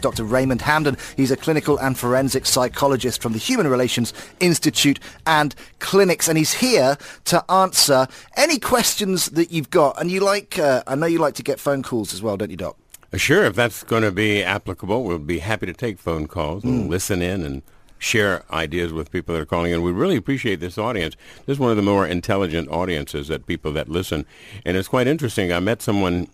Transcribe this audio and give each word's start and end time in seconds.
Dr. 0.00 0.24
Raymond 0.24 0.62
Hamden. 0.62 0.96
He's 1.16 1.30
a 1.30 1.36
clinical 1.36 1.78
and 1.78 1.98
forensic 1.98 2.46
psychologist 2.46 3.22
from 3.22 3.32
the 3.32 3.38
Human 3.38 3.66
Relations 3.68 4.12
Institute 4.40 5.00
and 5.26 5.54
Clinics, 5.78 6.28
and 6.28 6.38
he's 6.38 6.54
here 6.54 6.96
to 7.26 7.44
answer 7.50 8.06
any 8.36 8.58
questions 8.58 9.30
that 9.30 9.50
you've 9.52 9.70
got. 9.70 10.00
And 10.00 10.10
you 10.10 10.20
like, 10.20 10.58
uh, 10.58 10.82
I 10.86 10.94
know 10.94 11.06
you 11.06 11.18
like 11.18 11.34
to 11.34 11.42
get 11.42 11.60
phone 11.60 11.82
calls 11.82 12.12
as 12.14 12.22
well, 12.22 12.36
don't 12.36 12.50
you, 12.50 12.56
Doc? 12.56 12.76
Sure, 13.14 13.44
if 13.44 13.54
that's 13.54 13.82
going 13.84 14.02
to 14.02 14.12
be 14.12 14.42
applicable, 14.42 15.02
we'll 15.04 15.18
be 15.18 15.38
happy 15.38 15.66
to 15.66 15.72
take 15.72 15.98
phone 15.98 16.26
calls 16.26 16.62
and 16.64 16.84
Hmm. 16.84 16.90
listen 16.90 17.22
in 17.22 17.42
and 17.42 17.62
share 17.98 18.44
ideas 18.52 18.92
with 18.92 19.10
people 19.10 19.34
that 19.34 19.40
are 19.40 19.46
calling 19.46 19.72
in. 19.72 19.82
We 19.82 19.90
really 19.92 20.14
appreciate 20.16 20.60
this 20.60 20.78
audience. 20.78 21.16
This 21.46 21.54
is 21.54 21.58
one 21.58 21.70
of 21.70 21.76
the 21.76 21.82
more 21.82 22.06
intelligent 22.06 22.68
audiences 22.70 23.26
that 23.28 23.46
people 23.46 23.72
that 23.72 23.88
listen. 23.88 24.24
And 24.64 24.76
it's 24.76 24.88
quite 24.88 25.06
interesting. 25.08 25.52
I 25.52 25.58
met 25.60 25.82
someone 25.82 26.28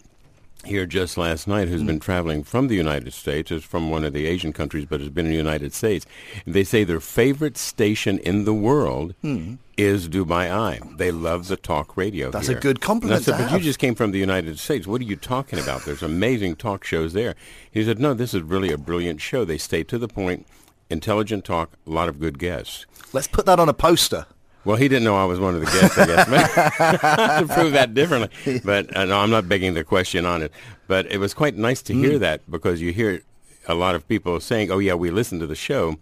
here 0.66 0.86
just 0.86 1.16
last 1.16 1.46
night 1.46 1.68
who's 1.68 1.82
been 1.82 2.00
traveling 2.00 2.42
from 2.42 2.68
the 2.68 2.74
United 2.74 3.12
States, 3.12 3.50
is 3.50 3.64
from 3.64 3.90
one 3.90 4.04
of 4.04 4.12
the 4.12 4.26
Asian 4.26 4.52
countries, 4.52 4.86
but 4.86 5.00
has 5.00 5.08
been 5.08 5.26
in 5.26 5.32
the 5.32 5.36
United 5.36 5.72
States. 5.72 6.06
They 6.46 6.64
say 6.64 6.84
their 6.84 7.00
favorite 7.00 7.56
station 7.56 8.18
in 8.18 8.44
the 8.44 8.54
world 8.54 9.14
mm-hmm. 9.22 9.54
is 9.76 10.08
Dubai 10.08 10.50
Eye. 10.50 10.80
They 10.96 11.10
love 11.10 11.48
the 11.48 11.56
talk 11.56 11.96
radio 11.96 12.30
That's 12.30 12.48
a 12.48 12.54
good 12.54 12.80
compliment 12.80 13.24
said, 13.24 13.38
but 13.38 13.48
have." 13.48 13.60
you 13.60 13.64
just 13.64 13.78
came 13.78 13.94
from 13.94 14.10
the 14.10 14.18
United 14.18 14.58
States. 14.58 14.86
What 14.86 15.00
are 15.00 15.04
you 15.04 15.16
talking 15.16 15.58
about? 15.58 15.84
There's 15.84 16.02
amazing 16.02 16.56
talk 16.56 16.84
shows 16.84 17.12
there. 17.12 17.34
He 17.70 17.84
said, 17.84 17.98
no, 17.98 18.14
this 18.14 18.34
is 18.34 18.42
really 18.42 18.72
a 18.72 18.78
brilliant 18.78 19.20
show. 19.20 19.44
They 19.44 19.58
stay 19.58 19.82
to 19.84 19.98
the 19.98 20.08
point, 20.08 20.46
intelligent 20.90 21.44
talk, 21.44 21.72
a 21.86 21.90
lot 21.90 22.08
of 22.08 22.20
good 22.20 22.38
guests. 22.38 22.86
Let's 23.12 23.28
put 23.28 23.46
that 23.46 23.60
on 23.60 23.68
a 23.68 23.74
poster. 23.74 24.26
Well, 24.64 24.76
he 24.76 24.88
didn't 24.88 25.04
know 25.04 25.16
I 25.16 25.24
was 25.24 25.38
one 25.38 25.54
of 25.54 25.60
the 25.60 25.66
guests, 25.66 25.98
I 25.98 26.06
guess, 26.06 26.26
to 27.48 27.54
prove 27.54 27.72
that 27.72 27.92
differently. 27.94 28.60
But 28.64 28.96
uh, 28.96 29.04
no, 29.04 29.18
I'm 29.18 29.30
not 29.30 29.48
begging 29.48 29.74
the 29.74 29.84
question 29.84 30.24
on 30.24 30.42
it. 30.42 30.52
But 30.86 31.10
it 31.12 31.18
was 31.18 31.34
quite 31.34 31.56
nice 31.56 31.82
to 31.82 31.94
hear 31.94 32.18
that 32.18 32.50
because 32.50 32.80
you 32.80 32.92
hear 32.92 33.22
a 33.68 33.74
lot 33.74 33.94
of 33.94 34.06
people 34.08 34.38
saying, 34.40 34.70
oh, 34.70 34.78
yeah, 34.78 34.94
we 34.94 35.10
listen 35.10 35.38
to 35.40 35.46
the 35.46 35.54
show. 35.54 35.96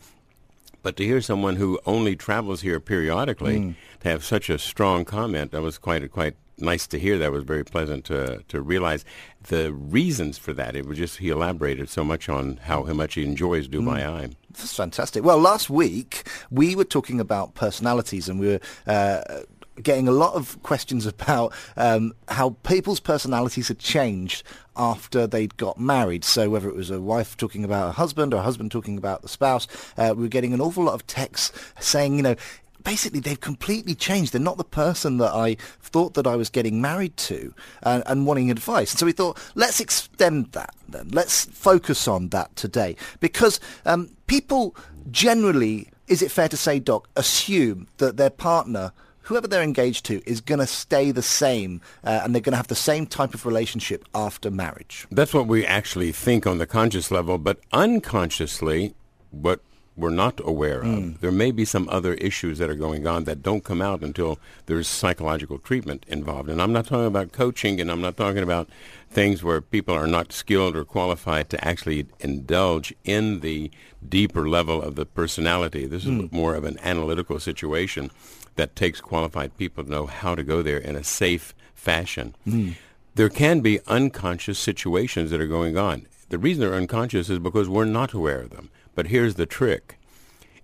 But 0.83 0.97
to 0.97 1.05
hear 1.05 1.21
someone 1.21 1.57
who 1.57 1.79
only 1.87 2.17
travels 2.17 2.63
here 2.63 2.81
periodically 2.81 3.77
to 4.01 4.09
have 4.09 4.25
such 4.25 4.51
a 4.51 4.59
strong 4.59 5.05
comment, 5.05 5.53
that 5.53 5.63
was 5.63 5.79
quite 5.79 6.11
quite 6.11 6.35
nice 6.63 6.87
to 6.89 6.99
hear. 6.99 7.19
That 7.19 7.33
was 7.33 7.45
very 7.45 7.65
pleasant 7.65 8.05
to 8.07 8.43
to 8.49 8.61
realize 8.61 9.05
the 9.49 9.73
reasons 9.73 10.39
for 10.39 10.53
that. 10.55 10.77
It 10.77 10.87
was 10.87 10.99
just 10.99 11.19
he 11.19 11.29
elaborated 11.29 11.89
so 11.89 12.05
much 12.05 12.29
on 12.29 12.59
how, 12.63 12.85
how 12.85 12.95
much 12.95 13.15
he 13.15 13.25
enjoys 13.25 13.69
Dubai 13.69 14.07
Eye. 14.07 14.31
That's 14.51 14.77
fantastic. 14.77 15.25
Well, 15.25 15.39
last 15.39 15.69
week 15.69 16.25
we 16.51 16.77
were 16.77 16.85
talking 16.85 17.21
about 17.21 17.55
personalities 17.55 18.29
and 18.29 18.39
we 18.39 18.47
were 18.49 18.61
uh, 18.87 19.43
getting 19.83 20.09
a 20.09 20.13
lot 20.13 20.35
of 20.35 20.63
questions 20.63 21.07
about 21.07 21.53
um, 21.77 22.13
how 22.29 22.51
people's 22.63 23.01
personalities 23.01 23.69
had 23.69 23.79
changed 23.79 24.43
after 24.77 25.27
they'd 25.27 25.57
got 25.57 25.79
married. 25.79 26.25
So 26.25 26.51
whether 26.51 26.69
it 26.69 26.75
was 26.75 26.91
a 26.91 27.01
wife 27.01 27.37
talking 27.37 27.65
about 27.65 27.89
a 27.89 27.93
husband 27.93 28.35
or 28.35 28.39
a 28.39 28.43
husband 28.43 28.71
talking 28.71 28.99
about 28.99 29.23
the 29.23 29.29
spouse, 29.29 29.67
uh, 29.97 30.15
we 30.17 30.23
were 30.23 30.29
getting 30.29 30.53
an 30.53 30.61
awful 30.61 30.85
lot 30.85 30.95
of 30.95 31.07
texts 31.07 31.53
saying, 31.81 32.17
you 32.17 32.23
know, 32.23 32.37
basically 32.85 33.21
they've 33.21 33.41
completely 33.41 33.95
changed. 33.95 34.33
They're 34.33 34.41
not 34.41 34.59
the 34.59 34.65
person 34.65 35.19
that 35.19 35.33
I 35.33 35.57
thought 35.81 36.15
that 36.15 36.27
I 36.27 36.37
was 36.37 36.51
getting 36.51 36.81
married 36.81 37.17
to 37.19 37.55
and, 37.83 38.03
and 38.07 38.27
wanting 38.27 38.51
advice. 38.51 38.93
And 38.93 38.99
so 38.99 39.07
we 39.07 39.13
thought, 39.13 39.39
let's 39.55 39.81
extend 39.81 40.53
that 40.53 40.75
then. 40.89 41.09
Let's 41.09 41.47
focus 41.47 42.09
on 42.09 42.29
that 42.29 42.55
today 42.57 42.97
because 43.21 43.61
um, 43.85 44.11
people 44.27 44.77
generally, 45.11 45.89
is 46.09 46.23
it 46.23 46.31
fair 46.31 46.49
to 46.49 46.57
say, 46.57 46.79
Doc, 46.79 47.09
assume 47.17 47.89
that 47.99 48.17
their 48.17 48.31
partner 48.31 48.93
whoever 49.23 49.47
they're 49.47 49.63
engaged 49.63 50.05
to 50.07 50.21
is 50.27 50.41
going 50.41 50.59
to 50.59 50.67
stay 50.67 51.11
the 51.11 51.23
same 51.23 51.81
uh, 52.05 52.21
and 52.23 52.35
they're 52.35 52.43
going 52.43 52.53
to 52.53 52.57
have 52.57 52.67
the 52.67 52.75
same 52.75 53.07
type 53.07 53.35
of 53.35 53.47
relationship 53.47 54.05
after 54.15 54.51
marriage. 54.51 55.07
That's 55.11 55.33
what 55.33 55.47
we 55.47 55.65
actually 55.65 56.13
think 56.13 56.47
on 56.47 56.59
the 56.59 56.67
conscious 56.67 57.11
level, 57.11 57.39
but 57.39 57.61
unconsciously, 57.73 58.95
what 59.31 59.61
we're 59.97 60.11
not 60.11 60.41
aware 60.43 60.81
of, 60.81 60.87
hmm. 60.87 61.13
there 61.21 61.33
may 61.33 61.51
be 61.51 61.65
some 61.65 61.89
other 61.91 62.15
issues 62.15 62.59
that 62.59 62.71
are 62.71 62.75
going 62.75 63.07
on 63.07 63.25
that 63.25 63.43
don't 63.43 63.63
come 63.63 63.83
out 63.83 64.03
until 64.03 64.39
there's 64.67 64.89
psychological 64.89 65.59
treatment 65.59 66.05
involved. 66.09 66.49
And 66.49 66.63
I'm 66.63 66.73
not 66.73 66.87
talking 66.87 67.07
about 67.07 67.33
coaching, 67.33 67.81
and 67.81 67.91
I'm 67.91 68.01
not 68.01 68.17
talking 68.17 68.43
about 68.43 68.71
things 69.11 69.45
where 69.45 69.61
people 69.61 69.95
are 69.95 70.07
not 70.07 70.33
skilled 70.33 70.77
or 70.77 70.85
qualified 70.85 71.51
to 71.51 71.63
actually 71.63 72.07
indulge 72.21 72.95
in 73.05 73.41
the 73.41 73.71
deeper 74.09 74.49
level 74.49 74.81
of 74.81 74.97
the 74.97 75.05
personality. 75.05 75.87
This 75.87 76.05
is 76.05 76.11
hmm. 76.11 76.27
more 76.31 76.55
of 76.55 76.65
an 76.65 76.79
analytical 76.83 77.39
situation 77.39 78.11
that 78.57 78.77
takes 78.77 79.01
qualified 79.01 79.57
people 79.57 79.85
to 79.85 79.91
know 79.91 80.07
how 80.07 80.35
to 80.35 80.43
go 80.43 80.63
there 80.63 80.79
in 80.79 80.97
a 80.97 81.05
safe 81.05 81.55
fashion. 81.75 82.35
Hmm. 82.45 82.71
There 83.15 83.29
can 83.29 83.61
be 83.61 83.81
unconscious 83.87 84.59
situations 84.59 85.31
that 85.31 85.41
are 85.41 85.47
going 85.47 85.77
on. 85.77 86.07
The 86.33 86.39
reason 86.39 86.63
they're 86.63 86.73
unconscious 86.73 87.29
is 87.29 87.39
because 87.39 87.69
we're 87.69 87.85
not 87.85 88.15
aware 88.15 88.41
of 88.41 88.49
them. 88.49 88.71
But 88.95 89.09
here's 89.09 89.35
the 89.35 89.45
trick. 89.45 89.99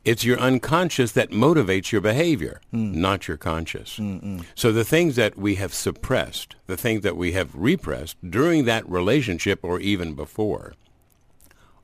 It's 0.02 0.24
your 0.24 0.38
unconscious 0.38 1.12
that 1.12 1.28
motivates 1.28 1.92
your 1.92 2.00
behavior, 2.00 2.62
hmm. 2.70 2.98
not 2.98 3.28
your 3.28 3.36
conscious. 3.36 3.98
Hmm, 3.98 4.16
hmm. 4.16 4.40
So 4.54 4.72
the 4.72 4.82
things 4.82 5.16
that 5.16 5.36
we 5.36 5.56
have 5.56 5.74
suppressed, 5.74 6.56
the 6.68 6.78
things 6.78 7.02
that 7.02 7.18
we 7.18 7.32
have 7.32 7.54
repressed 7.54 8.16
during 8.26 8.64
that 8.64 8.88
relationship 8.88 9.62
or 9.62 9.78
even 9.78 10.14
before, 10.14 10.72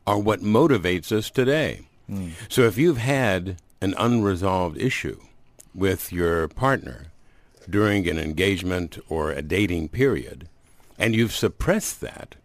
are 0.06 0.19
what 0.19 0.41
motivates 0.41 1.12
us 1.12 1.28
today. 1.28 1.83
So 2.49 2.62
if 2.62 2.78
you've 2.78 2.97
had 2.97 3.61
an 3.83 3.95
unresolved 3.99 4.78
issue 4.78 5.21
with 5.75 6.11
your 6.11 6.49
partner 6.49 7.09
during 7.69 8.09
an 8.09 8.19
engagement 8.19 8.99
or 9.11 9.31
a 9.31 9.43
dating 9.43 9.91
period, 9.91 10.49
and 10.99 11.15
you've 11.15 11.34
suppressed 11.34 12.01
that, 12.01 12.37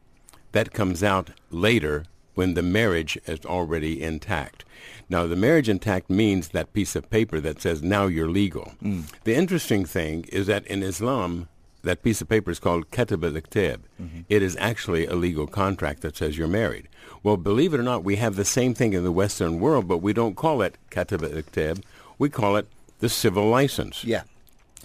that 0.52 0.74
comes 0.74 1.04
out 1.04 1.32
later 1.52 2.06
when 2.36 2.54
the 2.54 2.64
marriage 2.64 3.18
is 3.26 3.46
already 3.46 4.02
intact. 4.02 4.64
Now, 5.10 5.28
the 5.28 5.36
marriage 5.36 5.68
intact 5.68 6.10
means 6.10 6.50
that 6.50 6.74
piece 6.74 6.96
of 6.96 7.10
paper 7.10 7.40
that 7.42 7.62
says 7.62 7.82
now 7.82 8.06
you're 8.06 8.30
legal. 8.30 8.74
Mm. 8.82 9.12
The 9.24 9.36
interesting 9.36 9.84
thing 9.84 10.26
is 10.32 10.48
that 10.48 10.66
in 10.68 10.84
Islam, 10.84 11.50
that 11.84 12.04
piece 12.04 12.22
of 12.22 12.30
paper 12.30 12.52
is 12.52 12.60
called 12.60 12.92
Katb 12.92 13.26
al-Kitab. 13.26 13.84
Mm-hmm. 14.02 14.22
It 14.30 14.42
is 14.42 14.56
actually 14.60 15.06
a 15.06 15.16
legal 15.16 15.48
contract 15.48 16.02
that 16.02 16.16
says 16.16 16.38
you're 16.38 16.48
married. 16.48 16.88
Well, 17.24 17.38
believe 17.38 17.74
it 17.74 17.80
or 17.80 17.84
not, 17.84 18.04
we 18.04 18.18
have 18.18 18.36
the 18.36 18.46
same 18.46 18.74
thing 18.74 18.94
in 18.94 19.04
the 19.04 19.12
Western 19.12 19.60
world, 19.60 19.88
but 19.88 19.98
we 19.98 20.14
don't 20.14 20.36
call 20.36 20.62
it 20.62 20.78
Katb 20.92 21.24
al-Kitab. 21.24 21.84
We 22.18 22.30
call 22.30 22.56
it 22.56 22.68
the 23.00 23.10
civil 23.10 23.50
license. 23.50 24.04
Yeah. 24.04 24.24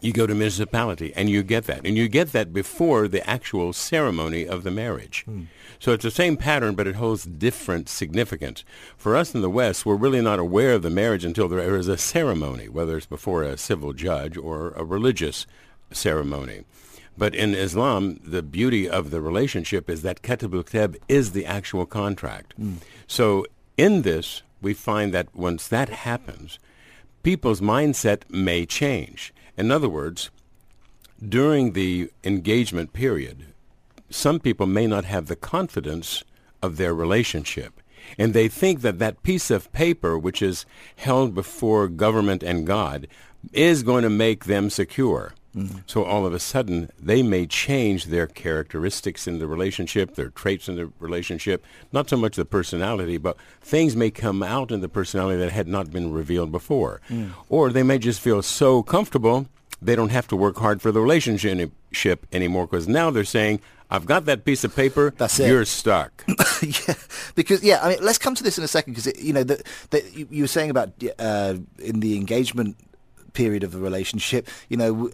You 0.05 0.13
go 0.13 0.27
to 0.27 0.35
municipality 0.35 1.15
and 1.17 1.31
you 1.31 1.43
get 1.43 1.65
that. 1.65 1.87
And 1.87 1.97
you 1.97 2.09
get 2.09 2.33
that 2.33 2.53
before 2.53 3.09
the 3.09 3.27
actual 3.29 3.73
ceremony 3.73 4.47
of 4.47 4.63
the 4.63 4.71
marriage. 4.71 5.25
Hmm. 5.25 5.45
So 5.79 5.93
it's 5.93 6.05
the 6.05 6.11
same 6.11 6.37
pattern, 6.37 6.75
but 6.75 6.87
it 6.87 6.97
holds 6.97 7.25
different 7.25 7.89
significance. 7.89 8.65
For 8.99 9.17
us 9.17 9.35
in 9.35 9.41
the 9.41 9.49
West, 9.49 9.87
we're 9.87 9.95
really 9.95 10.21
not 10.21 10.39
aware 10.39 10.75
of 10.75 10.83
the 10.83 10.91
marriage 10.91 11.25
until 11.25 11.49
there 11.49 11.75
is 11.75 11.89
a 11.89 11.97
ceremony, 11.97 12.69
whether 12.69 12.99
it's 12.99 13.07
before 13.07 13.43
a 13.43 13.57
civil 13.57 13.95
judge 13.95 14.37
or 14.37 14.73
a 14.73 14.85
religious 14.85 15.47
ceremony. 15.91 16.65
But 17.17 17.35
in 17.35 17.55
Islam, 17.55 18.21
the 18.23 18.43
beauty 18.43 18.89
of 18.89 19.11
the 19.11 19.23
relationship 19.23 19.89
is 19.89 20.03
that 20.03 20.21
Kitab 20.21 20.97
is 21.09 21.33
the 21.33 21.47
actual 21.47 21.87
contract. 21.87 22.53
Hmm. 22.59 22.75
So 23.07 23.47
in 23.79 24.03
this, 24.03 24.43
we 24.61 24.75
find 24.75 25.15
that 25.15 25.35
once 25.35 25.67
that 25.69 25.89
happens, 25.89 26.59
people's 27.23 27.63
mindset 27.63 28.29
may 28.29 28.67
change. 28.67 29.33
In 29.57 29.71
other 29.71 29.89
words, 29.89 30.31
during 31.27 31.73
the 31.73 32.11
engagement 32.23 32.93
period, 32.93 33.47
some 34.11 34.41
people 34.41 34.67
may 34.67 34.87
not 34.87 35.05
have 35.05 35.27
the 35.27 35.37
confidence 35.37 36.25
of 36.63 36.77
their 36.77 36.95
relationship. 36.95 37.81
And 38.19 38.35
they 38.35 38.49
think 38.49 38.83
that 38.83 38.99
that 38.99 39.23
piece 39.23 39.51
of 39.51 39.73
paper, 39.73 40.19
which 40.19 40.43
is 40.43 40.67
held 40.97 41.35
before 41.35 41.89
government 41.89 42.43
and 42.43 42.67
God, 42.67 43.07
is 43.53 43.83
going 43.83 44.03
to 44.03 44.11
make 44.11 44.45
them 44.45 44.71
secure. 44.71 45.35
So 45.87 46.05
all 46.05 46.27
of 46.27 46.35
a 46.35 46.41
sudden, 46.41 46.91
they 47.01 47.23
may 47.23 47.47
change 47.47 48.07
their 48.07 48.27
characteristics 48.27 49.29
in 49.29 49.39
the 49.39 49.47
relationship, 49.47 50.17
their 50.17 50.31
traits 50.31 50.69
in 50.69 50.75
the 50.77 50.91
relationship, 50.99 51.65
not 51.93 52.09
so 52.09 52.17
much 52.17 52.37
the 52.37 52.45
personality, 52.45 53.19
but 53.19 53.37
things 53.61 53.95
may 53.95 54.11
come 54.11 54.43
out 54.43 54.73
in 54.73 54.81
the 54.81 54.89
personality 54.89 55.39
that 55.39 55.53
had 55.53 55.69
not 55.69 55.93
been 55.93 56.13
revealed 56.13 56.51
before. 56.51 57.01
Or 57.49 57.71
they 57.71 57.83
may 57.85 57.99
just 57.99 58.21
feel 58.21 58.43
so 58.43 58.83
comfortable, 58.83 59.47
they 59.81 59.95
don't 59.95 60.11
have 60.11 60.27
to 60.29 60.37
work 60.37 60.57
hard 60.57 60.83
for 60.83 60.91
the 60.91 61.01
relationship 61.01 62.27
anymore 62.33 62.67
because 62.67 62.89
now 62.89 63.11
they're 63.11 63.25
saying, 63.25 63.61
I've 63.91 64.07
got 64.07 64.25
that 64.25 64.45
piece 64.45 64.65
of 64.65 64.75
paper, 64.75 65.13
That's 65.17 65.39
it. 65.39 65.49
you're 65.49 65.65
stuck. 65.65 66.25
yeah, 66.63 66.95
because 67.35 67.63
yeah, 67.63 67.81
I 67.83 67.91
mean, 67.91 67.99
let's 68.03 68.19
come 68.19 68.35
to 68.35 68.43
this 68.43 68.59
in 68.59 68.65
a 68.65 68.69
second 68.69 68.95
because 68.95 69.23
you 69.23 69.33
know 69.33 69.45
that 69.45 69.63
that 69.91 70.15
you, 70.15 70.27
you 70.31 70.43
were 70.45 70.49
saying 70.49 70.71
about 70.71 70.91
uh, 71.19 71.55
in 71.79 72.01
the 72.01 72.17
engagement 72.17 72.77
period 73.35 73.63
of 73.63 73.73
the 73.73 73.79
relationship, 73.79 74.49
you 74.69 74.77
know. 74.77 75.11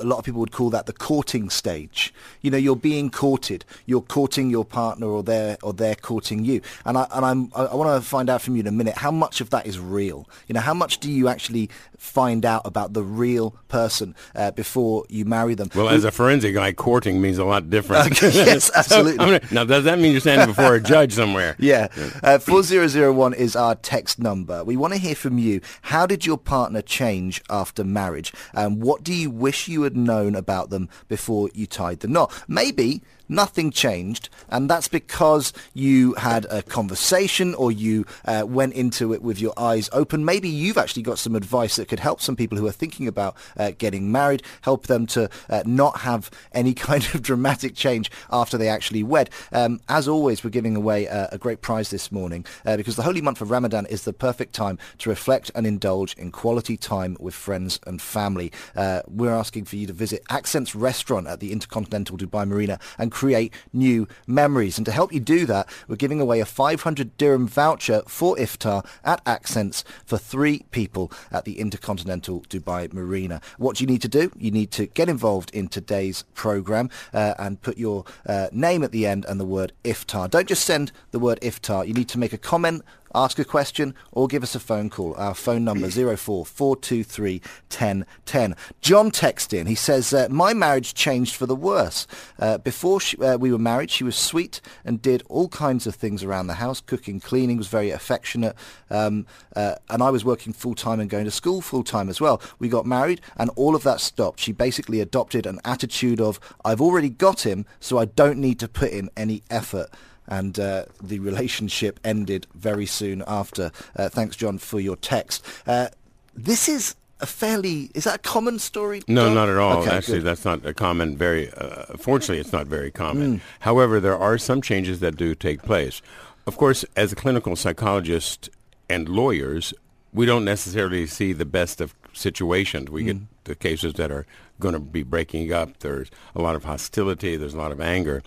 A 0.00 0.04
lot 0.04 0.18
of 0.18 0.24
people 0.24 0.40
would 0.40 0.52
call 0.52 0.70
that 0.70 0.86
the 0.86 0.92
courting 0.92 1.50
stage. 1.50 2.12
You 2.42 2.50
know, 2.50 2.58
you're 2.58 2.76
being 2.76 3.10
courted. 3.10 3.64
You're 3.86 4.02
courting 4.02 4.50
your 4.50 4.64
partner, 4.64 5.06
or 5.06 5.22
they're 5.22 5.56
or 5.62 5.72
they're 5.72 5.94
courting 5.94 6.44
you. 6.44 6.60
And 6.84 6.96
I 6.98 7.06
and 7.12 7.24
I'm 7.24 7.52
I, 7.54 7.66
I 7.66 7.74
want 7.74 8.02
to 8.02 8.08
find 8.08 8.30
out 8.30 8.42
from 8.42 8.56
you 8.56 8.60
in 8.60 8.66
a 8.66 8.72
minute 8.72 8.96
how 8.96 9.10
much 9.10 9.40
of 9.40 9.50
that 9.50 9.66
is 9.66 9.78
real. 9.78 10.28
You 10.48 10.54
know, 10.54 10.60
how 10.60 10.74
much 10.74 10.98
do 10.98 11.10
you 11.10 11.28
actually 11.28 11.70
find 11.96 12.46
out 12.46 12.62
about 12.64 12.94
the 12.94 13.02
real 13.02 13.54
person 13.68 14.14
uh, 14.34 14.50
before 14.50 15.04
you 15.08 15.24
marry 15.24 15.54
them? 15.54 15.70
Well, 15.74 15.88
as 15.90 16.04
a 16.04 16.10
forensic 16.10 16.54
guy, 16.54 16.72
courting 16.72 17.20
means 17.20 17.38
a 17.38 17.44
lot 17.44 17.68
different. 17.70 18.20
yes, 18.22 18.70
absolutely. 18.76 19.12
So, 19.12 19.18
gonna, 19.18 19.40
now, 19.50 19.64
does 19.64 19.84
that 19.84 19.98
mean 19.98 20.12
you're 20.12 20.20
standing 20.20 20.48
before 20.48 20.74
a 20.74 20.80
judge 20.80 21.12
somewhere? 21.12 21.56
Yeah. 21.70 21.88
Uh, 22.22 22.38
4001 22.38 23.34
is 23.34 23.54
our 23.54 23.74
text 23.74 24.18
number. 24.18 24.64
We 24.64 24.76
want 24.76 24.94
to 24.94 24.98
hear 24.98 25.14
from 25.14 25.38
you. 25.38 25.60
How 25.82 26.06
did 26.06 26.24
your 26.24 26.38
partner 26.38 26.82
change 26.82 27.42
after 27.50 27.84
marriage? 27.84 28.32
Um, 28.54 28.80
what 28.80 29.04
do 29.04 29.14
you 29.14 29.30
wish 29.30 29.68
you 29.68 29.82
had 29.82 29.89
known 29.96 30.34
about 30.34 30.70
them 30.70 30.88
before 31.08 31.50
you 31.54 31.66
tied 31.66 32.00
the 32.00 32.08
knot? 32.08 32.32
Maybe 32.48 33.02
nothing 33.30 33.70
changed, 33.70 34.28
and 34.48 34.68
that's 34.68 34.88
because 34.88 35.52
you 35.72 36.14
had 36.14 36.44
a 36.50 36.62
conversation 36.62 37.54
or 37.54 37.72
you 37.72 38.04
uh, 38.24 38.44
went 38.46 38.74
into 38.74 39.14
it 39.14 39.22
with 39.22 39.40
your 39.40 39.54
eyes 39.56 39.88
open. 39.92 40.24
Maybe 40.24 40.48
you've 40.48 40.76
actually 40.76 41.02
got 41.02 41.18
some 41.18 41.36
advice 41.36 41.76
that 41.76 41.88
could 41.88 42.00
help 42.00 42.20
some 42.20 42.36
people 42.36 42.58
who 42.58 42.66
are 42.66 42.72
thinking 42.72 43.06
about 43.06 43.36
uh, 43.56 43.70
getting 43.78 44.10
married, 44.10 44.42
help 44.62 44.86
them 44.86 45.06
to 45.06 45.30
uh, 45.48 45.62
not 45.64 46.00
have 46.00 46.30
any 46.52 46.74
kind 46.90 47.04
of 47.14 47.22
dramatic 47.22 47.74
change 47.74 48.10
after 48.30 48.58
they 48.58 48.68
actually 48.68 49.02
wed. 49.02 49.30
Um, 49.52 49.80
as 49.88 50.08
always, 50.08 50.44
we're 50.44 50.50
giving 50.50 50.76
away 50.76 51.06
a, 51.06 51.38
great 51.40 51.62
prize 51.62 51.88
this 51.88 52.12
morning 52.12 52.44
uh, 52.66 52.76
because 52.76 52.96
the 52.96 53.02
holy 53.02 53.22
month 53.22 53.40
of 53.40 53.50
Ramadan 53.50 53.86
is 53.86 54.04
the 54.04 54.12
perfect 54.12 54.52
time 54.52 54.78
to 54.98 55.08
reflect 55.08 55.50
and 55.54 55.66
indulge 55.66 56.12
in 56.14 56.30
quality 56.30 56.76
time 56.76 57.16
with 57.18 57.34
friends 57.34 57.80
and 57.86 58.02
family. 58.02 58.52
Uh, 58.76 59.00
we're 59.08 59.32
asking 59.32 59.64
for 59.64 59.76
you 59.76 59.86
to 59.86 59.92
visit 59.94 60.22
Accents 60.28 60.74
Restaurant 60.74 61.26
at 61.26 61.40
the 61.40 61.50
Intercontinental 61.50 62.18
Dubai 62.18 62.46
Marina 62.46 62.78
and 62.98 63.10
create 63.20 63.52
new 63.74 64.08
memories. 64.26 64.78
And 64.78 64.86
to 64.86 64.92
help 64.92 65.12
you 65.12 65.20
do 65.20 65.44
that, 65.44 65.68
we're 65.86 65.96
giving 65.96 66.22
away 66.22 66.40
a 66.40 66.46
500 66.46 67.18
dirham 67.18 67.46
voucher 67.46 68.00
for 68.08 68.34
iftar 68.36 68.82
at 69.04 69.20
Accents 69.26 69.84
for 70.06 70.16
three 70.16 70.64
people 70.70 71.12
at 71.30 71.44
the 71.44 71.60
Intercontinental 71.60 72.40
Dubai 72.48 72.90
Marina. 72.94 73.42
What 73.58 73.78
you 73.78 73.86
need 73.86 74.00
to 74.00 74.08
do? 74.08 74.32
You 74.38 74.50
need 74.50 74.70
to 74.70 74.86
get 74.86 75.10
involved 75.10 75.50
in 75.50 75.68
today's 75.68 76.24
program 76.32 76.88
uh, 77.12 77.34
and 77.38 77.60
put 77.60 77.76
your 77.76 78.06
uh, 78.26 78.48
name 78.52 78.82
at 78.82 78.90
the 78.90 79.04
end 79.06 79.26
and 79.28 79.38
the 79.38 79.44
word 79.44 79.74
iftar. 79.84 80.30
Don't 80.30 80.48
just 80.48 80.64
send 80.64 80.90
the 81.10 81.18
word 81.18 81.38
iftar. 81.42 81.86
You 81.86 81.92
need 81.92 82.08
to 82.08 82.18
make 82.18 82.32
a 82.32 82.38
comment 82.38 82.82
ask 83.14 83.38
a 83.38 83.44
question 83.44 83.94
or 84.12 84.26
give 84.26 84.42
us 84.42 84.54
a 84.54 84.60
phone 84.60 84.90
call. 84.90 85.14
Our 85.14 85.34
phone 85.34 85.64
number 85.64 85.90
04423 86.16 87.40
1010. 87.68 88.56
John 88.80 89.10
texts 89.10 89.52
in. 89.52 89.66
He 89.66 89.74
says, 89.74 90.12
uh, 90.12 90.28
my 90.30 90.54
marriage 90.54 90.94
changed 90.94 91.34
for 91.34 91.46
the 91.46 91.56
worse. 91.56 92.06
Uh, 92.38 92.58
before 92.58 93.00
she, 93.00 93.16
uh, 93.18 93.36
we 93.36 93.52
were 93.52 93.58
married, 93.58 93.90
she 93.90 94.04
was 94.04 94.16
sweet 94.16 94.60
and 94.84 95.00
did 95.02 95.22
all 95.28 95.48
kinds 95.48 95.86
of 95.86 95.94
things 95.94 96.22
around 96.22 96.46
the 96.46 96.54
house, 96.54 96.80
cooking, 96.80 97.20
cleaning, 97.20 97.56
was 97.56 97.68
very 97.68 97.90
affectionate. 97.90 98.56
Um, 98.90 99.26
uh, 99.54 99.76
and 99.88 100.02
I 100.02 100.10
was 100.10 100.24
working 100.24 100.52
full-time 100.52 101.00
and 101.00 101.10
going 101.10 101.24
to 101.24 101.30
school 101.30 101.60
full-time 101.60 102.08
as 102.08 102.20
well. 102.20 102.40
We 102.58 102.68
got 102.68 102.86
married 102.86 103.20
and 103.36 103.50
all 103.56 103.74
of 103.74 103.82
that 103.84 104.00
stopped. 104.00 104.40
She 104.40 104.52
basically 104.52 105.00
adopted 105.00 105.46
an 105.46 105.60
attitude 105.64 106.20
of, 106.20 106.40
I've 106.64 106.80
already 106.80 107.10
got 107.10 107.46
him, 107.46 107.66
so 107.78 107.98
I 107.98 108.04
don't 108.04 108.38
need 108.38 108.58
to 108.60 108.68
put 108.68 108.90
in 108.90 109.10
any 109.16 109.42
effort 109.50 109.90
and 110.30 110.58
uh, 110.58 110.84
the 111.02 111.18
relationship 111.18 112.00
ended 112.04 112.46
very 112.54 112.86
soon 112.86 113.22
after. 113.26 113.72
Uh, 113.96 114.08
thanks, 114.08 114.36
John, 114.36 114.58
for 114.58 114.80
your 114.80 114.96
text. 114.96 115.44
Uh, 115.66 115.88
this 116.34 116.68
is 116.68 116.94
a 117.20 117.26
fairly 117.26 117.90
is 117.94 118.04
that 118.04 118.14
a 118.14 118.18
common 118.18 118.58
story? 118.58 119.02
No, 119.06 119.26
John? 119.26 119.34
not 119.34 119.48
at 119.48 119.56
all. 119.58 119.82
Okay, 119.82 119.90
Actually, 119.90 120.18
good. 120.18 120.26
that's 120.26 120.44
not 120.44 120.64
a 120.64 120.72
common. 120.72 121.16
Very 121.16 121.52
uh, 121.52 121.96
fortunately, 121.98 122.38
it's 122.38 122.52
not 122.52 122.66
very 122.66 122.90
common. 122.90 123.42
However, 123.60 124.00
there 124.00 124.16
are 124.16 124.38
some 124.38 124.62
changes 124.62 125.00
that 125.00 125.16
do 125.16 125.34
take 125.34 125.62
place. 125.62 126.00
Of 126.46 126.56
course, 126.56 126.84
as 126.96 127.12
a 127.12 127.16
clinical 127.16 127.56
psychologist 127.56 128.48
and 128.88 129.08
lawyers, 129.08 129.74
we 130.12 130.26
don't 130.26 130.44
necessarily 130.44 131.06
see 131.06 131.32
the 131.32 131.44
best 131.44 131.80
of 131.80 131.94
situations. 132.12 132.90
We 132.90 133.04
get 133.04 133.18
the 133.44 133.54
cases 133.54 133.94
that 133.94 134.10
are 134.10 134.26
going 134.58 134.74
to 134.74 134.80
be 134.80 135.02
breaking 135.02 135.52
up. 135.52 135.78
There's 135.80 136.10
a 136.34 136.40
lot 136.40 136.56
of 136.56 136.64
hostility. 136.64 137.36
There's 137.36 137.54
a 137.54 137.58
lot 137.58 137.72
of 137.72 137.80
anger. 137.80 138.22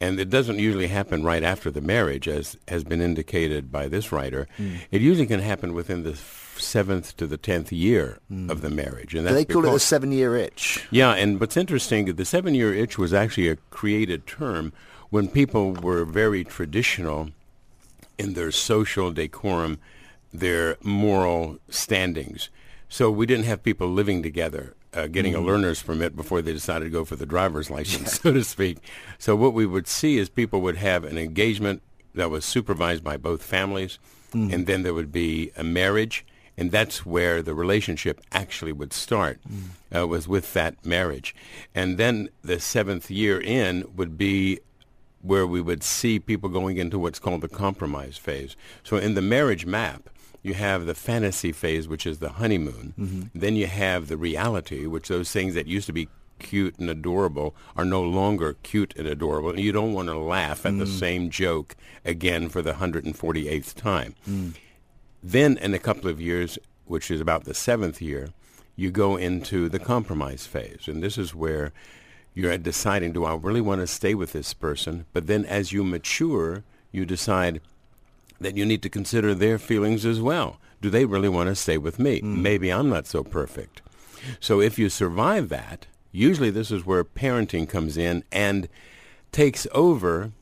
And 0.00 0.20
it 0.20 0.30
doesn't 0.30 0.60
usually 0.60 0.86
happen 0.86 1.24
right 1.24 1.42
after 1.42 1.70
the 1.70 1.80
marriage, 1.80 2.28
as 2.28 2.56
has 2.68 2.84
been 2.84 3.00
indicated 3.00 3.72
by 3.72 3.88
this 3.88 4.12
writer. 4.12 4.46
Mm. 4.56 4.78
It 4.92 5.00
usually 5.00 5.26
can 5.26 5.40
happen 5.40 5.74
within 5.74 6.04
the 6.04 6.16
seventh 6.56 7.16
to 7.16 7.26
the 7.26 7.36
tenth 7.36 7.72
year 7.72 8.18
mm. 8.30 8.50
of 8.50 8.60
the 8.60 8.70
marriage, 8.70 9.14
and 9.14 9.26
that's 9.26 9.34
they 9.34 9.44
call 9.44 9.64
it 9.64 9.74
a 9.74 9.78
seven-year 9.78 10.36
itch. 10.36 10.86
yeah, 10.90 11.14
and 11.14 11.40
what's 11.40 11.56
interesting, 11.56 12.06
the 12.06 12.24
seven-year 12.24 12.74
itch 12.74 12.98
was 12.98 13.12
actually 13.12 13.48
a 13.48 13.56
created 13.70 14.26
term 14.26 14.72
when 15.10 15.28
people 15.28 15.72
were 15.72 16.04
very 16.04 16.44
traditional 16.44 17.30
in 18.18 18.34
their 18.34 18.50
social 18.50 19.10
decorum, 19.10 19.78
their 20.32 20.76
moral 20.82 21.58
standings. 21.70 22.50
So 22.88 23.10
we 23.10 23.26
didn't 23.26 23.44
have 23.46 23.62
people 23.62 23.88
living 23.88 24.22
together, 24.22 24.74
uh, 24.94 25.06
getting 25.06 25.34
a 25.34 25.40
learner's 25.40 25.82
permit 25.82 26.16
before 26.16 26.40
they 26.42 26.52
decided 26.52 26.84
to 26.86 26.90
go 26.90 27.04
for 27.04 27.16
the 27.16 27.26
driver's 27.26 27.70
license, 27.78 28.20
so 28.20 28.32
to 28.32 28.44
speak. 28.44 28.78
So 29.18 29.36
what 29.36 29.52
we 29.54 29.66
would 29.66 29.86
see 29.86 30.18
is 30.18 30.28
people 30.28 30.60
would 30.62 30.76
have 30.76 31.04
an 31.04 31.18
engagement 31.18 31.82
that 32.14 32.30
was 32.30 32.44
supervised 32.44 33.04
by 33.04 33.16
both 33.16 33.42
families, 33.42 33.98
and 34.32 34.66
then 34.66 34.82
there 34.82 34.92
would 34.94 35.12
be 35.12 35.52
a 35.56 35.64
marriage, 35.64 36.24
and 36.56 36.70
that's 36.70 37.06
where 37.06 37.40
the 37.42 37.54
relationship 37.54 38.20
actually 38.32 38.72
would 38.72 38.92
start, 38.92 39.38
uh, 39.94 40.06
was 40.06 40.28
with 40.28 40.52
that 40.52 40.84
marriage. 40.84 41.34
And 41.74 41.96
then 41.96 42.28
the 42.42 42.60
seventh 42.60 43.10
year 43.10 43.40
in 43.40 43.84
would 43.96 44.18
be 44.18 44.60
where 45.22 45.46
we 45.46 45.60
would 45.60 45.82
see 45.82 46.18
people 46.18 46.48
going 46.48 46.76
into 46.76 46.98
what's 46.98 47.18
called 47.18 47.40
the 47.40 47.48
compromise 47.48 48.16
phase. 48.18 48.54
So 48.82 48.96
in 48.96 49.14
the 49.14 49.22
marriage 49.22 49.64
map, 49.66 50.10
you 50.42 50.54
have 50.54 50.86
the 50.86 50.94
fantasy 50.94 51.52
phase, 51.52 51.88
which 51.88 52.06
is 52.06 52.18
the 52.18 52.30
honeymoon. 52.30 52.94
Mm-hmm. 52.98 53.22
Then 53.34 53.56
you 53.56 53.66
have 53.66 54.08
the 54.08 54.16
reality, 54.16 54.86
which 54.86 55.08
those 55.08 55.30
things 55.32 55.54
that 55.54 55.66
used 55.66 55.86
to 55.86 55.92
be 55.92 56.08
cute 56.38 56.78
and 56.78 56.88
adorable 56.88 57.54
are 57.76 57.84
no 57.84 58.02
longer 58.02 58.56
cute 58.62 58.94
and 58.96 59.06
adorable. 59.06 59.50
And 59.50 59.60
you 59.60 59.72
don't 59.72 59.92
want 59.92 60.08
to 60.08 60.18
laugh 60.18 60.64
at 60.64 60.78
the 60.78 60.84
mm. 60.84 60.98
same 60.98 61.30
joke 61.30 61.76
again 62.04 62.48
for 62.48 62.62
the 62.62 62.74
148th 62.74 63.74
time. 63.74 64.14
Mm. 64.28 64.54
Then 65.22 65.58
in 65.58 65.74
a 65.74 65.78
couple 65.78 66.08
of 66.08 66.20
years, 66.20 66.58
which 66.86 67.10
is 67.10 67.20
about 67.20 67.44
the 67.44 67.54
seventh 67.54 68.00
year, 68.00 68.28
you 68.76 68.90
go 68.90 69.16
into 69.16 69.68
the 69.68 69.80
compromise 69.80 70.46
phase. 70.46 70.86
And 70.86 71.02
this 71.02 71.18
is 71.18 71.34
where 71.34 71.72
you're 72.34 72.56
deciding, 72.56 73.12
do 73.12 73.24
I 73.24 73.34
really 73.34 73.60
want 73.60 73.80
to 73.80 73.86
stay 73.86 74.14
with 74.14 74.32
this 74.32 74.54
person? 74.54 75.06
But 75.12 75.26
then 75.26 75.44
as 75.44 75.72
you 75.72 75.82
mature, 75.82 76.62
you 76.92 77.04
decide 77.04 77.60
that 78.40 78.56
you 78.56 78.64
need 78.64 78.82
to 78.82 78.88
consider 78.88 79.34
their 79.34 79.58
feelings 79.58 80.04
as 80.06 80.20
well. 80.20 80.58
Do 80.80 80.90
they 80.90 81.04
really 81.04 81.28
want 81.28 81.48
to 81.48 81.54
stay 81.54 81.78
with 81.78 81.98
me? 81.98 82.20
Hmm. 82.20 82.42
Maybe 82.42 82.72
I'm 82.72 82.88
not 82.88 83.06
so 83.06 83.24
perfect. 83.24 83.82
So 84.40 84.60
if 84.60 84.78
you 84.78 84.88
survive 84.88 85.48
that, 85.48 85.86
usually 86.12 86.50
this 86.50 86.70
is 86.70 86.86
where 86.86 87.04
parenting 87.04 87.68
comes 87.68 87.96
in 87.96 88.24
and 88.30 88.68
takes 89.32 89.66
over 89.72 90.32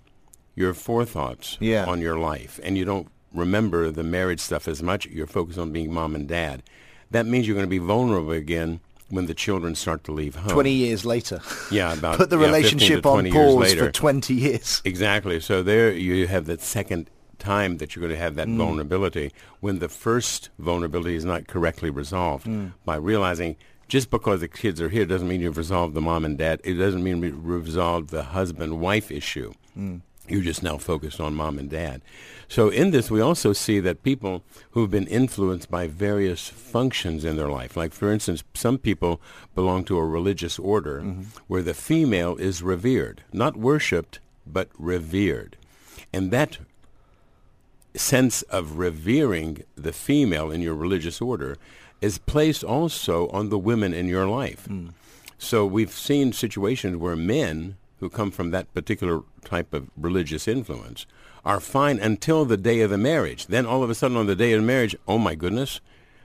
your 0.55 0.75
forethoughts 0.75 1.57
Yeah. 1.61 1.85
on 1.87 2.01
your 2.01 2.19
life. 2.19 2.59
And 2.63 2.77
you 2.79 2.85
don't 2.85 3.09
remember 3.35 3.91
the 3.91 4.03
marriage 4.03 4.41
stuff 4.41 4.67
as 4.69 4.83
much. 4.83 5.07
You're 5.07 5.27
focused 5.27 5.59
on 5.59 5.73
being 5.73 5.93
mom 5.93 6.15
and 6.15 6.27
dad. 6.27 6.63
That 7.11 7.27
means 7.27 7.47
you're 7.47 7.55
going 7.55 7.67
to 7.67 7.71
be 7.71 7.79
vulnerable 7.79 8.33
again 8.33 8.81
when 9.09 9.27
the 9.27 9.35
children 9.35 9.75
start 9.75 10.03
to 10.05 10.13
leave 10.13 10.35
home. 10.35 10.49
20 10.51 10.71
years 10.73 11.05
later. 11.05 11.41
Yeah, 11.71 11.93
about 11.93 12.17
Put 12.19 12.31
the 12.31 12.39
yeah, 12.39 12.47
relationship 12.47 13.07
on 13.07 13.31
pause 13.31 13.75
for 13.75 13.91
20 13.93 14.35
years. 14.35 14.83
Exactly. 14.85 15.39
So 15.41 15.63
there 15.63 15.93
you 15.93 16.27
have 16.27 16.47
that 16.47 16.61
second 16.61 17.09
time 17.39 17.79
that 17.79 17.95
you're 17.95 18.01
going 18.01 18.13
to 18.13 18.19
have 18.19 18.35
that 18.37 18.49
mm. 18.49 18.57
vulnerability 18.57 19.33
when 19.61 19.79
the 19.79 19.89
first 19.89 20.51
vulnerability 20.59 21.17
is 21.17 21.25
not 21.25 21.47
correctly 21.47 21.91
resolved 21.91 22.47
mm. 22.47 22.73
by 22.85 22.97
realizing 22.97 23.57
just 23.89 24.11
because 24.11 24.41
the 24.41 24.49
kids 24.49 24.81
are 24.81 24.89
here 24.89 25.05
doesn't 25.05 25.29
mean 25.29 25.41
you've 25.41 25.57
resolved 25.57 25.95
the 25.95 26.01
mom 26.01 26.25
and 26.25 26.39
dad. 26.39 26.61
It 26.65 26.75
doesn't 26.75 27.05
mean 27.05 27.21
we've 27.21 27.39
resolved 27.39 28.11
the 28.11 28.25
husband-wife 28.25 29.11
issue. 29.11 29.53
Mm. 29.79 30.01
You're 30.29 30.43
just 30.43 30.63
now 30.63 30.77
focused 30.77 31.21
on 31.21 31.35
mom 31.35 31.59
and 31.59 31.71
dad. 31.71 32.03
So 32.49 32.69
in 32.69 32.91
this, 32.91 33.11
we 33.11 33.21
also 33.21 33.53
see 33.53 33.79
that 33.81 34.03
people 34.03 34.43
who've 34.73 34.91
been 34.91 35.07
influenced 35.07 35.71
by 35.71 35.87
various 35.87 36.49
functions 36.49 37.25
in 37.25 37.37
their 37.37 37.51
life, 37.51 37.77
like 37.77 37.93
for 37.93 38.13
instance, 38.13 38.43
some 38.55 38.79
people 38.79 39.21
belong 39.55 39.85
to 39.85 39.99
a 39.99 40.05
religious 40.05 40.59
order 40.59 41.01
mm-hmm. 41.01 41.23
where 41.47 41.63
the 41.63 41.75
female 41.75 42.37
is 42.37 42.63
revered, 42.63 43.23
not 43.33 43.57
worshipped, 43.57 44.19
but 44.45 44.69
revered. 44.79 45.57
And 46.13 46.31
that 46.33 46.59
sense 47.97 48.43
of 48.43 48.79
revering 48.79 49.65
the 49.75 49.93
female 49.93 50.51
in 50.51 50.61
your 50.61 50.75
religious 50.75 51.21
order 51.21 51.57
is 52.01 52.19
placed 52.19 52.63
also 52.63 53.29
on 53.29 53.49
the 53.49 53.59
women 53.59 53.95
in 53.95 54.07
your 54.07 54.27
life. 54.27 54.67
Hmm. 54.67 54.89
So 55.39 55.67
we've 55.67 55.91
seen 55.91 56.33
situations 56.33 56.97
where 56.97 57.17
men 57.17 57.77
who 58.01 58.09
come 58.09 58.31
from 58.31 58.51
that 58.51 58.73
particular 58.75 59.23
type 59.45 59.73
of 59.73 59.91
religious 59.97 60.47
influence 60.47 61.07
are 61.45 61.61
fine 61.61 61.99
until 61.99 62.45
the 62.45 62.57
day 62.57 62.81
of 62.81 62.91
the 62.91 62.99
marriage. 62.99 63.47
Then 63.47 63.67
all 63.67 63.83
of 63.83 63.91
a 63.91 63.95
sudden 63.95 64.17
on 64.17 64.27
the 64.27 64.35
day 64.35 64.53
of 64.53 64.61
the 64.61 64.67
marriage, 64.67 64.97
oh 65.07 65.19
my 65.19 65.35
goodness, 65.35 65.81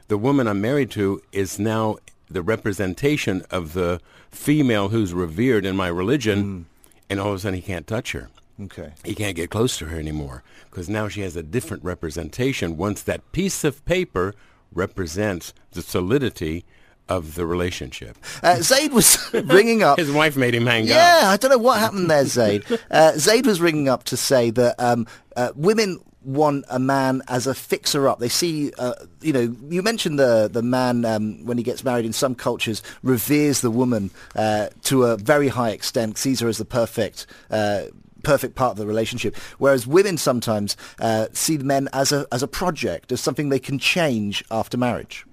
the 0.08 0.18
woman 0.18 0.48
I'm 0.48 0.62
married 0.62 0.92
to 0.92 1.22
is 1.32 1.60
now 1.60 1.98
the 2.30 2.42
representation 2.42 3.44
of 3.51 3.74
the 3.74 4.01
female 4.30 4.90
who's 4.90 5.13
revered 5.13 5.66
in 5.66 5.75
my 5.75 5.88
religion, 5.88 6.42
hmm. 6.42 6.62
and 7.10 7.20
all 7.20 7.30
of 7.30 7.36
a 7.36 7.40
sudden 7.40 7.56
he 7.56 7.62
can't 7.62 7.88
touch 7.88 8.13
her. 8.13 8.30
Okay. 8.63 8.93
He 9.03 9.15
can't 9.15 9.36
get 9.36 9.50
close 9.50 9.77
to 9.77 9.86
her 9.86 10.00
anymore 10.00 10.43
because 10.70 10.89
now 10.89 11.08
she 11.08 11.22
has 11.22 11.36
a 11.36 11.43
different 11.43 11.84
representation 11.84 12.77
once 12.77 13.01
that 13.03 13.31
piece 13.31 13.63
of 13.63 13.84
paper 13.86 14.34
represents 14.74 15.53
the 15.72 15.81
solidity 15.81 16.65
of 17.10 17.36
the 17.36 17.46
relationship. 17.46 18.17
Uh, 18.41 18.62
Zaid 18.62 18.93
was 18.93 19.17
ringing 19.34 19.84
up. 19.84 19.98
His 19.98 20.12
wife 20.12 20.38
made 20.38 20.55
him 20.55 20.65
hang 20.65 20.84
up. 20.84 20.96
Yeah, 20.96 21.22
I 21.25 21.38
don't 21.38 21.51
know 21.51 21.58
what 21.58 21.79
happened 21.79 22.10
there, 22.10 22.25
Zaid. 22.25 22.63
Uh, 22.91 23.13
Zaid 23.17 23.46
was 23.46 23.62
ringing 23.62 23.88
up 23.88 24.03
to 24.05 24.17
say 24.17 24.50
that 24.51 24.75
um, 24.77 25.08
uh, 25.36 25.51
women 25.55 26.00
want 26.24 26.65
a 26.70 26.77
man 26.79 27.22
as 27.27 27.48
a 27.48 27.53
fixer-up. 27.53 28.20
They 28.20 28.29
see, 28.29 28.72
uh, 28.77 28.93
you 29.22 29.34
know, 29.34 29.55
you 29.70 29.81
mentioned 29.81 30.20
the 30.20 30.50
the 30.51 30.62
man 30.62 31.05
um, 31.05 31.46
when 31.46 31.58
he 31.58 31.63
gets 31.63 31.84
married 31.84 32.05
in 32.05 32.13
some 32.13 32.36
cultures 32.36 32.84
reveres 33.01 33.62
the 33.62 33.72
woman 33.72 34.12
uh, 34.36 34.67
to 34.84 35.03
a 35.05 35.17
very 35.17 35.48
high 35.48 35.72
extent, 35.72 36.17
sees 36.17 36.39
her 36.41 36.48
as 36.48 36.58
the 36.58 36.65
perfect. 36.65 37.25
Uh, 37.50 37.84
perfect 38.24 38.56
part 38.56 38.72
of 38.72 38.78
the 38.78 38.88
relationship 38.88 39.36
whereas 39.58 39.86
women 39.88 40.18
sometimes 40.18 40.75
uh, 41.00 41.28
see 41.34 41.58
the 41.58 41.63
men 41.66 41.88
as 41.94 42.12
a 42.12 42.25
as 42.32 42.44
a 42.44 42.48
project 42.48 43.12
as 43.12 43.20
something 43.22 43.50
they 43.50 43.60
can 43.60 43.80
change 43.80 44.44
after 44.51 44.78
marriage 44.78 45.25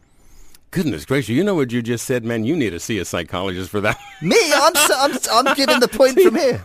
Goodness 0.71 1.07
gracious! 1.07 1.31
You 1.31 1.45
know 1.45 1.55
what 1.55 1.73
you 1.73 1.81
just 1.81 2.05
said, 2.05 2.27
man. 2.27 2.45
You 2.45 2.55
need 2.55 2.71
to 2.71 2.79
see 2.79 2.99
a 2.99 3.05
psychologist 3.07 3.71
for 3.71 3.81
that. 3.81 3.99
me 4.21 4.37
i'm 4.55 4.75
so, 4.75 4.95
I'm, 4.99 5.47
I'm 5.47 5.55
giving 5.57 5.81
the 5.81 5.89
point 5.89 6.21
from 6.21 6.35
here 6.35 6.63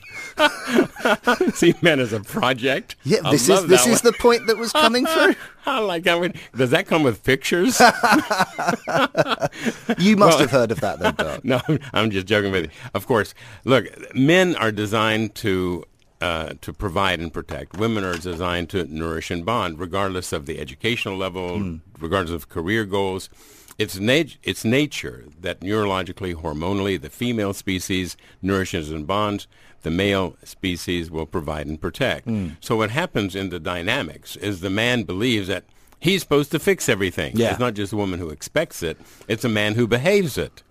see 1.54 1.74
men 1.82 2.02
as 2.02 2.12
a 2.12 2.20
project. 2.20 2.98
yeah 3.06 3.20
I 3.24 3.32
this 3.32 3.48
is 3.48 3.66
this 3.68 3.86
that 3.86 3.90
is 3.90 4.04
one. 4.04 4.12
the 4.12 4.18
point 4.20 4.48
that 4.48 4.58
was 4.58 4.74
coming 4.74 5.06
through 5.14 5.36
I 5.66 5.80
like 5.80 6.04
that 6.04 6.20
one. 6.20 6.34
Does 6.54 6.72
that 6.72 6.88
come 6.88 7.04
with 7.04 7.24
pictures? 7.24 7.80
You 9.98 10.18
must 10.18 10.34
Well- 10.34 10.40
have 10.40 10.52
heard 10.52 10.72
of 10.72 10.82
that, 10.82 11.00
though, 11.18 11.40
no, 11.44 11.62
I'm 11.94 12.12
just 12.12 12.28
joking 12.28 12.52
with 12.52 12.66
you. 12.66 12.70
Of 12.94 13.08
course, 13.08 13.34
look, 13.64 13.86
men 14.16 14.56
are 14.58 14.72
designed 14.74 15.36
to 15.36 15.86
uh, 16.24 16.54
to 16.66 16.72
provide 16.74 17.20
and 17.24 17.32
protect. 17.34 17.70
Women 17.78 18.04
are 18.04 18.18
designed 18.18 18.70
to 18.70 18.80
nourish 18.86 19.30
and 19.32 19.46
bond, 19.46 19.80
regardless 19.80 20.32
of 20.34 20.46
the 20.46 20.58
educational 20.66 21.18
level, 21.18 21.80
regardless 22.00 22.34
of 22.36 22.50
career 22.50 22.86
goals. 22.86 23.30
It's, 23.78 23.98
nat- 24.00 24.38
it's 24.44 24.64
nature 24.64 25.26
that 25.46 25.60
neurologically, 25.62 26.34
hormonally, 26.36 26.96
the 27.02 27.10
female 27.10 27.54
species 27.54 28.16
nourishes 28.42 28.92
and 28.92 29.06
bonds. 29.06 29.48
The 29.82 29.92
male 29.92 30.38
species 30.46 31.12
will 31.12 31.26
provide 31.26 31.68
and 31.68 31.80
protect. 31.82 32.26
So 32.62 32.78
what 32.78 32.92
happens 32.92 33.36
in 33.36 33.50
the 33.50 33.60
dynamics 33.60 34.38
is 34.38 34.62
the 34.62 34.70
man 34.70 35.04
believes 35.04 35.48
that 35.50 35.66
he's 36.00 36.22
supposed 36.22 36.52
to 36.52 36.60
fix 36.60 36.88
everything. 36.88 37.32
Yeah. 37.36 37.50
It's 37.52 37.60
not 37.60 37.74
just 37.74 37.92
a 37.94 37.98
woman 37.98 38.20
who 38.20 38.30
expects 38.30 38.82
it. 38.82 38.98
It's 39.28 39.44
a 39.44 39.50
man 39.50 39.74
who 39.76 39.86
behaves 39.88 40.38
it. 40.38 40.64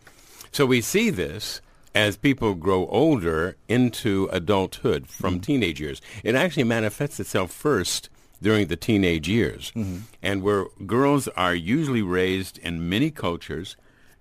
So 0.50 0.64
we 0.64 0.80
see 0.80 1.10
this 1.10 1.60
as 1.94 2.16
people 2.16 2.54
grow 2.54 2.86
older 2.86 3.56
into 3.68 4.28
adulthood 4.32 5.06
from 5.06 5.34
mm-hmm. 5.34 5.42
teenage 5.42 5.80
years. 5.80 6.00
It 6.24 6.34
actually 6.34 6.64
manifests 6.64 7.20
itself 7.20 7.50
first 7.50 8.08
during 8.40 8.66
the 8.66 8.76
teenage 8.76 9.28
years. 9.28 9.72
Mm-hmm. 9.76 9.98
And 10.22 10.42
where 10.42 10.66
girls 10.86 11.28
are 11.28 11.54
usually 11.54 12.02
raised 12.02 12.58
in 12.58 12.88
many 12.88 13.10
cultures 13.10 13.76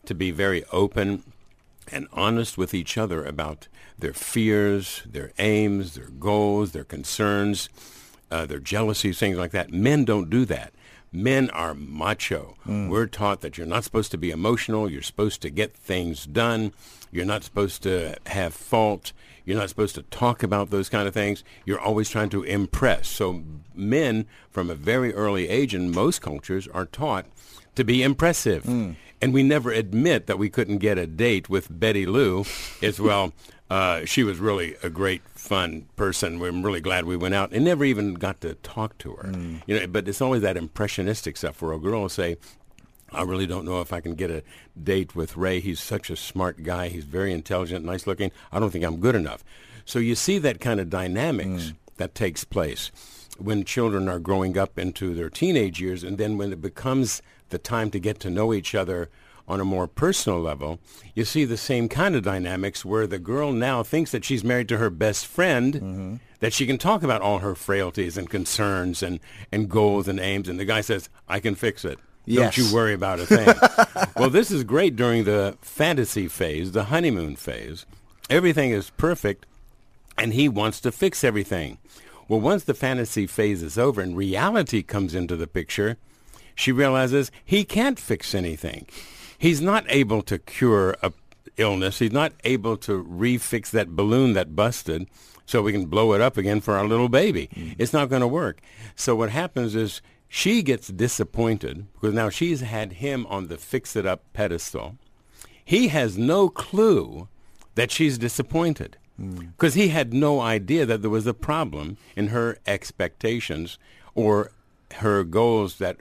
to 0.06 0.14
be 0.14 0.32
very 0.32 0.64
open 0.72 1.24
and 1.92 2.08
honest 2.14 2.58
with 2.58 2.74
each 2.74 2.98
other 2.98 3.24
about 3.24 3.68
their 3.98 4.14
fears, 4.14 5.04
their 5.06 5.32
aims, 5.38 5.96
their 5.96 6.10
goals, 6.10 6.72
their 6.72 6.84
concerns, 6.84 7.70
uh, 8.30 8.46
their 8.46 8.60
jealousies, 8.60 9.20
things 9.20 9.38
like 9.38 9.52
that. 9.52 9.72
Men 9.72 10.06
don't 10.06 10.30
do 10.30 10.46
that. 10.46 10.74
Men 11.12 11.50
are 11.50 11.74
macho. 11.74 12.56
Mm. 12.66 12.90
We're 12.90 13.08
taught 13.08 13.42
that 13.42 13.58
you're 13.58 13.68
not 13.68 13.84
supposed 13.84 14.12
to 14.12 14.18
be 14.18 14.32
emotional. 14.32 14.90
You're 14.90 15.02
supposed 15.02 15.42
to 15.42 15.50
get 15.50 15.76
things 15.76 16.26
done. 16.26 16.72
You're 17.12 17.26
not 17.26 17.44
supposed 17.44 17.84
to 17.84 18.16
have 18.28 18.54
fault. 18.54 19.14
You're 19.46 19.58
not 19.58 19.70
supposed 19.70 19.96
to 19.96 20.04
talk 20.04 20.44
about 20.44 20.70
those 20.70 20.88
kind 20.90 21.08
of 21.08 21.14
things. 21.14 21.44
You're 21.66 21.80
always 21.80 22.10
trying 22.10 22.30
to 22.30 22.44
impress. 22.44 23.08
So 23.08 23.44
men 23.76 24.26
from 24.50 24.70
a 24.70 24.76
very 24.76 25.14
early 25.14 25.50
age 25.50 25.74
in 25.76 25.92
most 25.92 26.22
cultures 26.22 26.68
are 26.70 26.86
taught 26.86 27.26
to 27.76 27.84
be 27.84 28.04
impressive. 28.04 28.66
And 29.24 29.34
we 29.34 29.44
never 29.44 29.72
admit 29.72 30.26
that 30.28 30.40
we 30.40 30.50
couldn't 30.50 30.78
get 30.80 30.98
a 30.98 31.06
date 31.06 31.50
with 31.50 31.68
Betty 31.80 32.06
Lou 32.06 32.46
as 32.82 33.00
well. 33.00 33.34
Uh, 33.72 34.04
she 34.04 34.22
was 34.22 34.38
really 34.38 34.76
a 34.84 34.90
great, 34.90 35.22
fun 35.34 35.86
person. 35.96 36.40
We're 36.40 36.52
really 36.52 36.82
glad 36.82 37.06
we 37.06 37.16
went 37.16 37.34
out 37.36 37.54
and 37.54 37.64
never 37.64 37.86
even 37.86 38.16
got 38.16 38.42
to 38.42 38.56
talk 38.56 38.98
to 38.98 39.14
her. 39.14 39.32
You 39.66 39.80
know, 39.80 39.88
but 39.88 40.10
it's 40.10 40.20
always 40.20 40.42
that 40.42 40.58
impressionistic 40.58 41.38
stuff 41.38 41.62
where 41.62 41.72
a 41.72 41.80
girl 41.80 42.02
will 42.02 42.10
say, 42.10 42.36
I 43.12 43.24
really 43.24 43.48
don't 43.48 43.66
know 43.66 43.82
if 43.82 43.92
I 43.92 44.02
can 44.02 44.16
get 44.16 44.32
a 44.32 44.44
date 44.82 45.16
with 45.16 45.38
Ray. 45.38 45.60
He's 45.60 45.80
such 45.80 46.10
a 46.10 46.16
smart 46.16 46.64
guy. 46.64 46.88
He's 46.88 47.04
very 47.04 47.34
intelligent, 47.34 47.86
nice 47.86 48.08
looking. 48.08 48.32
I 48.52 48.60
don't 48.60 48.72
think 48.72 48.86
I'm 48.86 49.00
good 49.00 49.16
enough. 49.16 49.44
So 49.86 50.00
you 50.00 50.16
see 50.16 50.38
that 50.40 50.60
kind 50.60 50.80
of 50.80 50.90
dynamics 50.90 51.70
hmm. 51.70 51.76
that 51.98 52.16
takes 52.16 52.44
place 52.44 52.92
when 53.38 53.64
children 53.64 54.08
are 54.08 54.20
growing 54.20 54.58
up 54.58 54.78
into 54.78 55.14
their 55.14 55.30
teenage 55.30 55.82
years 55.82 56.04
and 56.04 56.18
then 56.18 56.38
when 56.38 56.54
it 56.54 56.62
becomes 56.62 57.22
the 57.50 57.58
time 57.58 57.90
to 57.92 58.00
get 58.00 58.20
to 58.20 58.30
know 58.30 58.54
each 58.54 58.76
other 58.76 59.10
on 59.48 59.60
a 59.60 59.66
more 59.66 59.88
personal 59.88 60.40
level, 60.40 60.80
you 61.14 61.26
see 61.26 61.44
the 61.44 61.58
same 61.58 61.90
kind 61.90 62.16
of 62.16 62.24
dynamics 62.24 62.86
where 62.86 63.08
the 63.08 63.20
girl 63.20 63.52
now 63.52 63.84
thinks 63.84 64.12
that 64.12 64.24
she's 64.24 64.44
married 64.44 64.70
to 64.70 64.78
her 64.78 64.90
best 64.90 65.28
friend, 65.28 65.74
mm-hmm. 65.74 66.16
that 66.40 66.54
she 66.54 66.66
can 66.66 66.78
talk 66.78 67.04
about 67.04 67.22
all 67.22 67.40
her 67.40 67.56
frailties 67.56 68.18
and 68.18 68.30
concerns 68.30 69.04
and, 69.04 69.20
and 69.52 69.70
goals 69.70 70.08
and 70.08 70.20
aims, 70.20 70.48
and 70.48 70.60
the 70.60 70.66
guy 70.66 70.80
says, 70.80 71.10
I 71.28 71.40
can 71.40 71.56
fix 71.56 71.84
it. 71.84 72.00
Yes. 72.26 72.56
Don't 72.56 72.66
you 72.66 72.74
worry 72.74 72.94
about 72.94 73.20
a 73.20 73.26
thing. 73.26 73.48
well, 74.16 74.30
this 74.30 74.52
is 74.52 74.64
great 74.64 74.96
during 74.96 75.24
the 75.24 75.58
fantasy 75.62 76.28
phase, 76.28 76.72
the 76.72 76.86
honeymoon 76.86 77.36
phase. 77.36 77.86
Everything 78.30 78.72
is 78.72 78.92
perfect, 78.92 79.46
and 80.18 80.34
he 80.34 80.48
wants 80.48 80.80
to 80.82 80.92
fix 80.92 81.24
everything. 81.24 81.78
Well, 82.28 82.40
once 82.40 82.64
the 82.64 82.74
fantasy 82.74 83.28
phase 83.28 83.62
is 83.62 83.78
over 83.78 84.02
and 84.02 84.16
reality 84.16 84.84
comes 84.84 85.16
into 85.16 85.36
the 85.36 85.48
picture, 85.48 85.98
she 86.56 86.72
realizes 86.72 87.32
he 87.44 87.64
can't 87.64 88.00
fix 88.00 88.34
anything. 88.36 88.86
He's 89.38 89.60
not 89.60 89.84
able 89.90 90.22
to 90.24 90.38
cure 90.38 90.96
a 91.02 91.12
illness. 91.58 92.00
He's 92.00 92.12
not 92.12 92.34
able 92.44 92.78
to 92.78 93.04
refix 93.04 93.70
that 93.72 93.96
balloon 93.96 94.34
that 94.34 94.56
busted 94.56 95.08
so 95.46 95.62
we 95.62 95.72
can 95.72 95.86
blow 95.86 96.14
it 96.14 96.22
up 96.22 96.38
again 96.38 96.62
for 96.62 96.76
our 96.78 96.88
little 96.88 97.10
baby. 97.10 97.50
Mm-hmm. 97.54 97.74
It's 97.78 97.94
not 97.94 98.10
going 98.10 98.22
to 98.22 98.28
work. 98.28 98.62
So 98.96 99.16
what 99.16 99.30
happens 99.30 99.76
is 99.76 100.02
she 100.34 100.64
gets 100.64 100.88
disappointed 100.88 101.88
because 101.92 102.16
now 102.16 102.30
she's 102.30 102.62
had 102.62 102.94
him 102.94 103.28
on 103.28 103.50
the 103.50 103.58
fix 103.58 103.98
it 103.98 104.06
up 104.06 104.24
pedestal. 104.32 104.96
He 105.66 105.90
has 105.90 106.18
no 106.18 106.48
clue 106.48 107.28
that 107.76 107.92
she's 107.92 108.18
disappointed 108.18 108.96
hmm. 109.18 109.48
because 109.58 109.74
he 109.74 109.90
had 109.90 110.14
no 110.14 110.40
idea 110.40 110.86
that 110.86 111.02
there 111.02 111.10
was 111.10 111.28
a 111.28 111.34
problem 111.34 111.98
in 112.16 112.28
her 112.28 112.58
expectations 112.66 113.78
or 114.16 114.54
her 115.00 115.26
goals 115.26 115.80
that 115.80 115.98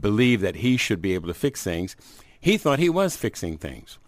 believe 0.00 0.40
that 0.40 0.56
he 0.56 0.78
should 0.78 1.02
be 1.02 1.12
able 1.12 1.28
to 1.28 1.34
fix 1.34 1.62
things. 1.62 1.94
He 2.40 2.56
thought 2.56 2.78
he 2.78 2.88
was 2.88 3.18
fixing 3.18 3.58
things. 3.58 3.98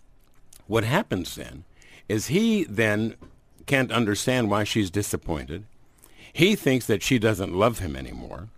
What 0.67 0.85
happens 0.85 1.35
then 1.35 1.65
is 2.09 2.29
he 2.29 2.65
then 2.65 3.15
can't 3.67 3.93
understand 3.93 4.49
why 4.49 4.65
she's 4.65 4.91
disappointed. 4.91 5.65
He 6.33 6.57
thinks 6.57 6.87
that 6.87 7.03
she 7.03 7.19
doesn't 7.19 7.55
love 7.55 7.81
him 7.81 7.95
anymore. 7.95 8.49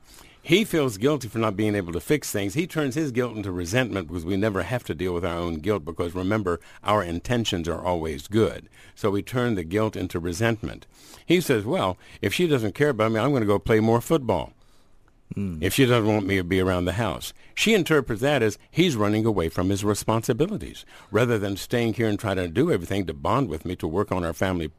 He 0.49 0.64
feels 0.64 0.97
guilty 0.97 1.28
for 1.28 1.37
not 1.37 1.59
being 1.59 1.75
able 1.75 1.93
to 1.93 2.00
fix 2.00 2.33
things. 2.33 2.55
He 2.55 2.67
turns 2.67 2.95
his 2.95 3.12
guilt 3.12 3.37
into 3.37 3.52
resentment 3.52 4.09
because 4.09 4.25
we 4.25 4.35
never 4.38 4.62
have 4.62 4.83
to 4.85 4.95
deal 4.95 5.12
with 5.12 5.23
our 5.23 5.37
own 5.37 5.57
guilt 5.57 5.85
because 5.85 6.14
remember, 6.14 6.59
our 6.83 7.02
intentions 7.02 7.69
are 7.69 7.85
always 7.85 8.28
good. 8.28 8.71
So 8.95 9.11
we 9.11 9.21
turn 9.21 9.57
the 9.57 9.62
guilt 9.62 9.95
into 9.95 10.19
resentment. 10.19 10.87
He 11.26 11.43
says, 11.43 11.67
well, 11.67 11.99
if 12.23 12.33
she 12.33 12.47
doesn't 12.47 12.75
care 12.75 12.88
about 12.88 13.12
me, 13.12 13.21
I'm 13.21 13.28
going 13.28 13.43
to 13.43 13.47
go 13.47 13.59
play 13.59 13.81
more 13.81 14.00
football. 14.00 14.55
Hmm. 15.35 15.59
If 15.61 15.75
she 15.75 15.85
doesn't 15.85 16.11
want 16.11 16.26
me 16.26 16.38
to 16.38 16.45
be 16.45 16.61
around 16.61 16.87
the 16.87 16.93
house. 16.93 17.35
She 17.55 17.75
interprets 17.75 18.23
that 18.23 18.43
as 18.43 18.57
he's 18.71 18.97
running 18.97 19.26
away 19.26 19.50
from 19.50 19.69
his 19.69 19.85
responsibilities. 19.85 20.87
Rather 21.11 21.38
than 21.38 21.59
staying 21.59 21.93
here 21.93 22.09
and 22.09 22.19
trying 22.19 22.37
to 22.37 22.49
do 22.49 22.73
everything 22.73 23.05
to 23.05 23.12
bond 23.12 23.50
with 23.50 23.67
me, 23.67 23.76
to 23.76 23.87
work 23.87 24.11
on 24.11 24.25
our 24.25 24.33
family 24.33 24.71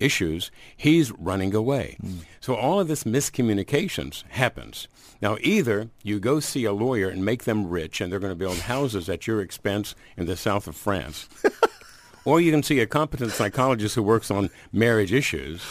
issues, 0.00 0.50
he's 0.76 1.12
running 1.12 1.54
away. 1.54 1.96
Hmm. 2.00 2.18
So 2.40 2.54
all 2.54 2.80
of 2.80 2.88
this 2.88 3.04
miscommunications 3.04 4.24
happens. 4.28 4.88
Now, 5.20 5.36
either 5.40 5.90
you 6.02 6.20
go 6.20 6.40
see 6.40 6.64
a 6.64 6.72
lawyer 6.72 7.08
and 7.08 7.24
make 7.24 7.44
them 7.44 7.68
rich, 7.68 8.00
and 8.00 8.12
they're 8.12 8.20
going 8.20 8.32
to 8.32 8.36
build 8.36 8.58
houses 8.58 9.08
at 9.08 9.26
your 9.26 9.40
expense 9.40 9.94
in 10.16 10.26
the 10.26 10.36
south 10.36 10.66
of 10.66 10.76
France, 10.76 11.28
or 12.24 12.40
you 12.40 12.50
can 12.50 12.62
see 12.62 12.80
a 12.80 12.86
competent 12.86 13.32
psychologist 13.32 13.94
who 13.94 14.02
works 14.02 14.30
on 14.30 14.50
marriage 14.72 15.12
issues 15.12 15.62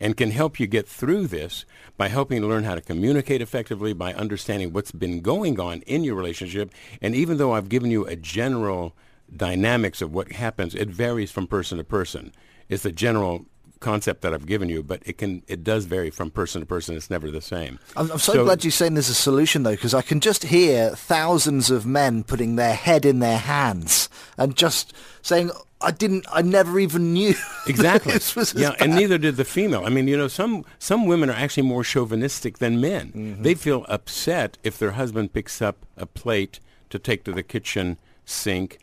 and 0.00 0.16
can 0.16 0.30
help 0.30 0.58
you 0.58 0.66
get 0.66 0.88
through 0.88 1.26
this 1.26 1.64
by 1.96 2.08
helping 2.08 2.42
you 2.42 2.48
learn 2.48 2.64
how 2.64 2.74
to 2.74 2.80
communicate 2.80 3.42
effectively, 3.42 3.92
by 3.92 4.14
understanding 4.14 4.72
what's 4.72 4.92
been 4.92 5.20
going 5.20 5.60
on 5.60 5.82
in 5.82 6.02
your 6.02 6.14
relationship. 6.14 6.72
And 7.02 7.14
even 7.14 7.36
though 7.36 7.52
I've 7.52 7.68
given 7.68 7.90
you 7.90 8.06
a 8.06 8.16
general 8.16 8.96
dynamics 9.34 10.00
of 10.00 10.12
what 10.12 10.32
happens, 10.32 10.74
it 10.74 10.88
varies 10.88 11.30
from 11.30 11.46
person 11.46 11.78
to 11.78 11.84
person. 11.84 12.32
It's 12.68 12.84
a 12.84 12.92
general 12.92 13.46
concept 13.80 14.20
that 14.22 14.32
I've 14.32 14.46
given 14.46 14.68
you, 14.68 14.82
but 14.82 15.02
it 15.04 15.18
can 15.18 15.42
it 15.48 15.64
does 15.64 15.86
vary 15.86 16.10
from 16.10 16.30
person 16.30 16.60
to 16.60 16.66
person. 16.66 16.96
It's 16.96 17.10
never 17.10 17.30
the 17.30 17.40
same. 17.40 17.78
I'm, 17.96 18.10
I'm 18.12 18.18
so, 18.18 18.44
glad 18.44 18.62
you're 18.62 18.70
saying 18.70 18.94
there's 18.94 19.08
a 19.08 19.14
solution 19.14 19.62
though, 19.62 19.72
because 19.72 19.94
I 19.94 20.02
can 20.02 20.20
just 20.20 20.44
hear 20.44 20.90
thousands 20.90 21.70
of 21.70 21.86
men 21.86 22.22
putting 22.22 22.56
their 22.56 22.74
head 22.74 23.04
in 23.04 23.18
their 23.18 23.38
hands 23.38 24.08
and 24.36 24.54
just 24.56 24.94
saying, 25.22 25.50
I 25.80 25.90
didn't. 25.90 26.26
I 26.30 26.42
never 26.42 26.78
even 26.78 27.12
knew. 27.12 27.34
Exactly. 27.66 28.12
this 28.14 28.34
was 28.34 28.54
as 28.54 28.60
yeah, 28.60 28.74
and 28.80 28.94
neither 28.94 29.18
did 29.18 29.36
the 29.36 29.44
female. 29.44 29.84
I 29.84 29.90
mean, 29.90 30.08
you 30.08 30.16
know, 30.16 30.28
some 30.28 30.64
some 30.78 31.06
women 31.06 31.30
are 31.30 31.34
actually 31.34 31.62
more 31.62 31.84
chauvinistic 31.84 32.58
than 32.58 32.80
men. 32.80 33.08
Mm-hmm. 33.08 33.42
They 33.42 33.54
feel 33.54 33.84
upset 33.88 34.58
if 34.64 34.78
their 34.78 34.92
husband 34.92 35.32
picks 35.32 35.62
up 35.62 35.86
a 35.96 36.06
plate 36.06 36.58
to 36.88 36.98
take 36.98 37.22
to 37.24 37.32
the 37.32 37.42
kitchen 37.42 37.98
sink 38.24 38.78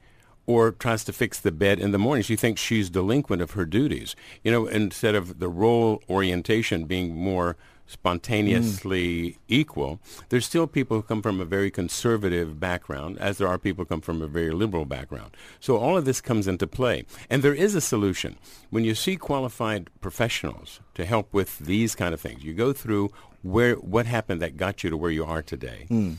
or 0.48 0.72
tries 0.72 1.04
to 1.04 1.14
fix 1.14 1.40
the 1.40 1.52
bed 1.52 1.80
in 1.80 1.92
the 1.92 2.00
morning. 2.00 2.24
She 2.24 2.38
thinks 2.38 2.62
she's 2.62 2.90
delinquent 2.90 3.42
of 3.42 3.52
her 3.52 3.66
duties. 3.66 4.16
You 4.44 4.52
know, 4.52 4.66
instead 4.66 5.14
of 5.14 5.40
the 5.40 5.50
role 5.50 6.02
orientation 6.10 6.86
being 6.86 7.14
more 7.14 7.58
spontaneously 7.86 9.32
hmm. 9.32 9.38
equal, 9.48 10.00
there's 10.30 10.46
still 10.46 10.68
people 10.68 10.98
who 10.98 11.04
come 11.04 11.22
from 11.22 11.40
a 11.40 11.46
very 11.46 11.72
conservative 11.72 12.60
background, 12.60 13.18
as 13.20 13.38
there 13.38 13.48
are 13.48 13.58
people 13.58 13.84
who 13.84 13.88
come 13.90 14.02
from 14.02 14.22
a 14.22 14.28
very 14.28 14.52
liberal 14.52 14.86
background. 14.86 15.36
So 15.60 15.78
all 15.78 15.98
of 15.98 16.06
this 16.06 16.22
comes 16.22 16.48
into 16.48 16.68
play. 16.68 17.06
And 17.30 17.44
there 17.44 17.54
is 17.54 17.76
a 17.76 17.82
solution. 17.82 18.38
When 18.70 18.84
you 18.84 18.96
see 18.96 19.16
qualified 19.16 19.90
professionals 20.02 20.80
to 20.96 21.06
help 21.06 21.34
with 21.34 21.60
these 21.60 21.96
kind 21.96 22.14
of 22.14 22.22
things, 22.22 22.44
you 22.44 22.54
go 22.54 22.74
through 22.74 23.10
where 23.42 23.76
what 23.76 24.06
happened 24.06 24.42
that 24.42 24.58
got 24.58 24.84
you 24.84 24.90
to 24.90 24.98
where 24.98 25.12
you 25.12 25.26
are 25.26 25.42
today. 25.42 25.86
Hmm. 25.88 26.14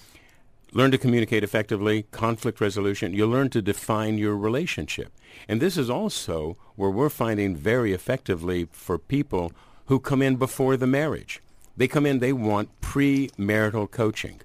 Learn 0.72 0.90
to 0.90 0.98
communicate 0.98 1.42
effectively, 1.42 2.04
conflict 2.10 2.60
resolution. 2.60 3.14
You 3.14 3.26
learn 3.26 3.48
to 3.50 3.62
define 3.62 4.18
your 4.18 4.36
relationship. 4.36 5.12
And 5.48 5.62
this 5.62 5.78
is 5.78 5.88
also 5.88 6.56
where 6.76 6.90
we're 6.90 7.08
finding 7.08 7.56
very 7.56 7.92
effectively 7.92 8.68
for 8.70 8.98
people 8.98 9.52
who 9.86 9.98
come 9.98 10.20
in 10.20 10.36
before 10.36 10.76
the 10.76 10.86
marriage. 10.86 11.40
They 11.76 11.88
come 11.88 12.04
in, 12.04 12.18
they 12.18 12.32
want 12.32 12.80
premarital 12.80 13.90
coaching. 13.90 14.40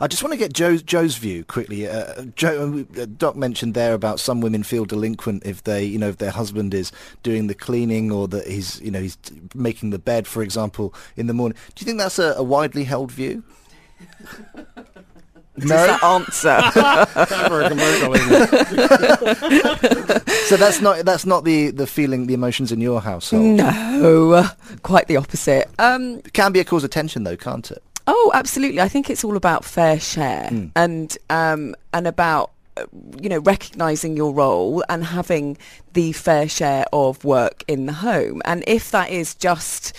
I 0.00 0.06
just 0.06 0.22
want 0.22 0.32
to 0.32 0.38
get 0.38 0.52
Joe's, 0.52 0.82
Joe's 0.82 1.16
view 1.16 1.44
quickly. 1.44 1.88
Uh, 1.88 2.26
Joe, 2.36 2.84
uh, 3.00 3.06
Doc 3.16 3.36
mentioned 3.36 3.74
there 3.74 3.94
about 3.94 4.20
some 4.20 4.40
women 4.40 4.62
feel 4.62 4.84
delinquent 4.84 5.44
if 5.46 5.64
they, 5.64 5.84
you 5.84 5.98
know, 5.98 6.08
if 6.08 6.18
their 6.18 6.30
husband 6.30 6.74
is 6.74 6.92
doing 7.22 7.46
the 7.46 7.54
cleaning 7.54 8.12
or 8.12 8.28
that 8.28 8.46
he's, 8.46 8.80
you 8.80 8.90
know, 8.90 9.00
he's 9.00 9.18
making 9.54 9.90
the 9.90 9.98
bed, 9.98 10.26
for 10.26 10.42
example, 10.42 10.94
in 11.16 11.26
the 11.26 11.34
morning. 11.34 11.56
Do 11.74 11.82
you 11.82 11.86
think 11.86 11.98
that's 11.98 12.18
a, 12.18 12.34
a 12.36 12.42
widely 12.42 12.84
held 12.84 13.10
view? 13.10 13.42
Does 15.60 15.70
that 15.70 16.02
answer? 16.02 16.60
For 17.48 17.62
a 17.62 17.68
commercial. 17.68 18.14
So 20.48 20.56
that's 20.56 20.80
not 20.80 21.04
that's 21.04 21.26
not 21.26 21.44
the, 21.44 21.70
the 21.72 21.86
feeling, 21.86 22.26
the 22.26 22.32
emotions 22.32 22.72
in 22.72 22.80
your 22.80 23.02
household. 23.02 23.44
no, 23.44 24.48
quite 24.82 25.06
the 25.06 25.16
opposite. 25.18 25.68
Um, 25.78 26.18
It 26.24 26.32
can 26.32 26.52
be 26.52 26.60
a 26.60 26.64
cause 26.64 26.84
of 26.84 26.90
tension, 26.90 27.24
though, 27.24 27.36
can't 27.36 27.70
it? 27.70 27.82
Oh, 28.06 28.30
absolutely. 28.34 28.80
I 28.80 28.88
think 28.88 29.10
it's 29.10 29.24
all 29.24 29.36
about 29.36 29.62
fair 29.64 30.00
share 30.00 30.48
and 30.74 31.18
um, 31.28 31.74
and 31.92 32.06
about 32.06 32.52
uh, 32.78 32.84
you 33.20 33.28
know 33.28 33.40
recognizing 33.40 34.16
your 34.16 34.32
role 34.32 34.82
and 34.88 35.04
having 35.04 35.58
the 35.92 36.12
fair 36.12 36.48
share 36.48 36.86
of 36.94 37.22
work 37.24 37.62
in 37.68 37.84
the 37.84 37.92
home. 37.92 38.40
And 38.46 38.64
if 38.66 38.90
that 38.92 39.10
is 39.10 39.34
just 39.34 39.92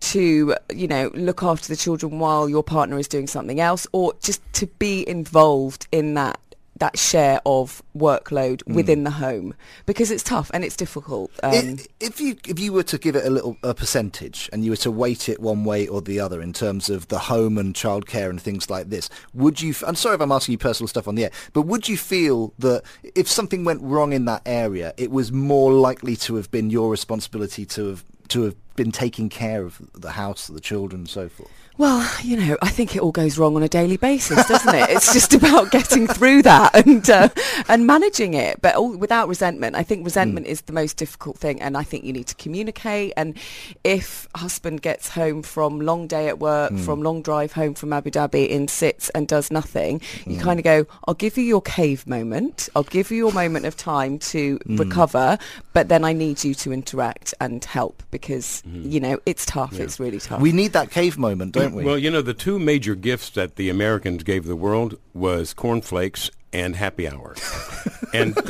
to 0.00 0.54
you 0.72 0.86
know 0.88 1.10
look 1.14 1.42
after 1.42 1.68
the 1.68 1.76
children 1.76 2.18
while 2.18 2.48
your 2.48 2.62
partner 2.62 2.98
is 2.98 3.08
doing 3.08 3.26
something 3.26 3.60
else, 3.60 3.86
or 3.92 4.14
just 4.20 4.40
to 4.54 4.66
be 4.66 5.08
involved 5.08 5.86
in 5.92 6.14
that 6.14 6.38
that 6.78 6.96
share 6.96 7.40
of 7.44 7.82
workload 7.96 8.64
within 8.68 9.02
the 9.02 9.10
home 9.10 9.52
because 9.84 10.12
it's 10.12 10.22
tough 10.22 10.48
and 10.54 10.64
it's 10.64 10.76
difficult. 10.76 11.28
Um, 11.42 11.52
I- 11.52 11.76
if 11.98 12.20
you 12.20 12.36
if 12.46 12.60
you 12.60 12.72
were 12.72 12.84
to 12.84 12.98
give 12.98 13.16
it 13.16 13.24
a 13.26 13.30
little 13.30 13.56
a 13.64 13.74
percentage 13.74 14.48
and 14.52 14.64
you 14.64 14.70
were 14.70 14.76
to 14.76 14.90
weight 14.92 15.28
it 15.28 15.40
one 15.40 15.64
way 15.64 15.88
or 15.88 16.00
the 16.00 16.20
other 16.20 16.40
in 16.40 16.52
terms 16.52 16.88
of 16.88 17.08
the 17.08 17.18
home 17.18 17.58
and 17.58 17.74
childcare 17.74 18.30
and 18.30 18.40
things 18.40 18.70
like 18.70 18.90
this, 18.90 19.10
would 19.34 19.60
you? 19.60 19.74
I'm 19.84 19.96
sorry 19.96 20.14
if 20.14 20.20
I'm 20.20 20.30
asking 20.30 20.52
you 20.52 20.58
personal 20.58 20.86
stuff 20.86 21.08
on 21.08 21.16
the 21.16 21.24
air, 21.24 21.30
but 21.52 21.62
would 21.62 21.88
you 21.88 21.96
feel 21.96 22.52
that 22.60 22.82
if 23.16 23.26
something 23.28 23.64
went 23.64 23.82
wrong 23.82 24.12
in 24.12 24.26
that 24.26 24.42
area, 24.46 24.94
it 24.96 25.10
was 25.10 25.32
more 25.32 25.72
likely 25.72 26.14
to 26.14 26.36
have 26.36 26.48
been 26.52 26.70
your 26.70 26.90
responsibility 26.92 27.66
to 27.66 27.88
have 27.88 28.04
to 28.28 28.42
have 28.42 28.54
been 28.78 28.92
taking 28.92 29.28
care 29.28 29.64
of 29.64 29.78
the 29.92 30.12
house, 30.12 30.46
the 30.46 30.60
children, 30.60 31.00
and 31.00 31.08
so 31.08 31.28
forth? 31.28 31.50
Well, 31.78 32.10
you 32.24 32.36
know, 32.36 32.56
I 32.60 32.70
think 32.70 32.96
it 32.96 33.02
all 33.02 33.12
goes 33.12 33.38
wrong 33.38 33.54
on 33.54 33.62
a 33.62 33.68
daily 33.68 33.96
basis, 33.96 34.48
doesn't 34.48 34.74
it? 34.74 34.90
It's 34.90 35.12
just 35.12 35.32
about 35.32 35.70
getting 35.70 36.08
through 36.08 36.42
that 36.42 36.74
and 36.74 37.08
uh, 37.08 37.28
and 37.68 37.86
managing 37.86 38.34
it, 38.34 38.60
but 38.60 38.74
all, 38.74 38.96
without 38.96 39.28
resentment. 39.28 39.76
I 39.76 39.84
think 39.84 40.04
resentment 40.04 40.46
hmm. 40.46 40.50
is 40.50 40.62
the 40.62 40.72
most 40.72 40.96
difficult 40.96 41.38
thing, 41.38 41.62
and 41.62 41.76
I 41.76 41.84
think 41.84 42.02
you 42.02 42.12
need 42.12 42.26
to 42.26 42.34
communicate. 42.34 43.12
And 43.16 43.36
if 43.84 44.26
husband 44.34 44.82
gets 44.82 45.08
home 45.10 45.42
from 45.42 45.80
long 45.80 46.08
day 46.08 46.26
at 46.26 46.40
work, 46.40 46.72
hmm. 46.72 46.78
from 46.78 47.00
long 47.00 47.22
drive 47.22 47.52
home 47.52 47.74
from 47.74 47.92
Abu 47.92 48.10
Dhabi, 48.10 48.52
and 48.52 48.68
sits 48.68 49.08
and 49.10 49.28
does 49.28 49.52
nothing, 49.52 50.00
you 50.26 50.34
hmm. 50.34 50.42
kind 50.42 50.58
of 50.58 50.64
go, 50.64 50.84
"I'll 51.06 51.14
give 51.14 51.38
you 51.38 51.44
your 51.44 51.62
cave 51.62 52.08
moment. 52.08 52.68
I'll 52.74 52.82
give 52.82 53.12
you 53.12 53.18
your 53.18 53.32
moment 53.32 53.66
of 53.66 53.76
time 53.76 54.18
to 54.30 54.58
recover, 54.66 55.38
but 55.74 55.88
then 55.88 56.02
I 56.04 56.12
need 56.12 56.42
you 56.42 56.54
to 56.56 56.72
interact 56.72 57.34
and 57.40 57.64
help 57.64 58.02
because 58.10 58.64
Mm-hmm. 58.68 58.90
you 58.90 59.00
know 59.00 59.18
it's 59.24 59.46
tough. 59.46 59.78
It's 59.78 59.98
really 59.98 60.18
tough. 60.18 60.40
We 60.40 60.52
need 60.52 60.72
that 60.74 60.90
cave 60.90 61.16
moment, 61.16 61.52
don't 61.52 61.74
we? 61.74 61.84
Well, 61.84 61.98
you 61.98 62.10
know, 62.10 62.22
the 62.22 62.34
two 62.34 62.58
major 62.58 62.94
gifts 62.94 63.30
that 63.30 63.56
the 63.56 63.70
Americans 63.70 64.22
gave 64.22 64.44
the 64.44 64.56
world 64.56 64.98
was 65.14 65.54
cornflakes 65.54 66.30
and 66.52 66.76
happy 66.76 67.08
hour. 67.08 67.34
and 68.14 68.36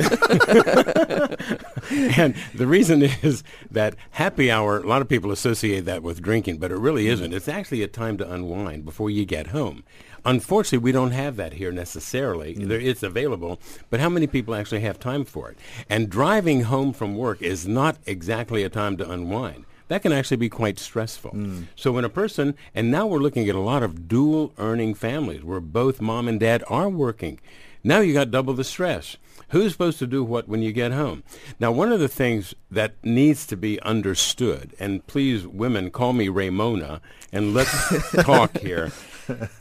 and 1.90 2.34
the 2.54 2.66
reason 2.66 3.02
is 3.02 3.42
that 3.70 3.94
happy 4.10 4.50
hour, 4.50 4.78
a 4.78 4.86
lot 4.86 5.02
of 5.02 5.08
people 5.08 5.30
associate 5.30 5.84
that 5.84 6.02
with 6.02 6.22
drinking, 6.22 6.58
but 6.58 6.70
it 6.70 6.78
really 6.78 7.08
isn't. 7.08 7.32
It's 7.32 7.48
actually 7.48 7.82
a 7.82 7.88
time 7.88 8.16
to 8.18 8.30
unwind 8.32 8.84
before 8.84 9.10
you 9.10 9.24
get 9.24 9.48
home. 9.48 9.84
Unfortunately, 10.24 10.78
we 10.78 10.92
don't 10.92 11.12
have 11.12 11.36
that 11.36 11.54
here 11.54 11.72
necessarily. 11.72 12.54
Mm. 12.54 12.68
There, 12.68 12.80
it's 12.80 13.02
available, 13.02 13.60
but 13.88 14.00
how 14.00 14.08
many 14.08 14.26
people 14.26 14.54
actually 14.54 14.80
have 14.80 14.98
time 14.98 15.24
for 15.24 15.50
it? 15.50 15.58
And 15.88 16.10
driving 16.10 16.62
home 16.62 16.92
from 16.92 17.16
work 17.16 17.40
is 17.40 17.66
not 17.66 17.98
exactly 18.06 18.62
a 18.64 18.68
time 18.68 18.96
to 18.98 19.08
unwind 19.10 19.64
that 19.88 20.02
can 20.02 20.12
actually 20.12 20.36
be 20.36 20.48
quite 20.48 20.78
stressful. 20.78 21.30
Hmm. 21.30 21.62
So 21.74 21.92
when 21.92 22.04
a 22.04 22.10
person, 22.10 22.54
and 22.74 22.90
now 22.90 23.06
we're 23.06 23.18
looking 23.18 23.48
at 23.48 23.54
a 23.54 23.60
lot 23.60 23.82
of 23.82 24.08
dual 24.08 24.52
earning 24.58 24.94
families 24.94 25.42
where 25.42 25.60
both 25.60 26.00
mom 26.00 26.28
and 26.28 26.38
dad 26.38 26.62
are 26.68 26.88
working. 26.88 27.40
Now 27.82 28.00
you 28.00 28.12
got 28.12 28.30
double 28.30 28.54
the 28.54 28.64
stress. 28.64 29.16
Who's 29.50 29.72
supposed 29.72 29.98
to 30.00 30.06
do 30.06 30.22
what 30.22 30.46
when 30.46 30.60
you 30.60 30.72
get 30.72 30.92
home? 30.92 31.22
Now, 31.58 31.72
one 31.72 31.90
of 31.90 32.00
the 32.00 32.08
things 32.08 32.54
that 32.70 32.92
needs 33.02 33.46
to 33.46 33.56
be 33.56 33.80
understood, 33.80 34.74
and 34.78 35.06
please, 35.06 35.46
women, 35.46 35.90
call 35.90 36.12
me 36.12 36.28
Ramona, 36.28 37.00
and 37.32 37.54
let's 37.54 38.12
talk 38.22 38.58
here. 38.58 38.92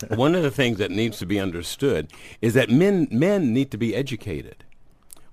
One 0.09 0.35
of 0.35 0.43
the 0.43 0.51
things 0.51 0.77
that 0.79 0.91
needs 0.91 1.19
to 1.19 1.25
be 1.25 1.39
understood 1.39 2.11
is 2.41 2.53
that 2.53 2.69
men 2.69 3.07
men 3.11 3.53
need 3.53 3.71
to 3.71 3.77
be 3.77 3.95
educated 3.95 4.65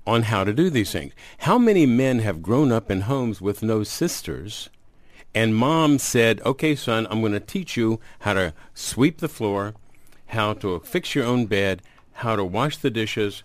on 0.07 0.25
how 0.25 0.45
to 0.45 0.53
do 0.53 0.71
these 0.71 0.93
things. 0.93 1.15
How 1.39 1.59
many 1.59 1.87
men 1.87 2.21
have 2.21 2.43
grown 2.43 2.71
up 2.71 2.91
in 2.91 3.03
homes 3.03 3.41
with 3.41 3.63
no 3.63 3.83
sisters 3.83 4.69
and 5.35 5.57
mom 5.57 5.99
said, 5.99 6.41
okay, 6.45 6.75
son, 6.75 7.07
I'm 7.11 7.21
going 7.21 7.33
to 7.33 7.41
teach 7.41 7.77
you 7.77 8.01
how 8.21 8.35
to 8.35 8.55
sweep 8.73 9.19
the 9.19 9.29
floor, 9.29 9.75
how 10.29 10.55
to 10.55 10.81
fix 10.81 11.15
your 11.15 11.25
own 11.25 11.47
bed, 11.47 11.83
how 12.13 12.37
to 12.37 12.45
wash 12.45 12.77
the 12.77 12.91
dishes, 12.91 13.43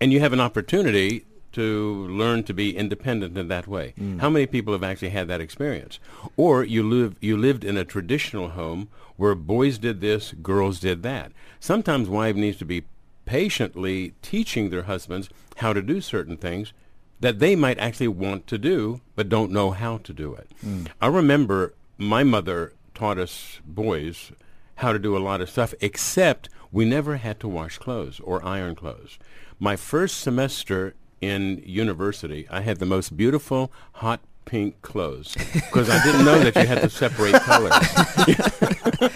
and 0.00 0.12
you 0.12 0.20
have 0.20 0.32
an 0.32 0.40
opportunity 0.40 1.24
to 1.52 2.06
learn 2.08 2.44
to 2.44 2.54
be 2.54 2.76
independent 2.76 3.36
in 3.36 3.48
that 3.48 3.66
way. 3.66 3.94
Mm. 3.98 4.20
How 4.20 4.30
many 4.30 4.46
people 4.46 4.72
have 4.72 4.84
actually 4.84 5.10
had 5.10 5.28
that 5.28 5.40
experience? 5.40 5.98
Or 6.36 6.62
you 6.62 6.82
live 6.82 7.16
you 7.20 7.36
lived 7.36 7.64
in 7.64 7.76
a 7.76 7.84
traditional 7.84 8.50
home 8.50 8.88
where 9.16 9.34
boys 9.34 9.78
did 9.78 10.00
this, 10.00 10.32
girls 10.42 10.78
did 10.78 11.02
that. 11.02 11.32
Sometimes 11.58 12.08
wives 12.08 12.38
needs 12.38 12.58
to 12.58 12.64
be 12.64 12.84
patiently 13.24 14.14
teaching 14.22 14.70
their 14.70 14.84
husbands 14.84 15.28
how 15.56 15.72
to 15.72 15.82
do 15.82 16.00
certain 16.00 16.36
things 16.36 16.72
that 17.20 17.38
they 17.38 17.56
might 17.56 17.78
actually 17.78 18.08
want 18.08 18.46
to 18.46 18.58
do 18.58 19.00
but 19.16 19.28
don't 19.28 19.52
know 19.52 19.70
how 19.70 19.98
to 19.98 20.12
do 20.12 20.34
it. 20.34 20.50
Hmm. 20.60 20.84
I 21.00 21.08
remember 21.08 21.74
my 21.96 22.22
mother 22.22 22.72
taught 22.94 23.18
us 23.18 23.60
boys 23.66 24.32
how 24.76 24.92
to 24.92 24.98
do 24.98 25.16
a 25.16 25.18
lot 25.18 25.40
of 25.40 25.50
stuff 25.50 25.74
except 25.80 26.48
we 26.70 26.84
never 26.84 27.16
had 27.16 27.40
to 27.40 27.48
wash 27.48 27.78
clothes 27.78 28.20
or 28.20 28.44
iron 28.44 28.74
clothes. 28.74 29.18
My 29.58 29.74
first 29.74 30.20
semester 30.20 30.94
in 31.20 31.62
university, 31.64 32.46
I 32.50 32.60
had 32.60 32.78
the 32.78 32.86
most 32.86 33.16
beautiful 33.16 33.72
hot 33.94 34.20
pink 34.48 34.80
clothes 34.80 35.36
because 35.52 35.90
I 35.90 36.02
didn't 36.02 36.24
know 36.24 36.38
that 36.38 36.56
you 36.56 36.66
had 36.66 36.80
to 36.80 36.88
separate 36.88 37.34
colors. 37.34 37.74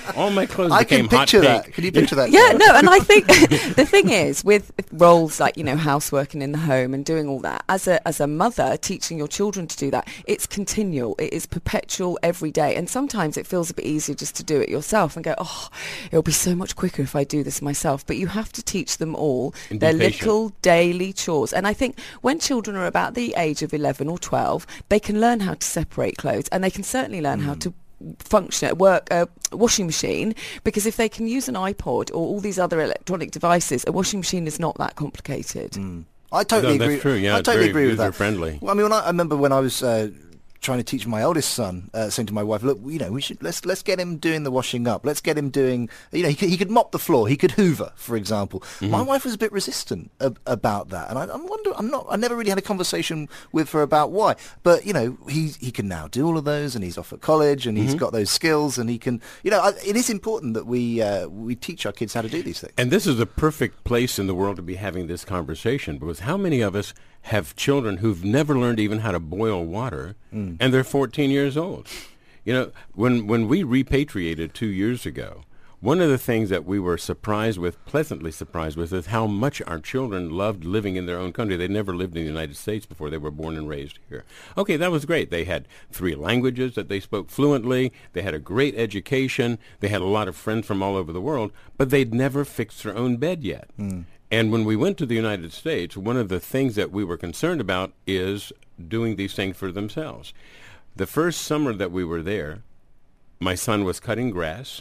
All 0.16 0.30
my 0.30 0.44
clothes 0.44 0.72
I 0.72 0.80
became 0.80 1.08
can 1.08 1.20
picture 1.20 1.38
hot 1.38 1.46
that. 1.46 1.64
pink. 1.64 1.74
Can 1.74 1.84
you 1.84 1.92
picture 1.92 2.14
that? 2.16 2.30
Yeah, 2.30 2.52
no, 2.52 2.74
and 2.76 2.88
I 2.88 2.98
think 2.98 3.26
the 3.76 3.86
thing 3.86 4.10
is 4.10 4.44
with 4.44 4.70
roles 4.92 5.40
like 5.40 5.56
you 5.56 5.64
know 5.64 5.76
housework 5.76 6.34
and 6.34 6.42
in 6.42 6.52
the 6.52 6.58
home 6.58 6.92
and 6.92 7.02
doing 7.02 7.26
all 7.28 7.40
that 7.40 7.64
as 7.70 7.88
a 7.88 8.06
as 8.06 8.20
a 8.20 8.26
mother 8.26 8.76
teaching 8.76 9.16
your 9.16 9.26
children 9.26 9.66
to 9.66 9.76
do 9.76 9.90
that, 9.90 10.06
it's 10.26 10.46
continual, 10.46 11.14
it 11.18 11.32
is 11.32 11.46
perpetual 11.46 12.18
every 12.22 12.50
day, 12.50 12.76
and 12.76 12.88
sometimes 12.90 13.38
it 13.38 13.46
feels 13.46 13.70
a 13.70 13.74
bit 13.74 13.86
easier 13.86 14.14
just 14.14 14.36
to 14.36 14.44
do 14.44 14.60
it 14.60 14.68
yourself 14.68 15.16
and 15.16 15.24
go, 15.24 15.34
oh, 15.38 15.68
it'll 16.08 16.22
be 16.22 16.32
so 16.32 16.54
much 16.54 16.76
quicker 16.76 17.00
if 17.00 17.16
I 17.16 17.24
do 17.24 17.42
this 17.42 17.62
myself. 17.62 18.06
But 18.06 18.18
you 18.18 18.26
have 18.26 18.52
to 18.52 18.62
teach 18.62 18.98
them 18.98 19.14
all 19.16 19.54
And 19.70 19.80
their 19.80 19.94
little 19.94 20.50
daily 20.60 21.14
chores, 21.14 21.54
and 21.54 21.66
I 21.66 21.72
think 21.72 21.98
when 22.20 22.38
children 22.38 22.76
are 22.76 22.86
about 22.86 23.14
the 23.14 23.34
age 23.38 23.62
of 23.62 23.72
eleven 23.72 24.08
or 24.08 24.18
twelve, 24.18 24.66
they 24.90 25.00
can 25.00 25.20
learn 25.22 25.40
how 25.40 25.54
to 25.54 25.66
separate 25.66 26.16
clothes 26.18 26.48
and 26.52 26.62
they 26.62 26.70
can 26.70 26.84
certainly 26.84 27.20
learn 27.20 27.40
how 27.40 27.54
hmm. 27.54 27.60
to 27.60 27.74
function 28.18 28.68
at 28.68 28.78
work 28.78 29.08
a 29.10 29.28
washing 29.52 29.86
machine 29.86 30.34
because 30.64 30.86
if 30.86 30.96
they 30.96 31.08
can 31.08 31.28
use 31.28 31.48
an 31.48 31.54
iPod 31.54 32.10
or 32.10 32.22
all 32.30 32.40
these 32.40 32.58
other 32.58 32.80
electronic 32.80 33.30
devices 33.30 33.84
a 33.86 33.92
washing 33.92 34.18
machine 34.18 34.46
is 34.46 34.58
not 34.58 34.76
that 34.78 34.96
complicated 34.96 35.74
hmm. 35.76 36.00
I 36.32 36.44
totally 36.44 36.78
No, 36.78 36.84
agree. 36.84 36.94
that's 36.94 37.02
true, 37.02 37.14
yeah, 37.14 37.36
I 37.36 37.42
totally 37.42 37.56
very 37.56 37.70
agree 37.70 37.86
with 37.88 37.98
that. 37.98 38.04
user-friendly. 38.06 38.58
Well, 38.62 38.70
I 38.70 38.74
mean, 38.74 38.84
when 38.84 38.92
I, 38.94 39.00
I 39.00 39.08
remember 39.08 39.36
when 39.36 39.52
I 39.52 39.60
was 39.60 39.82
uh, 39.82 40.08
trying 40.62 40.78
to 40.78 40.84
teach 40.84 41.06
my 41.06 41.20
eldest 41.20 41.52
son, 41.52 41.90
uh, 41.92 42.08
saying 42.08 42.26
to 42.26 42.32
my 42.32 42.42
wife, 42.42 42.62
"Look, 42.62 42.78
you 42.86 42.98
know, 42.98 43.12
we 43.12 43.20
should 43.20 43.42
let's 43.42 43.66
let's 43.66 43.82
get 43.82 43.98
him 44.00 44.16
doing 44.16 44.44
the 44.44 44.50
washing 44.50 44.86
up. 44.86 45.04
Let's 45.04 45.20
get 45.20 45.36
him 45.36 45.50
doing, 45.50 45.90
you 46.12 46.22
know, 46.22 46.28
he 46.30 46.34
could, 46.36 46.48
he 46.48 46.56
could 46.56 46.70
mop 46.70 46.92
the 46.92 46.98
floor, 46.98 47.28
he 47.28 47.36
could 47.36 47.50
hoover, 47.52 47.92
for 47.96 48.16
example." 48.16 48.60
Mm-hmm. 48.60 48.90
My 48.90 49.02
wife 49.02 49.24
was 49.24 49.34
a 49.34 49.38
bit 49.38 49.52
resistant 49.52 50.10
ab- 50.20 50.38
about 50.46 50.88
that, 50.90 51.10
and 51.10 51.18
I, 51.18 51.24
I'm 51.24 51.46
wonder, 51.46 51.72
I'm 51.76 51.88
not, 51.90 52.06
I 52.08 52.16
never 52.16 52.36
really 52.36 52.50
had 52.50 52.58
a 52.58 52.62
conversation 52.62 53.28
with 53.52 53.72
her 53.72 53.82
about 53.82 54.12
why. 54.12 54.36
But 54.62 54.86
you 54.86 54.92
know, 54.92 55.18
he 55.28 55.48
he 55.60 55.70
can 55.72 55.88
now 55.88 56.06
do 56.08 56.26
all 56.26 56.38
of 56.38 56.44
those, 56.44 56.74
and 56.74 56.84
he's 56.84 56.96
off 56.96 57.12
at 57.12 57.20
college, 57.20 57.66
and 57.66 57.76
Mm-hmm. 57.76 57.86
he's 57.86 57.94
got 57.96 58.12
those 58.12 58.30
skills, 58.30 58.78
and 58.78 58.88
he 58.88 58.98
can, 58.98 59.20
you 59.42 59.50
know, 59.50 59.58
I, 59.60 59.70
it 59.84 59.96
is 59.96 60.08
important 60.08 60.54
that 60.54 60.66
we 60.66 61.02
uh, 61.02 61.26
we 61.28 61.54
teach 61.56 61.84
our 61.86 61.92
kids 61.92 62.14
how 62.14 62.22
to 62.22 62.28
do 62.28 62.42
these 62.42 62.60
things. 62.60 62.72
And 62.78 62.90
this 62.90 63.06
is 63.06 63.18
a 63.18 63.26
perfect 63.26 63.82
place 63.84 64.18
in 64.18 64.26
the 64.28 64.34
world 64.34 64.56
to 64.56 64.62
be 64.62 64.76
having 64.76 65.08
this 65.08 65.24
conversation 65.24 65.98
because 65.98 66.20
how 66.20 66.36
many 66.36 66.60
of 66.60 66.76
us 66.76 66.94
have 67.22 67.56
children 67.56 67.98
who've 67.98 68.24
never 68.24 68.58
learned 68.58 68.80
even 68.80 69.00
how 69.00 69.12
to 69.12 69.20
boil 69.20 69.64
water 69.64 70.16
hmm. 70.30 70.54
and 70.60 70.72
they're 70.72 70.84
14 70.84 71.30
years 71.30 71.56
old? 71.56 71.88
You 72.44 72.52
know, 72.52 72.72
when, 72.94 73.26
when 73.26 73.46
we 73.48 73.62
repatriated 73.62 74.52
two 74.52 74.66
years 74.66 75.06
ago, 75.06 75.44
one 75.82 76.00
of 76.00 76.08
the 76.08 76.16
things 76.16 76.48
that 76.48 76.64
we 76.64 76.78
were 76.78 76.96
surprised 76.96 77.58
with, 77.58 77.84
pleasantly 77.86 78.30
surprised 78.30 78.76
with, 78.76 78.92
is 78.92 79.06
how 79.06 79.26
much 79.26 79.60
our 79.66 79.80
children 79.80 80.30
loved 80.30 80.64
living 80.64 80.94
in 80.94 81.06
their 81.06 81.18
own 81.18 81.32
country. 81.32 81.56
They'd 81.56 81.72
never 81.72 81.92
lived 81.92 82.16
in 82.16 82.22
the 82.22 82.30
United 82.30 82.56
States 82.56 82.86
before. 82.86 83.10
They 83.10 83.18
were 83.18 83.32
born 83.32 83.56
and 83.56 83.68
raised 83.68 83.98
here. 84.08 84.24
Okay, 84.56 84.76
that 84.76 84.92
was 84.92 85.04
great. 85.04 85.30
They 85.30 85.42
had 85.42 85.66
three 85.90 86.14
languages 86.14 86.76
that 86.76 86.88
they 86.88 87.00
spoke 87.00 87.30
fluently. 87.30 87.92
They 88.12 88.22
had 88.22 88.32
a 88.32 88.38
great 88.38 88.76
education. 88.76 89.58
They 89.80 89.88
had 89.88 90.00
a 90.00 90.04
lot 90.04 90.28
of 90.28 90.36
friends 90.36 90.68
from 90.68 90.84
all 90.84 90.94
over 90.94 91.12
the 91.12 91.20
world, 91.20 91.50
but 91.76 91.90
they'd 91.90 92.14
never 92.14 92.44
fixed 92.44 92.84
their 92.84 92.96
own 92.96 93.16
bed 93.16 93.42
yet. 93.42 93.68
Hmm. 93.76 94.02
And 94.32 94.50
when 94.50 94.64
we 94.64 94.76
went 94.76 94.96
to 94.96 95.04
the 95.04 95.14
United 95.14 95.52
States, 95.52 95.94
one 95.94 96.16
of 96.16 96.30
the 96.30 96.40
things 96.40 96.74
that 96.74 96.90
we 96.90 97.04
were 97.04 97.18
concerned 97.18 97.60
about 97.60 97.92
is 98.06 98.50
doing 98.88 99.16
these 99.16 99.34
things 99.34 99.58
for 99.58 99.70
themselves. 99.70 100.32
The 100.96 101.06
first 101.06 101.42
summer 101.42 101.74
that 101.74 101.92
we 101.92 102.02
were 102.02 102.22
there, 102.22 102.62
my 103.40 103.54
son 103.54 103.84
was 103.84 104.00
cutting 104.00 104.30
grass. 104.30 104.80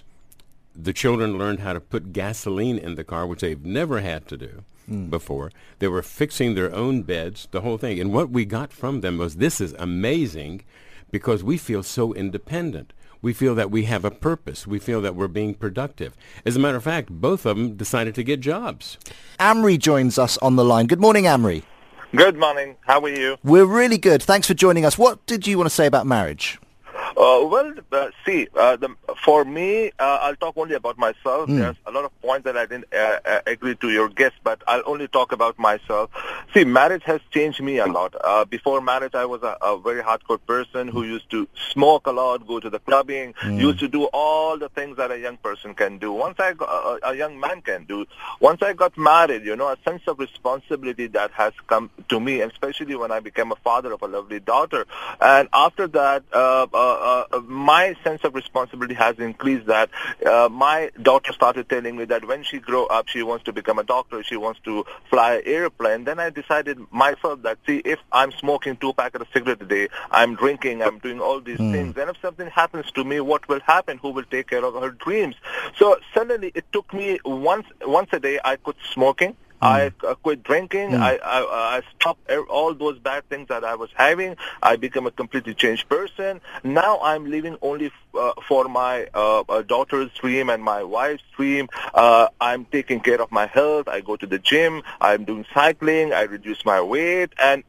The 0.74 0.94
children 0.94 1.38
learned 1.38 1.60
how 1.60 1.74
to 1.74 1.82
put 1.82 2.14
gasoline 2.14 2.78
in 2.78 2.96
the 2.96 3.04
car, 3.04 3.28
which 3.28 3.42
they've 3.42 3.66
never 3.66 4.00
had 4.00 4.26
to 4.30 4.38
do 4.38 4.64
hmm. 4.86 5.10
before. 5.10 5.52
They 5.80 5.90
were 5.90 6.02
fixing 6.02 6.56
their 6.56 6.74
own 6.74 7.02
beds, 7.02 7.50
the 7.52 7.60
whole 7.60 7.78
thing. 7.78 8.00
And 8.00 8.14
what 8.14 8.30
we 8.30 8.46
got 8.46 8.72
from 8.72 9.02
them 9.02 9.18
was 9.18 9.36
this 9.36 9.60
is 9.60 9.74
amazing 9.74 10.64
because 11.12 11.44
we 11.44 11.58
feel 11.58 11.84
so 11.84 12.14
independent. 12.14 12.94
We 13.22 13.34
feel 13.34 13.54
that 13.56 13.70
we 13.70 13.84
have 13.84 14.04
a 14.04 14.12
purpose. 14.12 14.66
We 14.66 14.80
feel 14.80 15.02
that 15.02 15.16
we're 15.16 15.28
being 15.28 15.54
productive. 15.54 16.16
As 16.46 16.56
a 16.56 16.60
matter 16.60 16.78
of 16.78 16.84
fact, 16.84 17.10
both 17.10 17.46
of 17.46 17.56
them 17.56 17.76
decided 17.76 18.16
to 18.16 18.24
get 18.24 18.40
jobs. 18.40 18.98
Amri 19.40 19.78
joins 19.78 20.18
us 20.18 20.38
on 20.40 20.56
the 20.56 20.66
line. 20.66 20.88
Good 20.88 21.00
morning, 21.00 21.26
Amri. 21.26 21.64
Good 22.16 22.38
morning. 22.38 22.78
How 22.82 23.00
are 23.02 23.10
you? 23.10 23.38
We're 23.44 23.66
really 23.66 23.98
good. 23.98 24.24
Thanks 24.24 24.48
for 24.48 24.54
joining 24.54 24.86
us. 24.86 24.98
What 24.98 25.26
did 25.28 25.46
you 25.46 25.58
want 25.58 25.70
to 25.70 25.76
say 25.76 25.86
about 25.86 26.08
marriage? 26.08 26.60
Uh, 27.18 27.46
well, 27.46 27.74
uh, 27.92 28.10
see, 28.26 28.48
uh, 28.56 28.76
the, 28.76 28.90
for 29.24 29.44
me, 29.46 29.92
uh, 30.00 30.20
I'll 30.22 30.36
talk 30.36 30.58
only 30.58 30.76
about 30.76 30.98
myself. 30.98 31.50
There's 31.50 31.76
a 31.86 31.92
lot 31.92 32.06
of 32.06 32.22
points 32.22 32.46
that 32.46 32.58
I 32.58 32.66
didn't 32.66 32.94
uh, 32.94 33.20
uh, 33.26 33.42
agree 33.46 33.76
to 33.76 33.90
your 33.90 34.10
guest, 34.10 34.36
but 34.44 34.62
I'll 34.68 34.84
only 34.86 35.08
talk 35.08 35.32
about 35.32 35.60
myself. 35.60 36.10
See, 36.54 36.64
marriage 36.64 37.04
has 37.06 37.22
changed 37.32 37.62
me 37.62 37.78
a 37.80 37.88
lot. 37.88 38.16
Uh, 38.24 38.46
before 38.46 38.82
marriage, 38.82 39.16
I 39.16 39.26
was 39.26 39.44
a, 39.44 39.58
a 39.62 39.78
very 39.78 40.02
hardcore 40.02 40.40
person 40.46 40.88
who 40.88 41.04
used 41.04 41.30
to 41.32 41.48
smoke 41.72 42.08
a 42.08 42.12
lot, 42.12 42.48
go 42.48 42.60
to 42.60 42.70
the 42.70 42.80
clubbing, 42.80 43.34
used 43.44 43.80
to 43.80 43.88
do 43.88 44.06
all 44.14 44.58
the 44.58 44.70
things 44.70 44.98
that 44.98 45.12
a 45.12 45.20
young 45.20 45.38
person 45.38 45.74
can 45.74 45.98
do. 45.98 46.12
Once 46.12 46.40
I 46.40 46.54
got, 46.54 46.70
a, 46.70 47.10
a 47.10 47.16
young 47.16 47.40
man 47.40 47.62
can 47.62 47.86
do. 47.86 48.06
Once 48.40 48.62
I 48.62 48.74
got 48.74 48.98
married, 48.98 49.46
you 49.46 49.56
know, 49.56 49.68
a 49.68 49.78
sense 49.84 50.02
of 50.08 50.20
responsibility 50.20 51.08
that 51.08 51.32
has 51.32 51.54
come 51.68 51.90
to 52.10 52.20
me, 52.20 52.42
especially 52.42 52.96
when 52.96 53.12
I 53.12 53.20
became 53.20 53.52
a 53.52 53.56
father 53.58 53.92
of 53.92 54.02
a 54.02 54.08
lovely 54.08 54.40
daughter. 54.40 54.86
And 55.20 55.50
after 55.54 55.88
that, 55.88 56.24
uh, 56.34 56.68
uh, 56.74 56.78
uh, 56.78 57.01
Uh, 57.02 57.26
uh, 57.32 57.40
my 57.40 57.96
sense 58.04 58.24
of 58.24 58.36
responsibility 58.36 58.94
has 58.94 59.18
increased 59.18 59.66
that 59.66 59.90
uh, 60.24 60.48
my 60.52 60.92
daughter 61.02 61.34
started 61.34 61.68
telling 61.68 61.96
me 61.96 62.06
that 62.06 62.26
when 62.28 62.44
she 62.44 62.60
grow 62.60 62.86
up, 62.86 63.08
she 63.08 63.24
wants 63.24 63.44
to 63.44 63.52
become 63.52 63.80
a 63.80 63.84
doctor, 63.84 64.22
she 64.22 64.38
wants 64.38 64.60
to 64.64 64.86
fly 65.10 65.34
an 65.36 65.42
airplane. 65.46 66.04
Then 66.04 66.20
I 66.20 66.30
decided 66.30 66.78
myself 66.92 67.42
that, 67.42 67.58
see, 67.66 67.82
if 67.84 67.98
I'm 68.12 68.32
smoking 68.34 68.78
two 68.78 68.94
packets 68.94 69.24
of 69.24 69.28
cigarette 69.34 69.62
a 69.62 69.66
day, 69.66 69.88
I'm 70.12 70.36
drinking, 70.36 70.84
I'm 70.84 71.00
doing 71.00 71.20
all 71.20 71.42
these 71.42 71.58
hmm. 71.58 71.72
things, 71.72 71.98
and 71.98 72.10
if 72.12 72.18
something 72.22 72.48
happens 72.48 72.92
to 72.92 73.04
me, 73.04 73.20
what 73.20 73.48
will 73.50 73.62
happen? 73.62 73.98
Who 73.98 74.12
will 74.12 74.26
take 74.26 74.50
care 74.50 74.64
of 74.64 74.76
her 74.76 74.92
dreams? 74.92 75.36
So 75.78 75.98
suddenly 76.14 76.52
it 76.54 76.66
took 76.72 76.94
me 76.94 77.20
once, 77.26 77.66
once 77.82 78.10
a 78.14 78.20
day, 78.20 78.40
I 78.46 78.58
quit 78.58 78.78
smoking. 78.94 79.36
I 79.62 79.92
uh, 80.08 80.16
quit 80.16 80.44
drinking. 80.44 80.96
I, 80.96 81.18
I 81.18 81.40
I 81.78 81.82
stopped 81.96 82.30
all 82.50 82.74
those 82.74 82.98
bad 83.00 83.28
things 83.30 83.48
that 83.50 83.64
I 83.64 83.76
was 83.76 83.90
having. 83.94 84.36
I 84.64 84.76
became 84.76 85.06
a 85.06 85.12
completely 85.12 85.54
changed 85.54 85.88
person. 85.88 86.42
Now 86.64 87.00
I'm 87.02 87.30
living 87.30 87.58
only 87.62 87.88
f- 87.88 87.94
uh, 88.18 88.34
for 88.48 88.66
my 88.68 89.08
uh, 89.14 89.62
daughter's 89.62 90.12
dream 90.14 90.50
and 90.50 90.64
my 90.64 90.84
wife's 90.84 91.24
dream. 91.38 91.70
Uh, 91.94 92.28
I'm 92.40 92.66
taking 92.66 93.00
care 93.02 93.22
of 93.22 93.32
my 93.32 93.46
health. 93.46 93.88
I 93.88 94.02
go 94.02 94.16
to 94.16 94.26
the 94.26 94.40
gym. 94.40 94.82
I'm 95.00 95.26
doing 95.26 95.46
cycling. 95.54 96.12
I 96.14 96.24
reduce 96.24 96.66
my 96.66 96.82
weight 96.82 97.34
and 97.38 97.64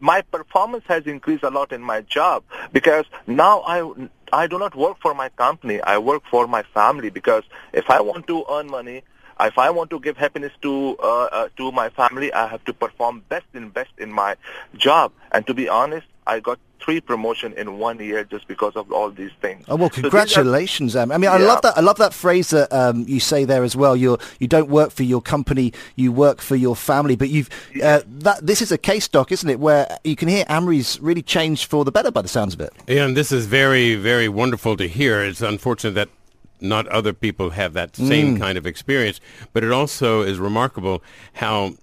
my 0.00 0.22
performance 0.22 0.84
has 0.86 1.06
increased 1.06 1.42
a 1.42 1.50
lot 1.50 1.72
in 1.72 1.82
my 1.82 2.02
job 2.02 2.44
because 2.72 3.04
now 3.26 3.62
I 3.66 3.90
I 4.32 4.46
do 4.46 4.58
not 4.58 4.74
work 4.76 4.98
for 5.00 5.14
my 5.14 5.28
company. 5.30 5.80
I 5.80 5.98
work 5.98 6.22
for 6.30 6.46
my 6.46 6.62
family 6.74 7.10
because 7.10 7.44
if 7.72 7.90
I 7.90 8.00
want 8.00 8.26
to 8.28 8.44
earn 8.50 8.68
money, 8.68 9.02
if 9.40 9.58
I 9.58 9.70
want 9.70 9.90
to 9.90 10.00
give 10.00 10.16
happiness 10.16 10.52
to 10.62 10.96
uh, 11.02 11.24
uh, 11.24 11.48
to 11.56 11.72
my 11.72 11.88
family, 11.90 12.32
I 12.32 12.46
have 12.48 12.64
to 12.64 12.72
perform 12.72 13.22
best 13.28 13.46
in 13.54 13.70
best 13.70 13.90
in 13.98 14.12
my 14.12 14.36
job. 14.76 15.12
And 15.32 15.46
to 15.46 15.54
be 15.54 15.68
honest, 15.68 16.06
I 16.26 16.40
got 16.40 16.58
three 16.80 17.00
promotion 17.00 17.52
in 17.54 17.78
one 17.78 17.98
year 17.98 18.22
just 18.24 18.46
because 18.48 18.74
of 18.76 18.90
all 18.92 19.10
these 19.10 19.32
things. 19.42 19.64
Oh 19.68 19.76
well, 19.76 19.90
So 19.90 19.98
are- 19.98 20.02
congratulations, 20.02 20.94
Am. 20.96 21.10
I 21.12 21.18
mean, 21.18 21.28
I 21.30 21.38
Yeah. 21.38 21.46
love 21.46 21.62
that. 21.62 21.76
I 21.76 21.80
love 21.80 21.96
that 21.98 22.14
phrase 22.14 22.50
that 22.50 22.72
um, 22.72 23.04
you 23.08 23.20
say 23.20 23.44
there 23.44 23.64
as 23.64 23.74
well. 23.76 23.96
You're 23.96 24.18
you 24.38 24.46
don't 24.48 24.68
work 24.68 24.90
for 24.92 25.02
your 25.02 25.20
company, 25.20 25.72
you 25.96 26.12
work 26.12 26.40
for 26.40 26.56
your 26.56 26.76
family. 26.76 27.16
But 27.16 27.28
you've 27.30 27.48
uh, 27.82 28.00
that 28.06 28.46
this 28.46 28.62
is 28.62 28.72
a 28.72 28.78
case 28.78 29.08
doc, 29.08 29.32
isn't 29.32 29.48
it, 29.48 29.60
where 29.60 29.98
you 30.04 30.16
can 30.16 30.28
hear 30.28 30.44
Amri's 30.48 30.98
really 31.00 31.22
changed 31.22 31.68
for 31.70 31.84
the 31.84 31.92
better 31.92 32.10
by 32.10 32.22
the 32.22 32.28
sounds 32.28 32.54
of 32.54 32.60
it. 32.60 32.72
Yeah, 32.86 33.04
and 33.04 33.16
this 33.16 33.32
is 33.32 33.46
very, 33.46 33.94
very 33.94 34.28
wonderful 34.28 34.76
to 34.76 34.88
hear. 34.88 35.20
It's 35.22 35.42
unfortunate 35.42 35.94
that 35.94 36.08
not 36.60 36.86
other 36.88 37.12
people 37.12 37.50
have 37.50 37.72
that 37.74 37.96
same 37.96 38.38
kind 38.38 38.58
of 38.58 38.66
experience, 38.66 39.20
but 39.52 39.64
it 39.64 39.72
also 39.72 40.22
is 40.22 40.38
remarkable 40.38 41.02
how 41.34 41.74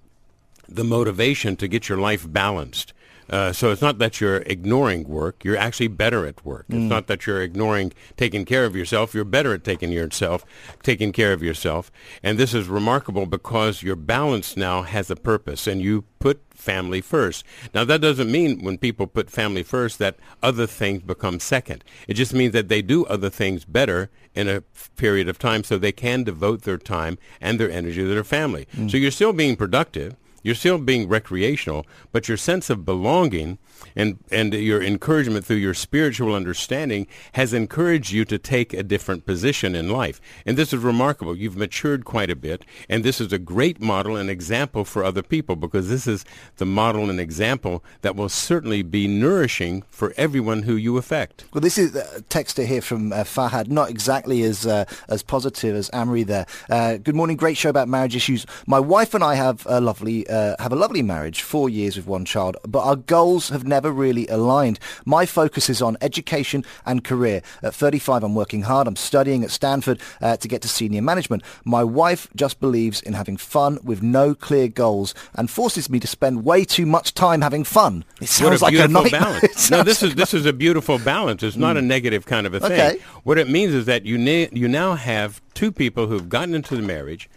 the 0.67 0.83
motivation 0.83 1.55
to 1.57 1.67
get 1.67 1.89
your 1.89 1.97
life 1.97 2.31
balanced. 2.31 2.93
Uh, 3.29 3.51
so 3.51 3.71
it's 3.71 3.81
not 3.81 3.97
that 3.97 4.21
you're 4.21 4.37
ignoring 4.45 5.07
work; 5.07 5.43
you're 5.43 5.57
actually 5.57 5.87
better 5.87 6.27
at 6.27 6.45
work. 6.45 6.65
It's 6.69 6.89
not 6.89 7.07
that 7.07 7.25
you're 7.25 7.41
ignoring 7.41 7.91
taking 8.17 8.45
care 8.45 8.65
of 8.65 8.75
yourself; 8.75 9.15
you're 9.15 9.25
better 9.25 9.53
at 9.53 9.63
taking 9.63 9.91
yourself, 9.91 10.45
taking 10.83 11.11
care 11.11 11.33
of 11.33 11.41
yourself. 11.41 11.91
And 12.21 12.37
this 12.37 12.53
is 12.53 12.67
remarkable 12.67 13.25
because 13.25 13.81
your 13.81 13.95
balance 13.95 14.55
now 14.55 14.83
has 14.83 15.09
a 15.09 15.15
purpose, 15.15 15.65
and 15.65 15.81
you 15.81 16.03
put 16.19 16.41
family 16.53 17.01
first. 17.01 17.43
Now 17.73 17.83
that 17.85 18.01
doesn't 18.01 18.31
mean 18.31 18.63
when 18.63 18.77
people 18.77 19.07
put 19.07 19.31
family 19.31 19.63
first 19.63 19.97
that 19.99 20.17
other 20.43 20.67
things 20.67 21.01
become 21.01 21.39
second. 21.39 21.83
It 22.07 22.13
just 22.13 22.33
means 22.33 22.53
that 22.53 22.69
they 22.69 22.83
do 22.83 23.05
other 23.05 23.31
things 23.31 23.65
better 23.65 24.11
in 24.35 24.47
a 24.47 24.61
period 24.95 25.27
of 25.29 25.39
time 25.39 25.63
so 25.63 25.77
they 25.77 25.91
can 25.91 26.23
devote 26.23 26.63
their 26.63 26.77
time 26.77 27.17
and 27.41 27.59
their 27.59 27.71
energy 27.71 28.01
to 28.01 28.07
their 28.07 28.23
family. 28.23 28.67
Mm. 28.75 28.91
So 28.91 28.97
you're 28.97 29.11
still 29.11 29.33
being 29.33 29.55
productive. 29.55 30.15
You're 30.43 30.53
still 30.53 30.77
being 30.77 31.07
recreational, 31.07 31.87
but 32.11 32.27
your 32.27 32.37
sense 32.37 32.69
of 32.69 32.85
belonging 32.85 33.57
and, 33.95 34.17
and 34.31 34.53
your 34.53 34.81
encouragement 34.81 35.45
through 35.45 35.57
your 35.57 35.73
spiritual 35.73 36.33
understanding 36.33 37.07
has 37.33 37.53
encouraged 37.53 38.11
you 38.11 38.25
to 38.25 38.37
take 38.37 38.73
a 38.73 38.83
different 38.83 39.25
position 39.25 39.75
in 39.75 39.89
life. 39.89 40.19
And 40.45 40.57
this 40.57 40.73
is 40.73 40.83
remarkable. 40.83 41.35
You've 41.35 41.57
matured 41.57 42.05
quite 42.05 42.29
a 42.29 42.35
bit, 42.35 42.65
and 42.89 43.03
this 43.03 43.21
is 43.21 43.31
a 43.31 43.39
great 43.39 43.81
model 43.81 44.15
and 44.15 44.29
example 44.29 44.85
for 44.85 45.03
other 45.03 45.23
people 45.23 45.55
because 45.55 45.89
this 45.89 46.07
is 46.07 46.25
the 46.57 46.65
model 46.65 47.09
and 47.09 47.19
example 47.19 47.83
that 48.01 48.15
will 48.15 48.29
certainly 48.29 48.81
be 48.81 49.07
nourishing 49.07 49.83
for 49.89 50.13
everyone 50.17 50.63
who 50.63 50.75
you 50.75 50.97
affect. 50.97 51.45
Well, 51.53 51.61
this 51.61 51.77
is 51.77 51.95
a 51.95 52.21
text 52.23 52.57
hear 52.57 52.81
from 52.81 53.11
uh, 53.11 53.23
Fahad, 53.23 53.67
not 53.67 53.89
exactly 53.89 54.43
as 54.43 54.65
uh, 54.65 54.85
as 55.09 55.23
positive 55.23 55.75
as 55.75 55.89
Amri 55.91 56.25
there. 56.25 56.45
Uh, 56.69 56.97
good 56.97 57.15
morning, 57.15 57.35
great 57.35 57.57
show 57.57 57.69
about 57.69 57.87
marriage 57.89 58.15
issues. 58.15 58.45
My 58.65 58.79
wife 58.79 59.13
and 59.13 59.23
I 59.23 59.35
have 59.35 59.65
a 59.69 59.81
lovely 59.81 60.27
uh, 60.27 60.55
have 60.59 60.71
a 60.71 60.75
lovely 60.75 61.01
marriage, 61.01 61.41
four 61.41 61.69
years 61.69 61.97
with 61.97 62.07
one 62.07 62.25
child, 62.25 62.57
but 62.67 62.83
our 62.83 62.95
goals 62.95 63.49
have 63.49 63.64
never 63.67 63.91
really 63.91 64.27
aligned. 64.27 64.79
My 65.05 65.25
focus 65.25 65.69
is 65.69 65.81
on 65.81 65.97
education 66.01 66.63
and 66.85 67.03
career. 67.03 67.41
At 67.63 67.73
35, 67.73 68.23
I'm 68.23 68.35
working 68.35 68.63
hard. 68.63 68.87
I'm 68.87 68.95
studying 68.95 69.43
at 69.43 69.51
Stanford 69.51 69.99
uh, 70.21 70.37
to 70.37 70.47
get 70.47 70.61
to 70.63 70.67
senior 70.67 71.01
management. 71.01 71.43
My 71.63 71.83
wife 71.83 72.27
just 72.35 72.59
believes 72.59 73.01
in 73.01 73.13
having 73.13 73.37
fun 73.37 73.79
with 73.83 74.01
no 74.03 74.35
clear 74.35 74.67
goals 74.67 75.13
and 75.35 75.49
forces 75.49 75.89
me 75.89 75.99
to 75.99 76.07
spend 76.07 76.43
way 76.45 76.65
too 76.65 76.85
much 76.85 77.13
time 77.13 77.41
having 77.41 77.63
fun. 77.63 78.03
It 78.21 78.29
sounds 78.29 78.61
like 78.61 78.73
a 78.73 78.87
beautiful 78.87 79.03
nightmare. 79.03 79.21
balance. 79.21 79.71
No, 79.75 79.83
this 79.83 80.01
is 80.03 80.09
like- 80.09 80.17
this 80.17 80.33
is 80.33 80.45
a 80.45 80.53
beautiful 80.53 80.99
balance. 80.99 81.43
It's 81.43 81.55
not 81.55 81.77
a 81.77 81.81
negative 81.81 82.25
kind 82.25 82.45
of 82.47 82.53
a 82.53 82.59
thing. 82.59 82.71
Okay. 82.71 82.97
What 83.23 83.37
it 83.37 83.49
means 83.49 83.73
is 83.73 83.85
that 83.85 84.05
you 84.05 84.17
na- 84.17 84.47
you 84.51 84.67
now 84.67 84.95
have 84.95 85.41
two 85.53 85.71
people 85.71 86.07
who've 86.07 86.29
gotten 86.29 86.53
into 86.53 86.75
the 86.75 86.81
marriage, 86.81 87.29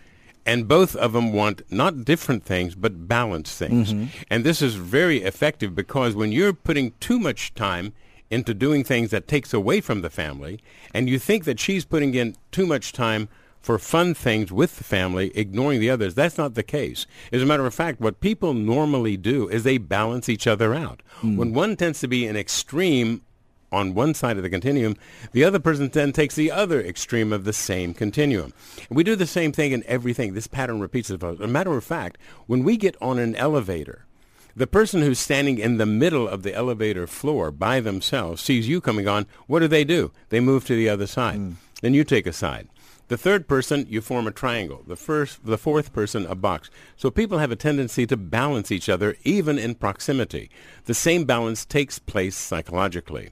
and 0.48 0.66
both 0.66 0.96
of 0.96 1.12
them 1.12 1.34
want 1.34 1.60
not 1.70 2.06
different 2.06 2.42
things 2.42 2.74
but 2.74 3.06
balanced 3.06 3.58
things. 3.58 3.92
Mm-hmm. 3.92 4.06
And 4.30 4.44
this 4.44 4.62
is 4.62 4.76
very 4.76 5.18
effective 5.22 5.74
because 5.74 6.14
when 6.14 6.32
you're 6.32 6.54
putting 6.54 6.92
too 7.00 7.18
much 7.18 7.54
time 7.54 7.92
into 8.30 8.54
doing 8.54 8.82
things 8.82 9.10
that 9.10 9.28
takes 9.28 9.52
away 9.52 9.82
from 9.82 10.00
the 10.00 10.08
family, 10.08 10.58
and 10.94 11.08
you 11.08 11.18
think 11.18 11.44
that 11.44 11.60
she's 11.60 11.84
putting 11.84 12.14
in 12.14 12.34
too 12.50 12.66
much 12.66 12.94
time 12.94 13.28
for 13.60 13.78
fun 13.78 14.14
things 14.14 14.50
with 14.50 14.78
the 14.78 14.84
family, 14.84 15.30
ignoring 15.34 15.80
the 15.80 15.90
others. 15.90 16.14
That's 16.14 16.38
not 16.38 16.54
the 16.54 16.62
case. 16.62 17.06
As 17.30 17.42
a 17.42 17.46
matter 17.46 17.66
of 17.66 17.74
fact, 17.74 18.00
what 18.00 18.20
people 18.20 18.54
normally 18.54 19.18
do 19.18 19.48
is 19.48 19.64
they 19.64 19.76
balance 19.76 20.30
each 20.30 20.46
other 20.46 20.74
out. 20.74 21.02
Mm. 21.20 21.36
When 21.36 21.52
one 21.52 21.76
tends 21.76 22.00
to 22.00 22.08
be 22.08 22.26
an 22.26 22.36
extreme 22.36 23.20
on 23.70 23.94
one 23.94 24.14
side 24.14 24.36
of 24.36 24.42
the 24.42 24.50
continuum, 24.50 24.96
the 25.32 25.44
other 25.44 25.58
person 25.58 25.88
then 25.88 26.12
takes 26.12 26.34
the 26.34 26.50
other 26.50 26.80
extreme 26.80 27.32
of 27.32 27.44
the 27.44 27.52
same 27.52 27.94
continuum. 27.94 28.52
And 28.88 28.96
we 28.96 29.04
do 29.04 29.16
the 29.16 29.26
same 29.26 29.52
thing 29.52 29.72
in 29.72 29.84
everything. 29.86 30.34
This 30.34 30.46
pattern 30.46 30.80
repeats 30.80 31.10
itself. 31.10 31.40
As 31.40 31.44
a 31.44 31.48
matter 31.48 31.76
of 31.76 31.84
fact, 31.84 32.18
when 32.46 32.64
we 32.64 32.76
get 32.76 32.96
on 33.00 33.18
an 33.18 33.34
elevator, 33.36 34.06
the 34.56 34.66
person 34.66 35.02
who's 35.02 35.18
standing 35.18 35.58
in 35.58 35.76
the 35.76 35.86
middle 35.86 36.26
of 36.26 36.42
the 36.42 36.54
elevator 36.54 37.06
floor 37.06 37.50
by 37.50 37.80
themselves 37.80 38.42
sees 38.42 38.68
you 38.68 38.80
coming 38.80 39.06
on. 39.06 39.26
What 39.46 39.60
do 39.60 39.68
they 39.68 39.84
do? 39.84 40.10
They 40.30 40.40
move 40.40 40.64
to 40.66 40.74
the 40.74 40.88
other 40.88 41.06
side. 41.06 41.36
Hmm. 41.36 41.52
Then 41.80 41.94
you 41.94 42.02
take 42.02 42.26
a 42.26 42.32
side. 42.32 42.68
The 43.06 43.16
third 43.16 43.48
person, 43.48 43.86
you 43.88 44.00
form 44.02 44.26
a 44.26 44.32
triangle. 44.32 44.82
The 44.86 44.96
first, 44.96 45.46
the 45.46 45.56
fourth 45.56 45.92
person, 45.92 46.26
a 46.26 46.34
box. 46.34 46.70
So 46.96 47.10
people 47.10 47.38
have 47.38 47.50
a 47.50 47.56
tendency 47.56 48.06
to 48.06 48.16
balance 48.16 48.70
each 48.70 48.88
other 48.88 49.16
even 49.24 49.58
in 49.58 49.76
proximity. 49.76 50.50
The 50.84 50.92
same 50.92 51.24
balance 51.24 51.64
takes 51.64 51.98
place 51.98 52.36
psychologically 52.36 53.30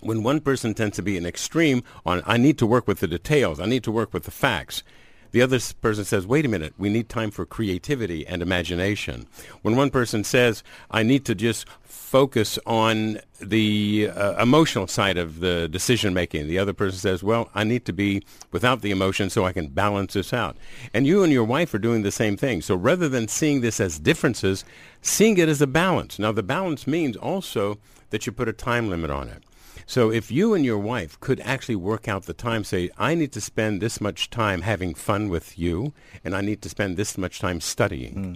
when 0.00 0.22
one 0.22 0.40
person 0.40 0.74
tends 0.74 0.96
to 0.96 1.02
be 1.02 1.16
an 1.16 1.26
extreme 1.26 1.82
on 2.06 2.22
I 2.26 2.36
need 2.36 2.58
to 2.58 2.66
work 2.66 2.86
with 2.86 3.00
the 3.00 3.08
details, 3.08 3.60
I 3.60 3.66
need 3.66 3.84
to 3.84 3.92
work 3.92 4.12
with 4.12 4.24
the 4.24 4.30
facts. 4.30 4.82
The 5.30 5.42
other 5.42 5.58
person 5.82 6.04
says, 6.04 6.26
wait 6.26 6.46
a 6.46 6.48
minute, 6.48 6.72
we 6.78 6.88
need 6.88 7.08
time 7.08 7.30
for 7.30 7.44
creativity 7.44 8.26
and 8.26 8.40
imagination. 8.40 9.26
When 9.60 9.76
one 9.76 9.90
person 9.90 10.24
says, 10.24 10.62
I 10.90 11.02
need 11.02 11.26
to 11.26 11.34
just 11.34 11.66
focus 11.82 12.58
on 12.64 13.20
the 13.38 14.10
uh, 14.14 14.42
emotional 14.42 14.86
side 14.86 15.18
of 15.18 15.40
the 15.40 15.68
decision 15.68 16.14
making, 16.14 16.48
the 16.48 16.58
other 16.58 16.72
person 16.72 16.98
says, 16.98 17.22
well, 17.22 17.50
I 17.54 17.64
need 17.64 17.84
to 17.84 17.92
be 17.92 18.22
without 18.52 18.80
the 18.80 18.90
emotion 18.90 19.28
so 19.28 19.44
I 19.44 19.52
can 19.52 19.68
balance 19.68 20.14
this 20.14 20.32
out. 20.32 20.56
And 20.94 21.06
you 21.06 21.22
and 21.22 21.32
your 21.32 21.44
wife 21.44 21.74
are 21.74 21.78
doing 21.78 22.02
the 22.02 22.10
same 22.10 22.38
thing. 22.38 22.62
So 22.62 22.74
rather 22.74 23.08
than 23.08 23.28
seeing 23.28 23.60
this 23.60 23.80
as 23.80 23.98
differences, 23.98 24.64
seeing 25.02 25.36
it 25.36 25.48
as 25.48 25.60
a 25.60 25.66
balance. 25.66 26.18
Now, 26.18 26.32
the 26.32 26.42
balance 26.42 26.86
means 26.86 27.16
also 27.16 27.78
that 28.10 28.24
you 28.24 28.32
put 28.32 28.48
a 28.48 28.54
time 28.54 28.88
limit 28.88 29.10
on 29.10 29.28
it. 29.28 29.42
So 29.88 30.12
if 30.12 30.30
you 30.30 30.52
and 30.52 30.66
your 30.66 30.78
wife 30.78 31.18
could 31.18 31.40
actually 31.40 31.76
work 31.76 32.08
out 32.08 32.24
the 32.24 32.34
time, 32.34 32.62
say, 32.62 32.90
I 32.98 33.14
need 33.14 33.32
to 33.32 33.40
spend 33.40 33.80
this 33.80 34.02
much 34.02 34.28
time 34.28 34.60
having 34.60 34.92
fun 34.92 35.30
with 35.30 35.58
you, 35.58 35.94
and 36.22 36.36
I 36.36 36.42
need 36.42 36.60
to 36.60 36.68
spend 36.68 36.98
this 36.98 37.16
much 37.16 37.38
time 37.38 37.62
studying. 37.62 38.12
Hmm. 38.12 38.34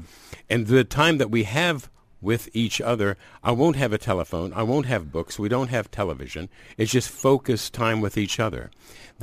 And 0.48 0.66
the 0.66 0.82
time 0.82 1.18
that 1.18 1.30
we 1.30 1.42
have 1.42 1.90
with 2.22 2.48
each 2.54 2.80
other, 2.80 3.18
I 3.44 3.52
won't 3.52 3.76
have 3.76 3.92
a 3.92 3.98
telephone, 3.98 4.54
I 4.54 4.62
won't 4.62 4.86
have 4.86 5.12
books, 5.12 5.38
we 5.38 5.50
don't 5.50 5.68
have 5.68 5.90
television. 5.90 6.48
It's 6.78 6.92
just 6.92 7.10
focused 7.10 7.74
time 7.74 8.00
with 8.00 8.16
each 8.16 8.40
other. 8.40 8.70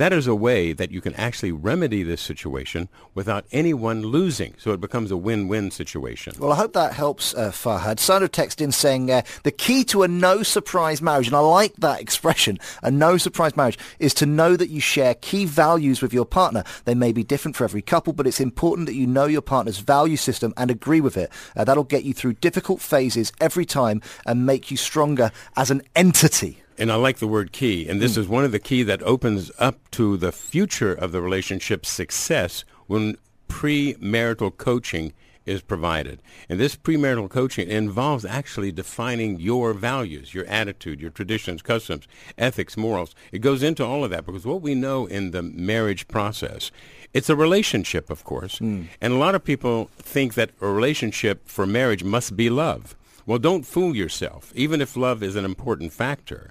That 0.00 0.14
is 0.14 0.26
a 0.26 0.34
way 0.34 0.72
that 0.72 0.90
you 0.90 1.02
can 1.02 1.12
actually 1.16 1.52
remedy 1.52 2.02
this 2.02 2.22
situation 2.22 2.88
without 3.14 3.44
anyone 3.52 4.00
losing. 4.00 4.54
So 4.56 4.72
it 4.72 4.80
becomes 4.80 5.10
a 5.10 5.16
win-win 5.18 5.70
situation. 5.70 6.32
Well, 6.38 6.52
I 6.52 6.56
hope 6.56 6.72
that 6.72 6.94
helps, 6.94 7.34
uh, 7.34 7.50
Farhad. 7.50 7.98
Sandra 8.00 8.26
texted 8.26 8.62
in 8.62 8.72
saying 8.72 9.10
uh, 9.10 9.20
the 9.42 9.50
key 9.50 9.84
to 9.84 10.02
a 10.02 10.08
no-surprise 10.08 11.02
marriage, 11.02 11.26
and 11.26 11.36
I 11.36 11.40
like 11.40 11.76
that 11.76 12.00
expression, 12.00 12.58
a 12.82 12.90
no-surprise 12.90 13.58
marriage, 13.58 13.78
is 13.98 14.14
to 14.14 14.24
know 14.24 14.56
that 14.56 14.70
you 14.70 14.80
share 14.80 15.16
key 15.16 15.44
values 15.44 16.00
with 16.00 16.14
your 16.14 16.24
partner. 16.24 16.64
They 16.86 16.94
may 16.94 17.12
be 17.12 17.22
different 17.22 17.54
for 17.54 17.64
every 17.64 17.82
couple, 17.82 18.14
but 18.14 18.26
it's 18.26 18.40
important 18.40 18.86
that 18.86 18.94
you 18.94 19.06
know 19.06 19.26
your 19.26 19.42
partner's 19.42 19.80
value 19.80 20.16
system 20.16 20.54
and 20.56 20.70
agree 20.70 21.02
with 21.02 21.18
it. 21.18 21.30
Uh, 21.54 21.64
that'll 21.64 21.84
get 21.84 22.04
you 22.04 22.14
through 22.14 22.32
difficult 22.40 22.80
phases 22.80 23.34
every 23.38 23.66
time 23.66 24.00
and 24.24 24.46
make 24.46 24.70
you 24.70 24.78
stronger 24.78 25.30
as 25.58 25.70
an 25.70 25.82
entity. 25.94 26.62
And 26.80 26.90
I 26.90 26.96
like 26.96 27.18
the 27.18 27.28
word 27.28 27.52
key. 27.52 27.86
And 27.88 28.00
this 28.00 28.14
hmm. 28.14 28.22
is 28.22 28.28
one 28.28 28.44
of 28.44 28.52
the 28.52 28.58
key 28.58 28.82
that 28.84 29.02
opens 29.02 29.52
up 29.58 29.90
to 29.92 30.16
the 30.16 30.32
future 30.32 30.94
of 30.94 31.12
the 31.12 31.20
relationship's 31.20 31.90
success 31.90 32.64
when 32.86 33.18
premarital 33.48 34.56
coaching 34.56 35.12
is 35.44 35.60
provided. 35.60 36.22
And 36.48 36.58
this 36.58 36.76
premarital 36.76 37.28
coaching 37.28 37.68
involves 37.68 38.24
actually 38.24 38.72
defining 38.72 39.40
your 39.40 39.74
values, 39.74 40.32
your 40.32 40.46
attitude, 40.46 41.00
your 41.00 41.10
traditions, 41.10 41.60
customs, 41.60 42.06
ethics, 42.38 42.76
morals. 42.76 43.14
It 43.32 43.40
goes 43.40 43.62
into 43.62 43.84
all 43.84 44.04
of 44.04 44.10
that 44.10 44.24
because 44.24 44.46
what 44.46 44.62
we 44.62 44.74
know 44.74 45.06
in 45.06 45.32
the 45.32 45.42
marriage 45.42 46.08
process, 46.08 46.70
it's 47.12 47.28
a 47.28 47.36
relationship, 47.36 48.08
of 48.10 48.24
course. 48.24 48.58
Hmm. 48.58 48.84
And 49.00 49.12
a 49.12 49.16
lot 49.16 49.34
of 49.34 49.44
people 49.44 49.90
think 49.98 50.34
that 50.34 50.50
a 50.60 50.66
relationship 50.66 51.46
for 51.46 51.66
marriage 51.66 52.04
must 52.04 52.36
be 52.36 52.48
love. 52.48 52.94
Well, 53.26 53.38
don't 53.38 53.66
fool 53.66 53.94
yourself. 53.94 54.52
Even 54.54 54.80
if 54.80 54.96
love 54.96 55.22
is 55.22 55.36
an 55.36 55.44
important 55.44 55.92
factor, 55.92 56.50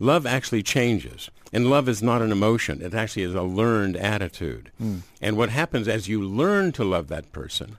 love 0.00 0.26
actually 0.26 0.64
changes. 0.64 1.30
And 1.52 1.70
love 1.70 1.88
is 1.88 2.02
not 2.02 2.22
an 2.22 2.32
emotion. 2.32 2.82
It 2.82 2.94
actually 2.94 3.22
is 3.22 3.34
a 3.34 3.42
learned 3.42 3.96
attitude. 3.96 4.70
Hmm. 4.78 4.98
And 5.20 5.36
what 5.36 5.50
happens 5.50 5.86
as 5.86 6.08
you 6.08 6.22
learn 6.22 6.72
to 6.72 6.84
love 6.84 7.08
that 7.08 7.30
person, 7.32 7.76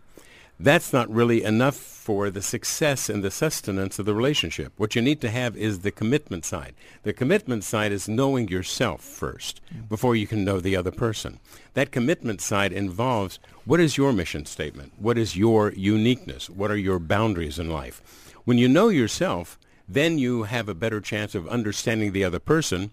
that's 0.60 0.94
not 0.94 1.10
really 1.10 1.44
enough 1.44 1.76
for 1.76 2.30
the 2.30 2.42
success 2.42 3.10
and 3.10 3.24
the 3.24 3.32
sustenance 3.32 3.98
of 3.98 4.06
the 4.06 4.14
relationship. 4.14 4.74
What 4.78 4.96
you 4.96 5.02
need 5.02 5.22
to 5.22 5.30
have 5.30 5.56
is 5.56 5.80
the 5.80 5.92
commitment 5.92 6.46
side. 6.46 6.74
The 7.04 7.14
commitment 7.14 7.64
side 7.64 7.92
is 7.92 8.10
knowing 8.10 8.50
yourself 8.50 9.02
first 9.02 9.62
hmm. 9.72 9.82
before 9.90 10.16
you 10.16 10.28
can 10.28 10.44
know 10.44 10.60
the 10.60 10.76
other 10.76 10.92
person. 10.92 11.40
That 11.74 11.92
commitment 11.92 12.42
side 12.42 12.74
involves 12.74 13.40
what 13.66 13.80
is 13.80 13.98
your 13.98 14.12
mission 14.12 14.46
statement? 14.46 14.92
What 14.98 15.18
is 15.18 15.38
your 15.38 15.72
uniqueness? 15.74 16.50
What 16.50 16.72
are 16.72 16.78
your 16.78 17.00
boundaries 17.00 17.58
in 17.58 17.70
life? 17.70 18.02
When 18.44 18.58
you 18.58 18.68
know 18.68 18.90
yourself, 18.90 19.58
then 19.88 20.18
you 20.18 20.44
have 20.44 20.70
a 20.70 20.76
better 20.76 21.02
chance 21.02 21.36
of 21.36 21.48
understanding 21.48 22.12
the 22.12 22.24
other 22.24 22.40
person 22.40 22.92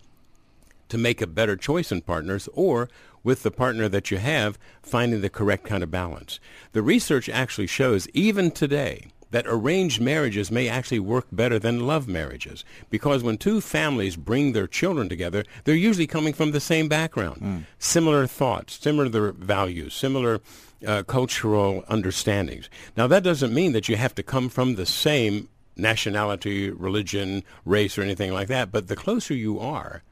to 0.88 0.98
make 0.98 1.20
a 1.20 1.26
better 1.26 1.56
choice 1.56 1.92
in 1.92 2.00
partners 2.00 2.48
or 2.54 2.88
with 3.22 3.42
the 3.42 3.50
partner 3.50 3.88
that 3.88 4.10
you 4.10 4.16
have, 4.18 4.58
finding 4.82 5.20
the 5.20 5.28
correct 5.28 5.64
kind 5.64 5.82
of 5.82 5.90
balance. 5.90 6.40
The 6.72 6.82
research 6.82 7.28
actually 7.28 7.66
shows, 7.66 8.08
even 8.14 8.50
today, 8.50 9.08
that 9.30 9.44
arranged 9.46 10.00
marriages 10.00 10.50
may 10.50 10.68
actually 10.68 11.00
work 11.00 11.26
better 11.30 11.58
than 11.58 11.86
love 11.86 12.08
marriages 12.08 12.64
because 12.88 13.22
when 13.22 13.36
two 13.36 13.60
families 13.60 14.16
bring 14.16 14.52
their 14.52 14.66
children 14.66 15.08
together, 15.08 15.44
they're 15.64 15.74
usually 15.74 16.06
coming 16.06 16.32
from 16.32 16.52
the 16.52 16.60
same 16.60 16.88
background, 16.88 17.66
similar 17.78 18.26
thoughts, 18.26 18.78
similar 18.80 19.32
values, 19.32 19.92
similar 19.94 20.40
uh, 20.86 21.02
cultural 21.02 21.84
understandings. 21.88 22.70
Now, 22.96 23.06
that 23.08 23.22
doesn't 23.22 23.52
mean 23.52 23.72
that 23.72 23.88
you 23.88 23.96
have 23.96 24.14
to 24.14 24.22
come 24.22 24.48
from 24.48 24.76
the 24.76 24.86
same 24.86 25.48
nationality, 25.78 26.70
religion, 26.70 27.44
race, 27.64 27.96
or 27.96 28.02
anything 28.02 28.32
like 28.32 28.48
that, 28.48 28.72
but 28.72 28.88
the 28.88 28.96
closer 28.96 29.34
you 29.34 29.58
are, 29.58 30.02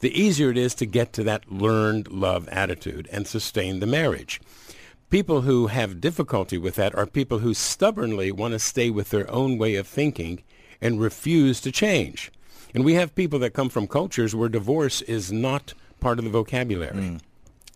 the 0.00 0.20
easier 0.20 0.50
it 0.50 0.58
is 0.58 0.74
to 0.74 0.86
get 0.86 1.12
to 1.14 1.24
that 1.24 1.50
learned 1.50 2.08
love 2.08 2.48
attitude 2.48 3.08
and 3.12 3.26
sustain 3.26 3.80
the 3.80 3.86
marriage. 3.86 4.40
People 5.10 5.42
who 5.42 5.68
have 5.68 6.00
difficulty 6.00 6.58
with 6.58 6.74
that 6.74 6.94
are 6.94 7.06
people 7.06 7.38
who 7.38 7.54
stubbornly 7.54 8.32
want 8.32 8.52
to 8.52 8.58
stay 8.58 8.90
with 8.90 9.10
their 9.10 9.30
own 9.30 9.58
way 9.58 9.76
of 9.76 9.86
thinking 9.86 10.42
and 10.80 11.00
refuse 11.00 11.60
to 11.60 11.70
change. 11.70 12.32
And 12.74 12.84
we 12.84 12.94
have 12.94 13.14
people 13.14 13.38
that 13.38 13.54
come 13.54 13.68
from 13.68 13.86
cultures 13.86 14.34
where 14.34 14.48
divorce 14.48 15.00
is 15.02 15.30
not 15.30 15.72
part 16.00 16.18
of 16.18 16.24
the 16.24 16.30
vocabulary. 16.30 16.96
Mm. 16.96 17.20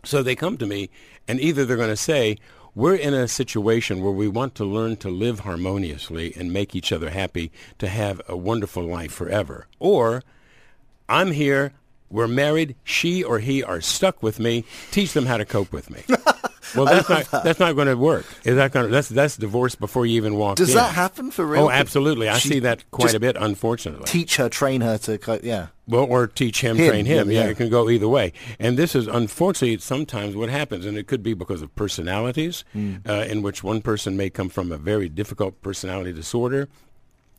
So 0.04 0.22
they 0.22 0.34
come 0.34 0.56
to 0.58 0.66
me 0.66 0.90
and 1.28 1.40
either 1.40 1.64
they're 1.64 1.76
going 1.76 1.88
to 1.90 1.96
say, 1.96 2.38
we're 2.78 2.94
in 2.94 3.12
a 3.12 3.26
situation 3.26 4.00
where 4.00 4.12
we 4.12 4.28
want 4.28 4.54
to 4.54 4.64
learn 4.64 4.96
to 4.96 5.10
live 5.10 5.40
harmoniously 5.40 6.32
and 6.36 6.52
make 6.52 6.76
each 6.76 6.92
other 6.92 7.10
happy 7.10 7.50
to 7.76 7.88
have 7.88 8.22
a 8.28 8.36
wonderful 8.36 8.84
life 8.84 9.10
forever. 9.10 9.66
Or 9.80 10.22
I'm 11.08 11.32
here. 11.32 11.72
We're 12.10 12.28
married. 12.28 12.76
She 12.84 13.22
or 13.24 13.38
he 13.38 13.62
are 13.62 13.80
stuck 13.80 14.22
with 14.22 14.38
me. 14.40 14.64
Teach 14.90 15.12
them 15.12 15.26
how 15.26 15.36
to 15.36 15.44
cope 15.44 15.72
with 15.72 15.90
me. 15.90 16.02
Well, 16.76 16.84
that's 16.84 17.08
not 17.08 17.24
that. 17.30 17.44
that's 17.44 17.58
not 17.58 17.76
going 17.76 17.86
to 17.88 17.96
work. 17.96 18.26
Is 18.44 18.56
that 18.56 18.72
going 18.72 18.84
to 18.84 18.92
that's 18.92 19.08
that's 19.08 19.38
divorce 19.38 19.74
before 19.74 20.04
you 20.04 20.16
even 20.16 20.34
walk 20.36 20.56
Does 20.58 20.68
in. 20.68 20.74
that 20.76 20.92
happen 20.94 21.30
for 21.30 21.46
real? 21.46 21.62
Oh, 21.64 21.70
absolutely. 21.70 22.28
I 22.28 22.36
She 22.36 22.48
see 22.50 22.58
that 22.58 22.84
quite 22.90 23.14
a 23.14 23.18
bit, 23.20 23.38
unfortunately. 23.40 24.04
Teach 24.04 24.36
her, 24.36 24.50
train 24.50 24.82
her 24.82 24.98
to, 24.98 25.16
co- 25.16 25.40
yeah. 25.42 25.68
Well, 25.86 26.04
or 26.04 26.26
teach 26.26 26.60
him, 26.60 26.76
Him, 26.76 26.90
train 26.90 27.06
him. 27.06 27.30
yeah, 27.30 27.38
Yeah, 27.40 27.44
yeah. 27.46 27.50
it 27.52 27.56
can 27.56 27.70
go 27.70 27.88
either 27.88 28.06
way. 28.06 28.34
And 28.58 28.76
this 28.76 28.94
is 28.94 29.06
unfortunately 29.06 29.78
sometimes 29.78 30.36
what 30.36 30.50
happens, 30.50 30.84
and 30.84 30.98
it 30.98 31.06
could 31.06 31.22
be 31.22 31.32
because 31.32 31.62
of 31.62 31.74
personalities, 31.74 32.64
Mm. 32.76 33.08
uh, 33.08 33.24
in 33.24 33.40
which 33.40 33.64
one 33.64 33.80
person 33.80 34.18
may 34.18 34.28
come 34.28 34.50
from 34.50 34.70
a 34.70 34.76
very 34.76 35.08
difficult 35.08 35.62
personality 35.62 36.12
disorder. 36.12 36.68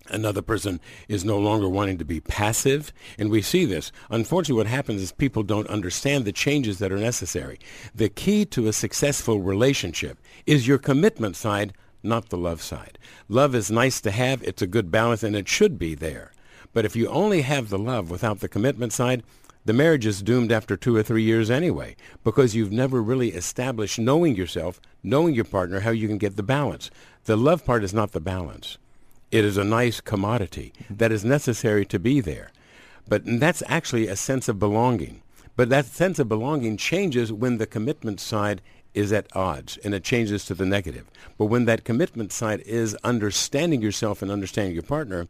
Another 0.09 0.41
person 0.41 0.79
is 1.07 1.23
no 1.23 1.37
longer 1.37 1.69
wanting 1.69 1.97
to 1.99 2.05
be 2.05 2.19
passive, 2.19 2.91
and 3.17 3.29
we 3.29 3.41
see 3.41 3.65
this. 3.65 3.91
Unfortunately, 4.09 4.57
what 4.57 4.67
happens 4.67 5.01
is 5.01 5.11
people 5.11 5.43
don't 5.43 5.67
understand 5.67 6.25
the 6.25 6.31
changes 6.31 6.79
that 6.79 6.91
are 6.91 6.97
necessary. 6.97 7.59
The 7.93 8.09
key 8.09 8.45
to 8.45 8.67
a 8.67 8.73
successful 8.73 9.39
relationship 9.39 10.17
is 10.45 10.67
your 10.67 10.77
commitment 10.77 11.35
side, 11.35 11.73
not 12.01 12.29
the 12.29 12.37
love 12.37 12.61
side. 12.61 12.97
Love 13.27 13.53
is 13.53 13.69
nice 13.69 14.01
to 14.01 14.11
have, 14.11 14.41
it's 14.43 14.61
a 14.61 14.67
good 14.67 14.89
balance, 14.89 15.23
and 15.23 15.35
it 15.35 15.47
should 15.47 15.77
be 15.77 15.95
there. 15.95 16.31
But 16.73 16.85
if 16.85 16.95
you 16.95 17.07
only 17.07 17.41
have 17.41 17.69
the 17.69 17.79
love 17.79 18.09
without 18.09 18.39
the 18.39 18.49
commitment 18.49 18.93
side, 18.93 19.23
the 19.65 19.73
marriage 19.73 20.05
is 20.05 20.21
doomed 20.21 20.51
after 20.51 20.77
two 20.77 20.95
or 20.95 21.03
three 21.03 21.23
years 21.23 21.51
anyway, 21.51 21.95
because 22.23 22.55
you've 22.55 22.71
never 22.71 23.03
really 23.03 23.29
established 23.29 23.99
knowing 23.99 24.35
yourself, 24.35 24.79
knowing 25.03 25.35
your 25.35 25.45
partner, 25.45 25.81
how 25.81 25.91
you 25.91 26.07
can 26.07 26.17
get 26.17 26.37
the 26.37 26.43
balance. 26.43 26.89
The 27.25 27.35
love 27.35 27.65
part 27.65 27.83
is 27.83 27.93
not 27.93 28.13
the 28.13 28.21
balance. 28.21 28.77
It 29.31 29.45
is 29.45 29.57
a 29.57 29.63
nice 29.63 30.01
commodity 30.01 30.73
that 30.89 31.11
is 31.11 31.23
necessary 31.23 31.85
to 31.85 31.99
be 31.99 32.19
there. 32.19 32.51
But 33.07 33.21
that's 33.25 33.61
actually 33.67 34.07
a 34.07 34.15
sense 34.15 34.47
of 34.47 34.57
belonging. 34.57 35.21
But 35.55 35.69
that 35.69 35.85
sense 35.85 36.17
of 36.19 36.29
belonging 36.29 36.77
changes 36.77 37.31
when 37.31 37.57
the 37.57 37.67
commitment 37.67 38.19
side 38.19 38.61
is 38.93 39.13
at 39.13 39.27
odds 39.35 39.77
and 39.83 39.93
it 39.93 40.03
changes 40.03 40.45
to 40.45 40.55
the 40.55 40.65
negative. 40.65 41.05
But 41.37 41.45
when 41.45 41.65
that 41.65 41.83
commitment 41.83 42.31
side 42.31 42.61
is 42.61 42.95
understanding 43.03 43.81
yourself 43.81 44.21
and 44.21 44.31
understanding 44.31 44.73
your 44.73 44.83
partner, 44.83 45.27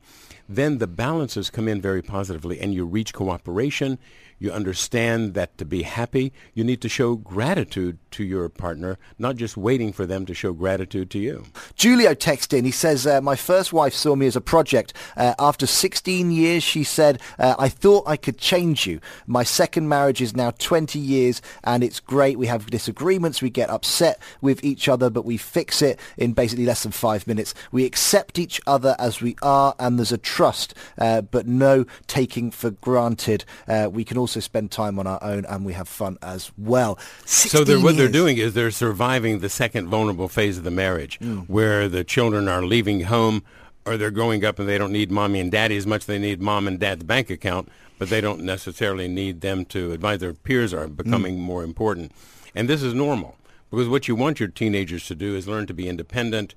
then 0.48 0.78
the 0.78 0.88
balances 0.88 1.50
come 1.50 1.68
in 1.68 1.82
very 1.82 2.02
positively 2.02 2.60
and 2.60 2.74
you 2.74 2.86
reach 2.86 3.14
cooperation. 3.14 4.00
You 4.39 4.54
understand 4.54 5.34
that 5.34 5.58
to 5.58 5.65
be 5.65 5.84
happy, 5.84 6.32
you 6.54 6.63
need 6.63 6.80
to 6.82 6.89
show 6.89 7.15
gratitude 7.15 7.97
to 8.12 8.23
your 8.23 8.47
partner, 8.47 8.97
not 9.17 9.36
just 9.36 9.58
waiting 9.58 9.91
for 9.91 10.06
them 10.06 10.25
to 10.25 10.34
show 10.34 10.54
gratitude 10.54 11.10
to 11.12 11.19
you. 11.19 11.45
Julio 11.78 12.13
texted 12.13 12.58
in. 12.58 12.63
He 12.65 12.71
says, 12.71 13.06
uh, 13.06 13.19
my 13.19 13.36
first 13.36 13.73
wife 13.73 13.93
saw 13.93 14.15
me 14.15 14.28
as 14.28 14.38
a 14.38 14.41
project. 14.41 14.93
Uh, 15.17 15.34
after 15.39 15.67
16 15.67 16.32
years, 16.32 16.63
she 16.63 16.86
said, 16.86 17.21
uh, 17.38 17.56
I 17.60 17.67
thought 17.67 18.08
I 18.08 18.15
could 18.15 18.38
change 18.38 18.88
you. 18.88 19.02
My 19.28 19.43
second 19.43 19.89
marriage 19.89 20.21
is 20.21 20.36
now 20.36 20.52
20 20.52 20.97
years 20.97 21.41
and 21.65 21.84
it's 21.84 21.99
great. 21.99 22.39
We 22.39 22.47
have 22.47 22.67
disagreements. 22.67 23.41
We 23.41 23.49
get 23.49 23.69
upset 23.69 24.21
with 24.39 24.63
each 24.63 24.88
other, 24.88 25.10
but 25.10 25.25
we 25.25 25.36
fix 25.36 25.82
it 25.82 25.99
in 26.17 26.32
basically 26.32 26.65
less 26.65 26.84
than 26.84 26.93
five 26.93 27.28
minutes. 27.28 27.54
We 27.73 27.84
accept 27.84 28.39
each 28.39 28.62
other 28.65 28.95
as 28.99 29.21
we 29.21 29.36
are 29.41 29.75
and 29.80 29.99
there's 29.99 30.13
a 30.13 30.17
trust, 30.17 30.73
uh, 30.97 31.21
but 31.21 31.45
no 31.45 31.86
taking 32.08 32.52
for 32.52 32.71
granted. 32.71 33.43
Uh, 33.67 33.89
we 33.91 34.06
can 34.06 34.17
also 34.17 34.29
spend 34.42 34.72
time 34.72 35.00
on 35.00 35.08
our 35.08 35.22
own 35.24 35.46
and 35.46 35.65
we 35.65 35.74
have 35.74 35.88
fun 35.88 36.18
as 36.22 36.52
well. 36.58 36.98
So 37.26 37.63
they're, 37.63 37.80
what 37.80 37.98
they're 37.98 38.08
doing 38.08 38.38
is 38.38 38.54
they're 38.54 38.72
surviving 38.72 39.39
the 39.39 39.50
second 39.50 39.88
vulnerable 39.88 40.28
phase 40.30 40.58
of 40.58 40.63
the 40.63 40.72
marriage, 40.72 41.20
Mm. 41.20 41.46
where 41.48 41.88
the 41.89 42.04
children 42.04 42.48
are 42.48 42.63
leaving 42.65 43.02
home 43.02 43.44
or 43.86 43.98
they're 43.98 44.12
growing 44.12 44.46
up 44.46 44.60
and 44.60 44.68
they 44.70 44.78
don't 44.78 44.92
need 44.92 45.10
mommy 45.12 45.39
and 45.39 45.52
daddy 45.52 45.76
as 45.78 45.88
much 45.88 46.02
as 46.02 46.06
they 46.08 46.20
need 46.20 46.42
mom 46.42 46.68
and 46.68 46.80
dad's 46.80 47.04
bank 47.04 47.30
account, 47.30 47.70
but 47.98 48.10
they 48.10 48.22
don't 48.22 48.42
necessarily 48.42 49.08
need 49.08 49.42
them 49.42 49.65
to 49.65 49.92
advise. 49.92 50.20
Their 50.20 50.34
peers 50.34 50.74
are 50.74 50.88
becoming 50.88 51.36
Mm. 51.38 51.42
more 51.42 51.63
important. 51.63 52.12
And 52.56 52.70
this 52.70 52.84
is 52.84 52.94
normal 52.94 53.38
because 53.72 53.88
what 53.88 54.08
you 54.08 54.15
want 54.15 54.39
your 54.39 54.50
teenagers 54.50 55.06
to 55.08 55.15
do 55.15 55.36
is 55.36 55.48
learn 55.48 55.65
to 55.68 55.74
be 55.74 55.88
independent, 55.88 56.56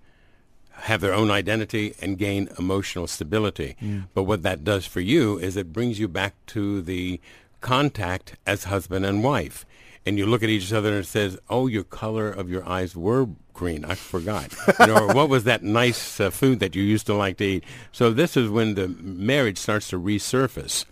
have 0.73 1.01
their 1.01 1.13
own 1.15 1.31
identity 1.31 1.95
and 2.01 2.19
gain 2.19 2.49
emotional 2.59 3.07
stability. 3.07 3.77
But 4.15 4.23
what 4.25 4.43
that 4.43 4.65
does 4.65 4.85
for 4.87 5.01
you 5.01 5.39
is 5.39 5.57
it 5.57 5.73
brings 5.73 5.99
you 6.01 6.09
back 6.09 6.35
to 6.49 6.81
the 6.83 7.21
contact 7.63 8.37
as 8.47 8.65
husband 8.65 9.07
and 9.07 9.25
wife. 9.25 9.65
And 10.05 10.19
you 10.19 10.27
look 10.27 10.43
at 10.43 10.51
each 10.51 10.73
other 10.73 10.89
and 10.91 10.99
it 10.99 11.07
says, 11.07 11.39
"Oh, 11.49 11.69
your 11.69 11.85
color 11.85 12.29
of 12.29 12.51
your 12.51 12.69
eyes 12.69 12.95
were 12.97 13.29
green. 13.55 13.85
I 13.85 13.95
forgot." 13.95 14.53
you 14.81 14.87
know, 14.89 15.07
or 15.07 15.15
what 15.15 15.29
was 15.29 15.45
that 15.45 15.63
nice 15.63 16.21
uh, 16.21 16.31
food 16.31 16.59
that 16.61 16.75
you 16.75 16.83
used 16.83 17.07
to 17.07 17.15
like 17.15 17.37
to 17.39 17.45
eat? 17.45 17.65
So 17.93 18.11
this 18.11 18.37
is 18.37 18.51
when 18.51 18.75
the 18.75 18.89
marriage 18.89 19.59
starts 19.59 19.89
to 19.91 20.01
resurface. 20.01 20.85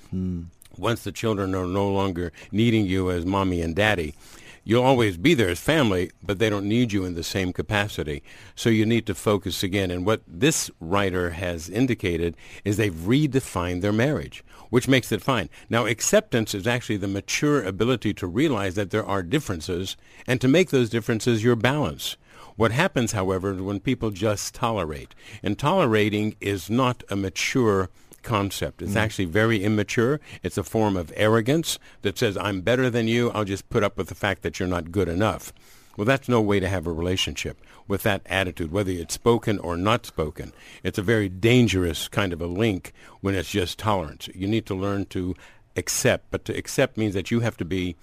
Once 0.79 1.03
the 1.03 1.13
children 1.13 1.55
are 1.55 1.67
no 1.67 1.91
longer 1.91 2.33
needing 2.53 2.87
you 2.87 3.11
as 3.11 3.27
mommy 3.27 3.61
and 3.61 3.75
daddy, 3.75 4.15
you'll 4.65 4.85
always 4.85 5.17
be 5.17 5.35
there 5.35 5.49
as 5.49 5.61
family, 5.61 6.11
but 6.23 6.39
they 6.39 6.51
don't 6.51 6.69
need 6.69 6.93
you 6.93 7.05
in 7.05 7.15
the 7.15 7.23
same 7.23 7.53
capacity. 7.53 8.23
So 8.55 8.71
you 8.71 8.87
need 8.87 9.07
to 9.07 9.15
focus 9.15 9.63
again. 9.63 9.91
And 9.91 10.07
what 10.07 10.23
this 10.27 10.71
writer 10.81 11.31
has 11.31 11.69
indicated 11.69 12.37
is 12.65 12.77
they've 12.77 12.93
redefined 12.93 13.81
their 13.81 13.93
marriage, 13.93 14.45
which 14.71 14.89
makes 14.89 15.13
it 15.13 15.23
fine. 15.23 15.49
Now, 15.69 15.87
acceptance 15.87 16.55
is 16.55 16.67
actually 16.67 16.99
the 16.99 17.09
mature 17.09 17.63
ability 17.63 18.15
to 18.15 18.27
realize 18.27 18.75
that 18.75 18.91
there 18.91 19.05
are 19.05 19.23
differences 19.23 19.97
and 20.27 20.41
to 20.41 20.49
make 20.49 20.71
those 20.71 20.91
differences 20.91 21.45
your 21.45 21.57
balance. 21.57 22.17
What 22.57 22.73
happens, 22.73 23.13
however, 23.13 23.55
is 23.55 23.63
when 23.63 23.81
people 23.81 24.11
just 24.11 24.55
tolerate. 24.55 25.15
And 25.43 25.59
tolerating 25.59 26.37
is 26.41 26.69
not 26.69 27.03
a 27.09 27.17
mature 27.17 27.89
concept. 28.23 28.83
It's 28.83 28.93
mm. 28.93 29.01
actually 29.01 29.27
very 29.27 29.63
immature. 29.65 30.21
It's 30.43 30.59
a 30.59 30.65
form 30.65 30.97
of 30.97 31.13
arrogance 31.17 31.79
that 32.03 32.19
says, 32.19 32.37
I'm 32.37 32.61
better 32.61 32.91
than 32.91 33.09
you. 33.09 33.31
I'll 33.31 33.45
just 33.45 33.69
put 33.71 33.83
up 33.83 33.97
with 33.97 34.09
the 34.09 34.15
fact 34.15 34.43
that 34.43 34.59
you're 34.59 34.69
not 34.69 34.93
good 34.93 35.09
enough. 35.09 35.53
Well, 35.97 36.05
that's 36.05 36.29
no 36.29 36.41
way 36.41 36.61
to 36.61 36.69
have 36.69 36.87
a 36.87 36.93
relationship 36.93 37.61
with 37.87 38.05
that 38.05 38.23
attitude, 38.27 38.71
whether 38.73 38.91
it's 38.91 39.15
spoken 39.15 39.59
or 39.59 39.77
not 39.77 40.07
spoken. 40.07 40.53
It's 40.83 40.99
a 40.99 41.03
very 41.03 41.29
dangerous 41.29 42.09
kind 42.09 42.33
of 42.33 42.41
a 42.41 42.47
link 42.47 42.93
when 43.21 43.35
it's 43.35 43.51
just 43.51 43.79
tolerance. 43.79 44.29
You 44.35 44.47
need 44.47 44.67
to 44.67 44.75
learn 44.75 45.07
to 45.07 45.35
accept, 45.77 46.27
but 46.31 46.45
to 46.47 46.57
accept 46.57 46.97
means 46.97 47.15
that 47.15 47.31
you 47.31 47.41
have 47.41 47.57
to 47.59 47.65
be 47.65 47.97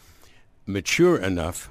mature 0.66 1.18
enough 1.18 1.70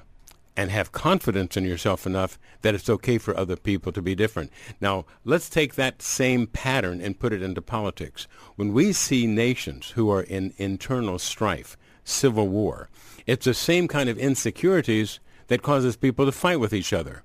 and 0.57 0.71
have 0.71 0.93
confidence 0.93 1.57
in 1.57 1.65
yourself 1.65 2.07
enough 2.07 2.39
that 2.63 2.75
it's 2.75 2.89
okay 2.89 3.19
for 3.19 3.37
other 3.37 3.57
people 3.57 3.93
to 3.93 4.01
be 4.01 4.15
different. 4.15 4.51
Now, 4.81 5.05
let's 5.25 5.51
take 5.51 5.75
that 5.75 6.03
same 6.03 6.47
pattern 6.47 7.01
and 7.01 7.19
put 7.19 7.33
it 7.33 7.43
into 7.43 7.61
politics. 7.61 8.27
When 8.57 8.73
we 8.73 8.93
see 8.93 9.27
nations 9.27 9.91
who 9.91 10.11
are 10.11 10.23
in 10.23 10.55
internal 10.57 11.19
strife, 11.19 11.77
civil 12.05 12.49
war, 12.49 12.89
it's 13.27 13.45
the 13.45 13.55
same 13.55 13.89
kind 13.89 14.09
of 14.09 14.19
insecurities 14.19 15.21
that 15.49 15.63
causes 15.63 15.97
people 15.97 16.25
to 16.25 16.33
fight 16.33 16.61
with 16.61 16.73
each 16.73 16.93
other. 16.93 17.23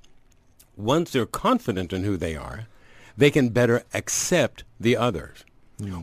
Once 0.76 1.12
they're 1.12 1.26
confident 1.26 1.94
in 1.94 2.04
who 2.04 2.18
they 2.18 2.36
are, 2.36 2.68
they 3.16 3.32
can 3.32 3.50
better 3.50 3.84
accept 3.94 4.64
the 4.80 4.98
others. 4.98 5.46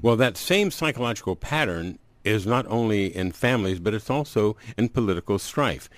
Well, 0.03 0.17
that 0.17 0.37
same 0.37 0.71
psychological 0.71 1.37
pattern 1.37 1.99
is 2.25 2.47
not 2.47 2.67
only 2.67 3.14
in 3.14 3.33
families, 3.33 3.79
but 3.79 3.95
it's 3.95 4.11
also 4.11 4.57
in 4.77 4.88
political 4.88 5.38
strife. 5.38 5.88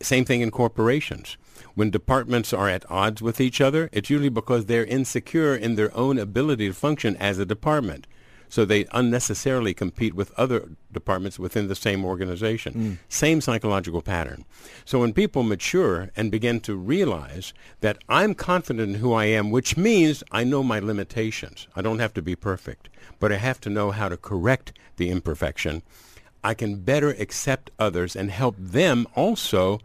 Same 0.00 0.24
thing 0.24 0.40
in 0.40 0.50
corporations. 0.50 1.36
When 1.74 1.90
departments 1.90 2.52
are 2.52 2.68
at 2.68 2.90
odds 2.90 3.22
with 3.22 3.40
each 3.40 3.60
other, 3.60 3.88
it's 3.92 4.10
usually 4.10 4.28
because 4.28 4.66
they're 4.66 4.84
insecure 4.84 5.54
in 5.54 5.74
their 5.74 5.94
own 5.96 6.18
ability 6.18 6.68
to 6.68 6.74
function 6.74 7.16
as 7.16 7.38
a 7.38 7.46
department. 7.46 8.06
So 8.48 8.64
they 8.64 8.86
unnecessarily 8.92 9.74
compete 9.74 10.14
with 10.14 10.32
other 10.38 10.70
departments 10.92 11.38
within 11.38 11.68
the 11.68 11.74
same 11.74 12.04
organization. 12.04 12.72
Hmm. 12.72 12.92
Same 13.08 13.40
psychological 13.40 14.02
pattern. 14.02 14.44
So 14.84 15.00
when 15.00 15.12
people 15.12 15.42
mature 15.42 16.10
and 16.16 16.30
begin 16.30 16.60
to 16.60 16.76
realize 16.76 17.52
that 17.80 17.98
I'm 18.08 18.34
confident 18.34 18.94
in 18.94 19.00
who 19.00 19.12
I 19.12 19.24
am, 19.24 19.50
which 19.50 19.76
means 19.76 20.22
I 20.30 20.44
know 20.44 20.62
my 20.62 20.78
limitations. 20.78 21.66
I 21.74 21.82
don't 21.82 21.98
have 21.98 22.14
to 22.14 22.22
be 22.22 22.36
perfect, 22.36 22.88
but 23.18 23.32
I 23.32 23.36
have 23.36 23.60
to 23.62 23.70
know 23.70 23.90
how 23.90 24.08
to 24.08 24.16
correct 24.16 24.72
the 24.96 25.10
imperfection. 25.10 25.82
I 26.42 26.54
can 26.54 26.76
better 26.76 27.10
accept 27.10 27.70
others 27.78 28.14
and 28.14 28.30
help 28.30 28.56
them 28.58 29.06
also 29.14 29.80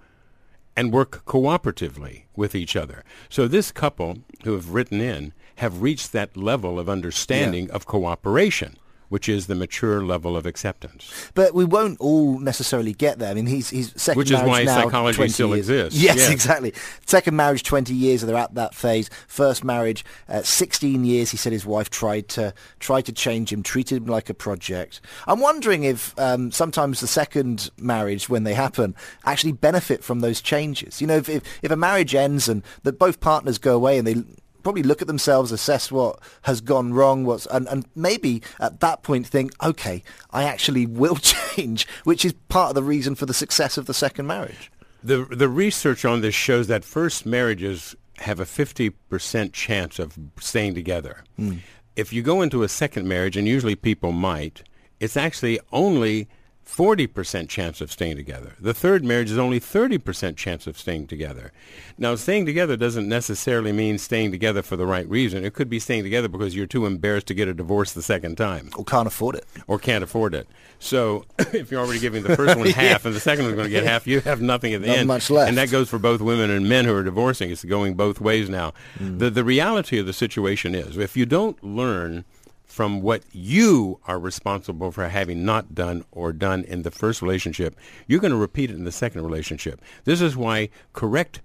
and 0.76 0.94
work 0.94 1.26
cooperatively 1.26 2.24
with 2.36 2.56
each 2.56 2.76
other. 2.76 3.04
So 3.30 3.48
this 3.48 3.72
couple 3.72 4.20
who 4.44 4.54
have 4.54 4.70
written 4.70 5.02
in 5.02 5.34
have 5.56 5.82
reached 5.82 6.12
that 6.14 6.38
level 6.38 6.80
of 6.80 6.90
understanding 6.90 7.70
of 7.72 7.86
cooperation, 7.86 8.78
which 9.12 9.28
is 9.28 9.48
the 9.48 9.56
mature 9.56 10.02
level 10.06 10.38
of 10.38 10.46
acceptance. 10.46 11.30
But 11.34 11.54
we 11.54 11.66
won't 11.66 12.00
all 12.00 12.40
necessarily 12.40 12.94
get 12.94 13.20
there. 13.20 13.30
I 13.30 13.34
mean, 13.34 13.46
he's 13.46 13.70
he's 13.70 13.92
second 14.02 14.20
Which 14.20 14.32
is 14.32 14.40
why 14.42 14.64
now, 14.64 14.84
psychology 14.84 15.28
still 15.28 15.50
years. 15.50 15.70
exists. 15.70 16.00
Yes, 16.02 16.18
Yeah. 16.18 16.32
exactly. 16.32 16.74
Second 17.06 17.36
marriage, 17.36 17.64
20 17.64 17.94
years, 17.94 18.22
they're 18.22 18.38
at 18.38 18.56
that 18.56 18.74
phase. 18.74 19.10
First 19.28 19.66
marriage, 19.66 20.06
uh, 20.30 20.44
16 20.44 21.04
years. 21.04 21.30
He 21.32 21.36
said 21.38 21.52
his 21.52 21.66
wife 21.66 21.90
tried 21.90 22.30
to 22.30 22.54
tried 22.80 23.02
to 23.08 23.12
change 23.12 23.52
him, 23.52 23.64
treated 23.64 23.98
him 23.98 24.06
like 24.06 24.30
a 24.30 24.34
project. 24.34 25.02
I'm 25.28 25.42
wondering 25.42 25.84
if 25.84 26.18
um, 26.18 26.50
sometimes 26.52 27.02
the 27.02 27.08
second 27.08 27.70
marriage, 27.78 28.30
when 28.30 28.46
they 28.46 28.54
happen, 28.54 28.96
actually 29.26 29.52
benefit 29.52 30.06
from 30.06 30.22
those 30.22 30.40
changes. 30.40 31.02
You 31.02 31.08
know, 31.08 31.18
if 31.18 31.28
if, 31.28 31.44
if 31.62 31.70
a 31.70 31.76
marriage 31.76 32.16
ends 32.16 32.48
and 32.48 32.64
that 32.84 32.98
both 32.98 33.20
partners 33.20 33.58
go 33.58 33.76
away 33.76 33.98
and 33.98 34.08
they 34.08 34.16
probably 34.64 34.84
look 34.84 35.02
at 35.02 35.08
themselves, 35.08 35.52
assess 35.52 35.92
what 35.92 36.20
has 36.44 36.62
gone 36.62 36.94
wrong, 36.94 37.26
what's 37.26 37.46
and, 37.48 37.68
and 37.68 37.86
maybe 37.96 38.42
at 38.60 38.80
that 38.80 39.04
point 39.04 39.28
think, 39.28 39.52
okay, 39.64 40.04
I 40.32 40.44
actually 40.44 40.86
will 40.86 41.16
change, 41.56 41.88
which 42.04 42.26
is 42.26 42.34
part 42.50 42.70
of 42.70 42.76
the 42.76 42.84
reason 42.84 43.16
for 43.16 43.26
the 43.26 43.34
success 43.34 43.78
of 43.78 43.86
the 43.86 43.94
second 43.94 44.28
marriage. 44.28 44.72
The 45.04 45.26
the 45.26 45.50
research 45.50 46.06
on 46.06 46.22
this 46.22 46.36
shows 46.36 46.68
that 46.68 46.84
first 46.84 47.26
marriages 47.26 47.96
have 48.18 48.40
a 48.40 48.46
50% 48.46 49.52
chance 49.52 49.98
of 49.98 50.18
staying 50.40 50.76
together. 50.76 51.24
Mm. 51.40 51.60
If 51.96 52.14
you 52.14 52.22
go 52.22 52.44
into 52.44 52.62
a 52.62 52.70
second 52.70 53.08
marriage, 53.08 53.36
and 53.36 53.48
usually 53.48 53.76
people 53.76 54.12
might, 54.12 54.62
it's 55.00 55.18
actually 55.18 55.60
only 55.72 56.28
40% 56.66 57.50
chance 57.50 57.82
of 57.82 57.92
staying 57.92 58.16
together. 58.16 58.54
The 58.60 58.74
third 58.74 59.04
marriage 59.04 59.32
is 59.32 59.38
only 59.38 59.60
30% 59.60 60.38
chance 60.38 60.68
of 60.68 60.78
staying 60.78 61.08
together. 61.08 61.52
Now, 61.98 62.16
staying 62.16 62.46
together 62.46 62.78
doesn't 62.78 63.10
necessarily 63.10 63.72
mean 63.72 63.98
staying 63.98 64.32
together 64.32 64.62
for 64.62 64.78
the 64.78 64.86
right 64.86 65.08
reason. 65.10 65.44
It 65.44 65.54
could 65.54 65.70
be 65.70 65.80
staying 65.80 66.04
together 66.04 66.28
because 66.28 66.56
you're 66.56 66.68
too 66.68 66.86
embarrassed 66.86 67.28
to 67.28 67.34
get 67.34 67.48
a 67.48 67.54
divorce 67.54 67.92
the 67.92 68.02
second 68.02 68.38
time. 68.38 68.70
Or 68.78 68.86
can't 68.86 69.08
afford 69.08 69.36
it. 69.36 69.46
Or 69.68 69.80
can't 69.80 70.04
afford 70.04 70.34
it. 70.34 70.48
So 70.80 71.26
if 71.40 71.72
you're 71.72 71.82
already 71.82 72.00
giving 72.00 72.24
the 72.24 72.36
first 72.36 72.58
one 72.58 72.68
half 72.70 73.04
yeah. 73.04 73.08
and 73.08 73.16
the 73.16 73.20
second 73.20 73.46
one's 73.46 73.56
going 73.56 73.68
to 73.68 73.72
get 73.72 73.84
half, 73.84 74.08
you 74.08 74.22
have 74.22 74.42
nothing 74.42 74.74
at 74.74 74.82
the 74.82 74.88
Not 74.88 74.98
end. 74.98 75.08
much 75.08 75.30
left. 75.30 75.50
And 75.50 75.58
that 75.58 75.72
goes 75.72 75.90
for 75.90 76.00
both 76.00 76.22
women 76.22 76.50
and 76.50 76.70
men 76.70 76.86
who 76.86 76.96
are 76.96 77.04
divorcing. 77.04 77.52
It's 77.52 77.66
going 77.66 77.96
both 77.96 78.22
ways 78.22 78.50
now. 78.50 78.74
Mm. 78.98 79.20
The, 79.20 79.30
the 79.30 79.44
reality 79.44 79.98
of 79.98 80.06
the 80.06 80.14
situation 80.14 80.74
is 80.76 80.98
if 80.98 81.18
you 81.18 81.26
don't 81.26 81.62
learn– 81.64 82.24
from 82.72 83.02
what 83.02 83.22
you 83.34 84.00
are 84.08 84.18
responsible 84.18 84.92
for 84.92 85.10
having 85.10 85.44
not 85.44 85.76
done 85.76 86.06
or 86.10 86.32
done 86.32 86.64
in 86.64 86.84
the 86.84 86.90
first 86.90 87.22
relationship, 87.22 87.76
you're 88.08 88.22
going 88.22 88.32
to 88.32 88.38
repeat 88.38 88.72
it 88.72 88.76
in 88.76 88.86
the 88.86 88.92
second 88.94 89.24
relationship. 89.24 89.82
This 90.06 90.22
is 90.22 90.38
why 90.38 90.70
correct 90.94 91.42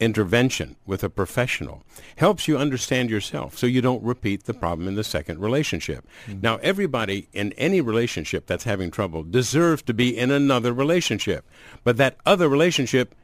intervention 0.00 0.74
with 0.86 1.04
a 1.04 1.10
professional 1.10 1.84
helps 2.16 2.48
you 2.48 2.56
understand 2.56 3.10
yourself 3.10 3.56
so 3.56 3.66
you 3.66 3.82
don't 3.82 4.02
repeat 4.02 4.44
the 4.44 4.54
problem 4.54 4.88
in 4.88 4.94
the 4.94 5.04
second 5.04 5.40
relationship. 5.40 6.08
Mm-hmm. 6.26 6.40
Now, 6.40 6.56
everybody 6.56 7.28
in 7.34 7.52
any 7.52 7.82
relationship 7.82 8.46
that's 8.46 8.64
having 8.64 8.90
trouble 8.90 9.22
deserves 9.22 9.82
to 9.82 9.94
be 9.94 10.16
in 10.16 10.30
another 10.30 10.72
relationship, 10.72 11.44
but 11.84 11.98
that 11.98 12.16
other 12.24 12.48
relationship 12.48 13.14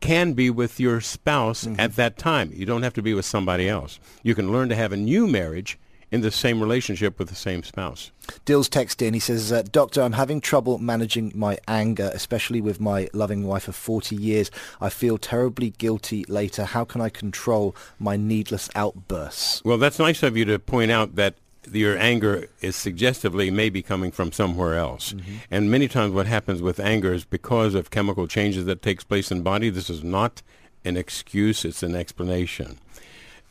can 0.00 0.34
be 0.34 0.50
with 0.50 0.78
your 0.78 1.00
spouse 1.00 1.64
mm-hmm. 1.64 1.80
at 1.80 1.96
that 1.96 2.18
time. 2.18 2.52
You 2.54 2.66
don't 2.66 2.82
have 2.82 2.94
to 2.94 3.02
be 3.02 3.14
with 3.14 3.24
somebody 3.24 3.68
else. 3.68 3.98
You 4.22 4.34
can 4.34 4.52
learn 4.52 4.68
to 4.68 4.76
have 4.76 4.92
a 4.92 4.98
new 4.98 5.26
marriage 5.26 5.78
in 6.10 6.22
the 6.22 6.30
same 6.30 6.60
relationship 6.60 7.18
with 7.18 7.28
the 7.28 7.34
same 7.34 7.62
spouse. 7.62 8.10
Dalil's 8.44 8.68
text 8.68 9.00
in. 9.00 9.14
He 9.14 9.20
says, 9.20 9.52
uh, 9.52 9.62
Doctor, 9.70 10.02
I'm 10.02 10.12
having 10.12 10.40
trouble 10.40 10.78
managing 10.78 11.32
my 11.34 11.58
anger, 11.68 12.10
especially 12.12 12.60
with 12.60 12.80
my 12.80 13.08
loving 13.12 13.46
wife 13.46 13.68
of 13.68 13.76
40 13.76 14.16
years. 14.16 14.50
I 14.80 14.88
feel 14.88 15.18
terribly 15.18 15.70
guilty 15.70 16.24
later. 16.24 16.64
How 16.64 16.84
can 16.84 17.00
I 17.00 17.08
control 17.08 17.76
my 17.98 18.16
needless 18.16 18.68
outbursts? 18.74 19.62
Well, 19.64 19.78
that's 19.78 19.98
nice 19.98 20.22
of 20.22 20.36
you 20.36 20.44
to 20.46 20.58
point 20.58 20.90
out 20.90 21.14
that 21.16 21.34
your 21.70 21.96
anger 21.98 22.48
is 22.60 22.74
suggestively 22.74 23.50
maybe 23.50 23.82
coming 23.82 24.10
from 24.10 24.32
somewhere 24.32 24.76
else. 24.76 25.12
Mm-hmm. 25.12 25.34
And 25.50 25.70
many 25.70 25.88
times 25.88 26.12
what 26.12 26.26
happens 26.26 26.62
with 26.62 26.80
anger 26.80 27.12
is 27.12 27.24
because 27.24 27.74
of 27.74 27.90
chemical 27.90 28.26
changes 28.26 28.64
that 28.64 28.82
takes 28.82 29.04
place 29.04 29.30
in 29.30 29.42
body. 29.42 29.70
This 29.70 29.90
is 29.90 30.02
not 30.02 30.42
an 30.84 30.96
excuse, 30.96 31.64
it's 31.64 31.82
an 31.82 31.94
explanation. 31.94 32.78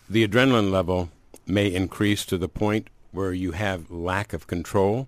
The 0.10 0.28
adrenaline 0.28 0.72
level 0.72 1.10
may 1.50 1.74
increase 1.74 2.26
to 2.26 2.38
the 2.38 2.48
point 2.48 2.90
where 3.12 3.34
you 3.34 3.54
have 3.54 3.90
lack 3.90 4.34
of 4.34 4.48
control 4.48 5.08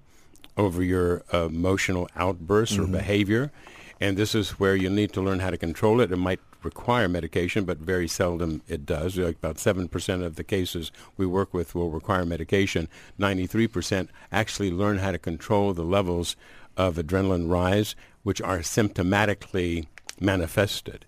over 0.57 0.83
your 0.83 1.23
uh, 1.33 1.45
emotional 1.45 2.09
outbursts 2.15 2.75
mm-hmm. 2.75 2.93
or 2.93 2.97
behavior. 2.97 3.51
And 3.99 4.17
this 4.17 4.33
is 4.33 4.59
where 4.59 4.75
you 4.75 4.89
need 4.89 5.13
to 5.13 5.21
learn 5.21 5.39
how 5.39 5.51
to 5.51 5.57
control 5.57 6.01
it. 6.01 6.11
It 6.11 6.17
might 6.17 6.39
require 6.63 7.07
medication, 7.07 7.65
but 7.65 7.77
very 7.77 8.07
seldom 8.07 8.61
it 8.67 8.85
does. 8.85 9.17
Like 9.17 9.37
about 9.37 9.57
7% 9.57 10.23
of 10.23 10.35
the 10.35 10.43
cases 10.43 10.91
we 11.17 11.25
work 11.25 11.53
with 11.53 11.75
will 11.75 11.89
require 11.89 12.25
medication. 12.25 12.87
93% 13.19 14.09
actually 14.31 14.71
learn 14.71 14.97
how 14.99 15.11
to 15.11 15.19
control 15.19 15.73
the 15.73 15.83
levels 15.83 16.35
of 16.77 16.95
adrenaline 16.95 17.49
rise, 17.49 17.95
which 18.23 18.41
are 18.41 18.59
symptomatically 18.59 19.85
manifested 20.19 21.05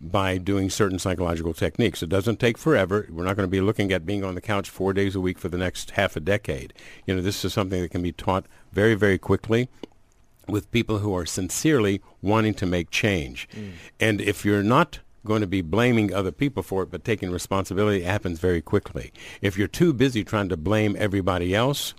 by 0.00 0.38
doing 0.38 0.70
certain 0.70 0.98
psychological 0.98 1.52
techniques. 1.52 2.02
It 2.02 2.08
doesn't 2.08 2.40
take 2.40 2.56
forever. 2.56 3.06
We're 3.10 3.24
not 3.24 3.36
going 3.36 3.46
to 3.46 3.50
be 3.50 3.60
looking 3.60 3.92
at 3.92 4.06
being 4.06 4.24
on 4.24 4.34
the 4.34 4.40
couch 4.40 4.70
four 4.70 4.92
days 4.92 5.14
a 5.14 5.20
week 5.20 5.38
for 5.38 5.48
the 5.48 5.58
next 5.58 5.92
half 5.92 6.16
a 6.16 6.20
decade. 6.20 6.72
You 7.06 7.14
know, 7.14 7.20
this 7.20 7.44
is 7.44 7.52
something 7.52 7.82
that 7.82 7.90
can 7.90 8.02
be 8.02 8.12
taught 8.12 8.46
very, 8.72 8.94
very 8.94 9.18
quickly 9.18 9.68
with 10.48 10.70
people 10.70 10.98
who 10.98 11.14
are 11.14 11.26
sincerely 11.26 12.00
wanting 12.22 12.54
to 12.54 12.66
make 12.66 12.90
change. 12.90 13.48
Mm. 13.54 13.72
And 14.00 14.20
if 14.20 14.44
you're 14.44 14.62
not 14.62 15.00
going 15.24 15.42
to 15.42 15.46
be 15.46 15.60
blaming 15.60 16.14
other 16.14 16.32
people 16.32 16.62
for 16.62 16.82
it, 16.82 16.90
but 16.90 17.04
taking 17.04 17.30
responsibility, 17.30 18.02
it 18.02 18.06
happens 18.06 18.40
very 18.40 18.62
quickly. 18.62 19.12
If 19.42 19.58
you're 19.58 19.68
too 19.68 19.92
busy 19.92 20.24
trying 20.24 20.48
to 20.48 20.56
blame 20.56 20.96
everybody 20.98 21.54
else, 21.54 21.94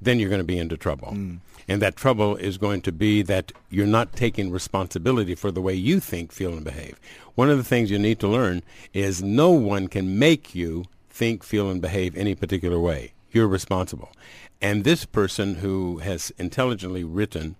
then 0.00 0.18
you're 0.18 0.30
going 0.30 0.40
to 0.40 0.44
be 0.44 0.58
into 0.58 0.76
trouble. 0.76 1.08
Mm. 1.08 1.38
And 1.70 1.80
that 1.82 1.94
trouble 1.94 2.34
is 2.34 2.58
going 2.58 2.80
to 2.80 2.90
be 2.90 3.22
that 3.22 3.52
you're 3.70 3.86
not 3.86 4.16
taking 4.16 4.50
responsibility 4.50 5.36
for 5.36 5.52
the 5.52 5.62
way 5.62 5.72
you 5.72 6.00
think, 6.00 6.32
feel, 6.32 6.52
and 6.52 6.64
behave. 6.64 6.98
One 7.36 7.48
of 7.48 7.58
the 7.58 7.62
things 7.62 7.92
you 7.92 7.98
need 8.00 8.18
to 8.18 8.26
learn 8.26 8.64
is 8.92 9.22
no 9.22 9.50
one 9.50 9.86
can 9.86 10.18
make 10.18 10.52
you 10.52 10.86
think, 11.10 11.44
feel, 11.44 11.70
and 11.70 11.80
behave 11.80 12.16
any 12.16 12.34
particular 12.34 12.80
way. 12.80 13.12
You're 13.30 13.46
responsible. 13.46 14.10
And 14.60 14.82
this 14.82 15.04
person 15.04 15.54
who 15.54 15.98
has 15.98 16.32
intelligently 16.38 17.04
written, 17.04 17.54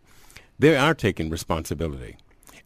they 0.59 0.77
are 0.77 0.93
taking 0.93 1.31
responsibility. 1.31 2.17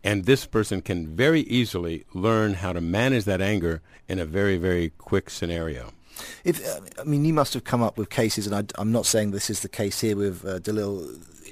And 0.03 0.25
this 0.25 0.47
person 0.47 0.81
can 0.81 1.15
very 1.15 1.43
easily 1.43 2.07
learn 2.15 2.55
how 2.55 2.73
to 2.73 2.81
manage 2.81 3.27
that 3.27 3.43
anger 3.43 3.83
in 4.09 4.19
a 4.19 4.25
very, 4.25 4.57
very 4.57 4.93
quick 4.97 5.29
scenario. 5.29 5.93
If 6.45 6.63
I 6.99 7.05
mean, 7.05 7.25
you 7.25 7.33
must 7.33 7.55
have 7.55 7.65
come 7.65 7.83
up 7.83 7.97
with 7.99 8.11
cases, 8.11 8.47
and 8.47 8.55
I, 8.55 8.81
am 8.81 8.93
not 8.93 9.07
saying 9.07 9.31
this 9.31 9.51
is 9.51 9.61
the 9.61 9.69
case 9.69 10.01
here 10.01 10.17
with 10.17 10.45
uh, 10.45 10.59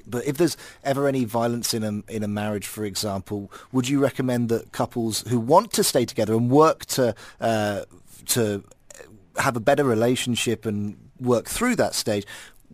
but 0.06 0.26
if 0.26 0.36
there's 0.36 0.56
ever 0.84 1.06
any 1.08 1.24
violence 1.24 1.74
in 1.74 1.82
a 1.82 2.12
in 2.12 2.22
a 2.22 2.28
marriage, 2.28 2.66
for 2.66 2.84
example, 2.84 3.50
would 3.72 3.88
you 3.88 4.00
recommend 4.00 4.48
that 4.48 4.72
couples 4.72 5.22
who 5.28 5.38
want 5.38 5.72
to 5.72 5.84
stay 5.84 6.04
together 6.04 6.34
and 6.34 6.50
work 6.50 6.84
to 6.86 7.14
uh, 7.40 7.82
to 8.26 8.64
have 9.38 9.56
a 9.56 9.60
better 9.60 9.84
relationship 9.84 10.66
and 10.66 10.96
work 11.18 11.46
through 11.46 11.76
that 11.76 11.94
stage 11.94 12.26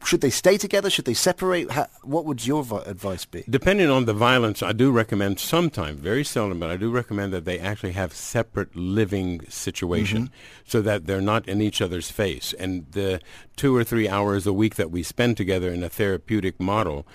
should 0.05 0.21
they 0.21 0.31
stay 0.31 0.59
together? 0.59 0.91
Should 0.91 1.05
they 1.05 1.15
separate? 1.15 1.71
How, 1.71 1.87
what 2.03 2.25
would 2.25 2.47
your 2.47 2.65
advice 2.87 3.25
be? 3.25 3.45
Depending 3.49 3.91
on 3.91 4.05
the 4.05 4.15
violence, 4.15 4.63
I 4.63 4.73
do 4.73 4.91
recommend 4.91 5.41
sometimes, 5.41 6.01
very 6.01 6.25
seldom, 6.25 6.61
but 6.61 6.71
I 6.71 6.77
do 6.77 6.91
recommend 6.91 7.33
that 7.33 7.45
they 7.45 7.59
actually 7.59 7.93
have 7.93 8.13
separate 8.13 8.75
living 8.77 9.45
situation 9.49 10.25
mm-hmm. 10.25 10.63
so 10.67 10.81
that 10.83 11.07
they're 11.07 11.21
not 11.21 11.49
in 11.49 11.61
each 11.61 11.81
other's 11.81 12.11
face. 12.11 12.53
And 12.55 12.91
the 12.93 13.21
two 13.57 13.75
or 13.75 13.85
three 13.85 14.09
hours 14.09 14.47
a 14.47 14.53
week 14.53 14.77
that 14.77 14.91
we 14.91 15.03
spend 15.03 15.37
together 15.37 15.73
in 15.73 15.83
a 15.83 15.89
therapeutic 15.89 16.61
model 16.61 17.07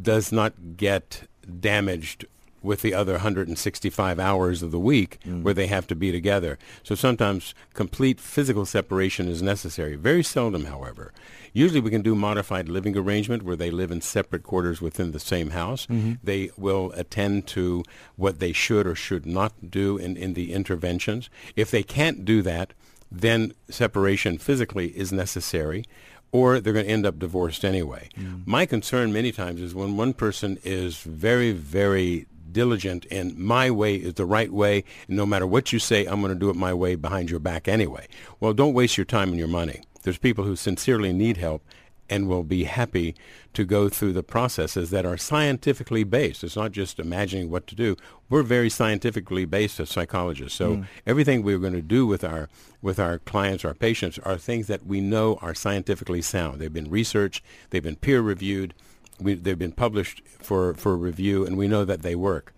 does 0.00 0.32
not 0.32 0.76
get 0.76 1.28
damaged 1.60 2.26
with 2.62 2.82
the 2.82 2.94
other 2.94 3.12
165 3.14 4.18
hours 4.18 4.62
of 4.62 4.70
the 4.70 4.78
week 4.78 5.18
mm. 5.26 5.42
where 5.42 5.54
they 5.54 5.66
have 5.66 5.86
to 5.88 5.94
be 5.94 6.12
together. 6.12 6.58
So 6.82 6.94
sometimes 6.94 7.54
complete 7.74 8.20
physical 8.20 8.64
separation 8.64 9.28
is 9.28 9.42
necessary. 9.42 9.96
Very 9.96 10.22
seldom, 10.22 10.66
however. 10.66 11.12
Usually 11.52 11.80
we 11.80 11.90
can 11.90 12.02
do 12.02 12.14
modified 12.14 12.68
living 12.68 12.96
arrangement 12.96 13.42
where 13.42 13.56
they 13.56 13.70
live 13.70 13.90
in 13.90 14.00
separate 14.00 14.42
quarters 14.42 14.80
within 14.80 15.12
the 15.12 15.20
same 15.20 15.50
house. 15.50 15.86
Mm-hmm. 15.86 16.14
They 16.22 16.50
will 16.56 16.92
attend 16.92 17.46
to 17.48 17.82
what 18.16 18.38
they 18.38 18.52
should 18.52 18.86
or 18.86 18.94
should 18.94 19.26
not 19.26 19.70
do 19.70 19.98
in, 19.98 20.16
in 20.16 20.34
the 20.34 20.52
interventions. 20.52 21.28
If 21.56 21.70
they 21.70 21.82
can't 21.82 22.24
do 22.24 22.42
that, 22.42 22.72
then 23.10 23.52
separation 23.68 24.38
physically 24.38 24.88
is 24.96 25.12
necessary 25.12 25.84
or 26.32 26.60
they're 26.60 26.72
going 26.72 26.86
to 26.86 26.90
end 26.90 27.04
up 27.04 27.18
divorced 27.18 27.64
anyway. 27.64 28.08
Mm. 28.16 28.46
My 28.46 28.64
concern 28.64 29.12
many 29.12 29.32
times 29.32 29.60
is 29.60 29.74
when 29.74 29.98
one 29.98 30.14
person 30.14 30.58
is 30.64 30.96
very, 30.96 31.52
very 31.52 32.26
diligent 32.50 33.06
and 33.10 33.36
my 33.36 33.70
way 33.70 33.96
is 33.96 34.14
the 34.14 34.26
right 34.26 34.52
way 34.52 34.84
and 35.08 35.16
no 35.16 35.24
matter 35.24 35.46
what 35.46 35.72
you 35.72 35.78
say 35.78 36.04
i'm 36.04 36.20
going 36.20 36.32
to 36.32 36.38
do 36.38 36.50
it 36.50 36.56
my 36.56 36.74
way 36.74 36.94
behind 36.94 37.30
your 37.30 37.40
back 37.40 37.66
anyway 37.66 38.06
well 38.40 38.52
don't 38.52 38.74
waste 38.74 38.98
your 38.98 39.06
time 39.06 39.30
and 39.30 39.38
your 39.38 39.48
money 39.48 39.80
there's 40.02 40.18
people 40.18 40.44
who 40.44 40.56
sincerely 40.56 41.12
need 41.12 41.36
help 41.36 41.64
and 42.10 42.28
will 42.28 42.42
be 42.42 42.64
happy 42.64 43.14
to 43.54 43.64
go 43.64 43.88
through 43.88 44.12
the 44.12 44.22
processes 44.22 44.90
that 44.90 45.06
are 45.06 45.16
scientifically 45.16 46.04
based. 46.04 46.44
It's 46.44 46.56
not 46.56 46.72
just 46.72 46.98
imagining 46.98 47.48
what 47.48 47.66
to 47.68 47.74
do. 47.74 47.96
We're 48.28 48.42
very 48.42 48.68
scientifically 48.68 49.46
based 49.46 49.80
as 49.80 49.88
psychologists. 49.88 50.58
So 50.58 50.76
mm. 50.76 50.86
everything 51.06 51.42
we're 51.42 51.58
going 51.58 51.72
to 51.72 51.80
do 51.80 52.06
with 52.06 52.22
our 52.22 52.48
with 52.82 52.98
our 52.98 53.18
clients, 53.20 53.64
our 53.64 53.74
patients, 53.74 54.18
are 54.18 54.36
things 54.36 54.66
that 54.66 54.84
we 54.84 55.00
know 55.00 55.38
are 55.40 55.54
scientifically 55.54 56.20
sound. 56.20 56.60
They've 56.60 56.72
been 56.72 56.90
researched, 56.90 57.44
they've 57.70 57.82
been 57.82 57.96
peer 57.96 58.20
reviewed, 58.20 58.74
we, 59.20 59.34
they've 59.34 59.58
been 59.58 59.72
published 59.72 60.22
for, 60.26 60.74
for 60.74 60.96
review, 60.96 61.46
and 61.46 61.56
we 61.56 61.68
know 61.68 61.84
that 61.84 62.02
they 62.02 62.14
work. 62.14 62.52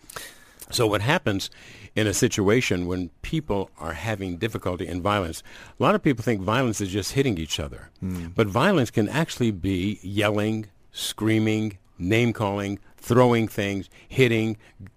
So 0.71 0.87
what 0.87 1.03
happens 1.03 1.51
in 1.95 2.07
a 2.07 2.15
situation 2.15 2.87
when 2.87 3.11
people 3.23 3.71
are 3.79 3.93
having 3.93 4.37
difficulty 4.37 4.87
in 4.87 5.01
violence. 5.01 5.43
A 5.79 5.83
lot 5.83 5.95
of 5.95 6.03
people 6.03 6.25
think 6.25 6.41
violence 6.41 6.81
is 6.81 6.89
just 6.89 7.13
hitting 7.13 7.39
each 7.39 7.61
other. 7.61 7.91
Mm. 8.03 8.35
But 8.35 8.49
violence 8.49 8.91
can 8.91 9.09
actually 9.09 9.53
be 9.53 10.01
yelling, 10.03 10.67
screaming, 10.93 11.79
name 11.99 12.33
calling, 12.33 12.79
throwing 12.97 13.47
things, 13.47 13.89
hitting, 14.09 14.57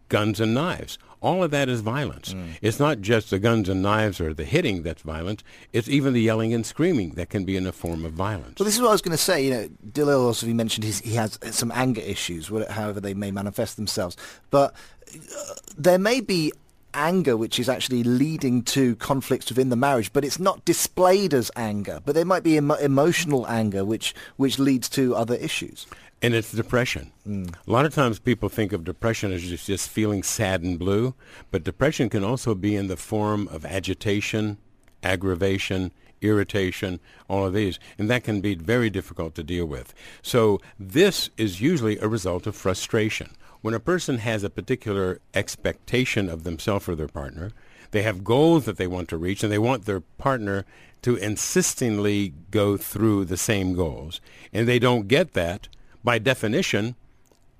guns 0.10 0.40
and 0.40 0.54
knives. 0.54 0.98
all 1.22 1.44
of 1.44 1.52
that 1.52 1.68
is 1.68 1.82
violence. 1.82 2.36
It's 2.62 2.80
not 2.80 3.02
just 3.02 3.32
the 3.32 3.40
guns 3.40 3.70
and 3.70 3.82
knives 3.82 4.22
or 4.22 4.34
the 4.34 4.46
hitting 4.46 4.84
that's 4.84 5.02
violent. 5.02 5.44
It's 5.74 5.90
even 5.90 6.14
the 6.14 6.22
yelling 6.22 6.54
and 6.54 6.66
screaming 6.66 7.12
that 7.12 7.30
can 7.30 7.44
be 7.44 7.58
in 7.58 7.66
a 7.66 7.72
form 7.72 8.06
of 8.06 8.14
violence. 8.14 8.60
Well, 8.60 8.66
this 8.66 8.76
is 8.76 8.82
what 8.82 8.90
I 8.90 8.92
was 8.92 9.02
going 9.02 9.18
to 9.18 9.24
say. 9.24 9.46
You 9.46 9.52
know, 9.52 9.70
Dalil 9.92 10.26
also 10.26 10.46
mentioned 10.48 10.84
his, 10.84 11.00
he 11.00 11.16
has 11.16 11.40
some 11.52 11.72
anger 11.74 12.02
issues, 12.02 12.50
however 12.70 13.00
they 13.00 13.14
may 13.14 13.32
manifest 13.32 13.78
themselves. 13.78 14.16
But 14.52 14.74
uh, 15.14 15.54
there 15.78 15.98
may 16.00 16.22
be 16.22 16.52
anger 16.98 17.38
which 17.38 17.60
is 17.60 17.70
actually 17.70 18.04
leading 18.04 18.64
to 18.64 18.96
conflicts 18.98 19.50
within 19.50 19.70
the 19.70 19.76
marriage, 19.76 20.12
but 20.12 20.26
it's 20.26 20.40
not 20.40 20.66
displayed 20.66 21.34
as 21.34 21.52
anger. 21.56 22.02
But 22.04 22.16
there 22.16 22.26
might 22.26 22.44
be 22.44 22.58
emo- 22.58 22.76
emotional 22.76 23.48
anger 23.48 23.86
which 23.86 24.14
which 24.36 24.60
leads 24.60 24.90
to 24.90 25.16
other 25.16 25.36
issues. 25.36 25.86
and 26.22 26.34
it's 26.34 26.52
depression. 26.52 27.12
Mm. 27.28 27.54
A 27.68 27.72
lot 27.72 27.86
of 27.86 27.94
times 27.94 28.18
people 28.20 28.50
think 28.50 28.74
of 28.74 28.84
depression 28.84 29.32
as 29.32 29.44
just, 29.44 29.68
just 29.68 29.88
feeling 29.88 30.24
sad 30.24 30.64
and 30.64 30.80
blue, 30.80 31.14
but 31.52 31.64
depression 31.64 32.10
can 32.10 32.24
also 32.24 32.56
be 32.56 32.76
in 32.76 32.88
the 32.88 32.98
form 32.98 33.48
of 33.50 33.64
agitation, 33.66 34.58
aggravation, 35.04 35.92
irritation, 36.22 37.00
all 37.30 37.46
of 37.46 37.54
these, 37.54 37.78
and 38.00 38.10
that 38.10 38.24
can 38.24 38.42
be 38.42 38.56
very 38.56 38.90
difficult 38.90 39.36
to 39.36 39.44
deal 39.44 39.68
with. 39.68 39.94
So 40.24 40.60
this 40.80 41.30
is 41.38 41.62
usually 41.62 42.00
a 42.00 42.08
result 42.08 42.48
of 42.48 42.56
frustration. 42.56 43.30
When 43.62 43.74
a 43.74 43.80
person 43.80 44.20
has 44.20 44.44
a 44.44 44.50
particular 44.50 45.20
expectation 45.34 46.30
of 46.30 46.44
themselves 46.44 46.88
or 46.88 46.96
their 46.96 47.08
partner, 47.08 47.52
they 47.92 48.04
have 48.04 48.24
goals 48.24 48.66
that 48.66 48.78
they 48.78 48.88
want 48.88 49.10
to 49.10 49.18
reach, 49.18 49.44
and 49.44 49.52
they 49.52 49.58
want 49.58 49.86
their 49.86 50.02
partner 50.02 50.66
to 51.02 51.16
insistingly 51.16 52.34
go 52.52 52.78
through 52.78 53.26
the 53.26 53.38
same 53.38 53.74
goals, 53.74 54.20
and 54.52 54.68
they 54.68 54.80
don't 54.80 55.08
get 55.08 55.34
that, 55.34 55.68
by 56.04 56.20
definition, 56.20 56.96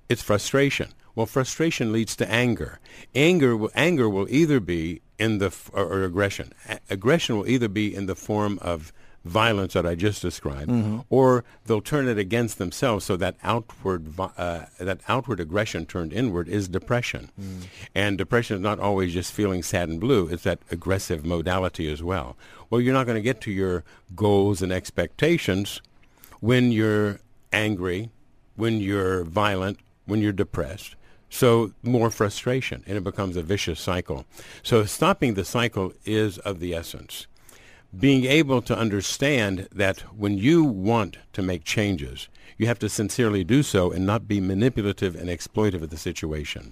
it's 0.08 0.22
frustration. 0.22 0.92
Well, 1.14 1.26
frustration 1.26 1.92
leads 1.92 2.14
to 2.16 2.30
anger. 2.30 2.78
Anger 3.14 3.56
will, 3.56 3.70
anger 3.74 4.08
will 4.08 4.28
either 4.30 4.60
be 4.60 5.02
in 5.18 5.38
the 5.38 5.54
or, 5.72 5.84
or 5.84 6.04
aggression. 6.04 6.52
A- 6.68 6.78
aggression 6.90 7.36
will 7.36 7.48
either 7.48 7.68
be 7.68 7.94
in 7.94 8.06
the 8.06 8.14
form 8.14 8.58
of 8.62 8.92
violence 9.24 9.74
that 9.74 9.84
I 9.86 9.94
just 9.94 10.22
described, 10.22 10.70
or 11.10 11.44
they'll 11.66 11.80
turn 11.80 12.08
it 12.08 12.18
against 12.18 12.58
themselves. 12.58 13.04
So 13.04 13.16
that 13.16 13.36
outward 13.42 14.18
uh, 14.18 14.66
that 14.78 15.00
outward 15.08 15.40
aggression 15.40 15.86
turned 15.86 16.12
inward 16.12 16.48
is 16.48 16.68
depression, 16.68 17.30
and 17.94 18.16
depression 18.16 18.56
is 18.56 18.62
not 18.62 18.78
always 18.80 19.12
just 19.12 19.32
feeling 19.32 19.62
sad 19.62 19.88
and 19.88 20.00
blue. 20.00 20.28
It's 20.28 20.44
that 20.44 20.60
aggressive 20.70 21.24
modality 21.26 21.90
as 21.92 22.02
well. 22.02 22.36
Well, 22.70 22.80
you're 22.80 22.94
not 22.94 23.06
going 23.06 23.16
to 23.16 23.22
get 23.22 23.40
to 23.42 23.50
your 23.50 23.84
goals 24.14 24.62
and 24.62 24.72
expectations 24.72 25.80
when 26.40 26.70
you're 26.70 27.20
angry, 27.52 28.10
when 28.56 28.80
you're 28.80 29.24
violent, 29.24 29.78
when 30.06 30.20
you're 30.20 30.32
depressed. 30.32 30.94
So 31.30 31.72
more 31.82 32.10
frustration, 32.10 32.82
and 32.86 32.96
it 32.96 33.04
becomes 33.04 33.36
a 33.36 33.42
vicious 33.42 33.80
cycle. 33.80 34.24
So 34.62 34.84
stopping 34.84 35.34
the 35.34 35.44
cycle 35.44 35.92
is 36.04 36.38
of 36.38 36.60
the 36.60 36.74
essence. 36.74 37.26
Being 37.96 38.26
able 38.26 38.60
to 38.62 38.76
understand 38.76 39.66
that 39.72 40.00
when 40.14 40.36
you 40.36 40.62
want 40.62 41.16
to 41.32 41.40
make 41.40 41.64
changes, 41.64 42.28
you 42.58 42.66
have 42.66 42.78
to 42.80 42.88
sincerely 42.88 43.44
do 43.44 43.62
so 43.62 43.90
and 43.90 44.04
not 44.04 44.28
be 44.28 44.40
manipulative 44.40 45.14
and 45.14 45.30
exploitive 45.30 45.82
of 45.82 45.88
the 45.88 45.96
situation. 45.96 46.66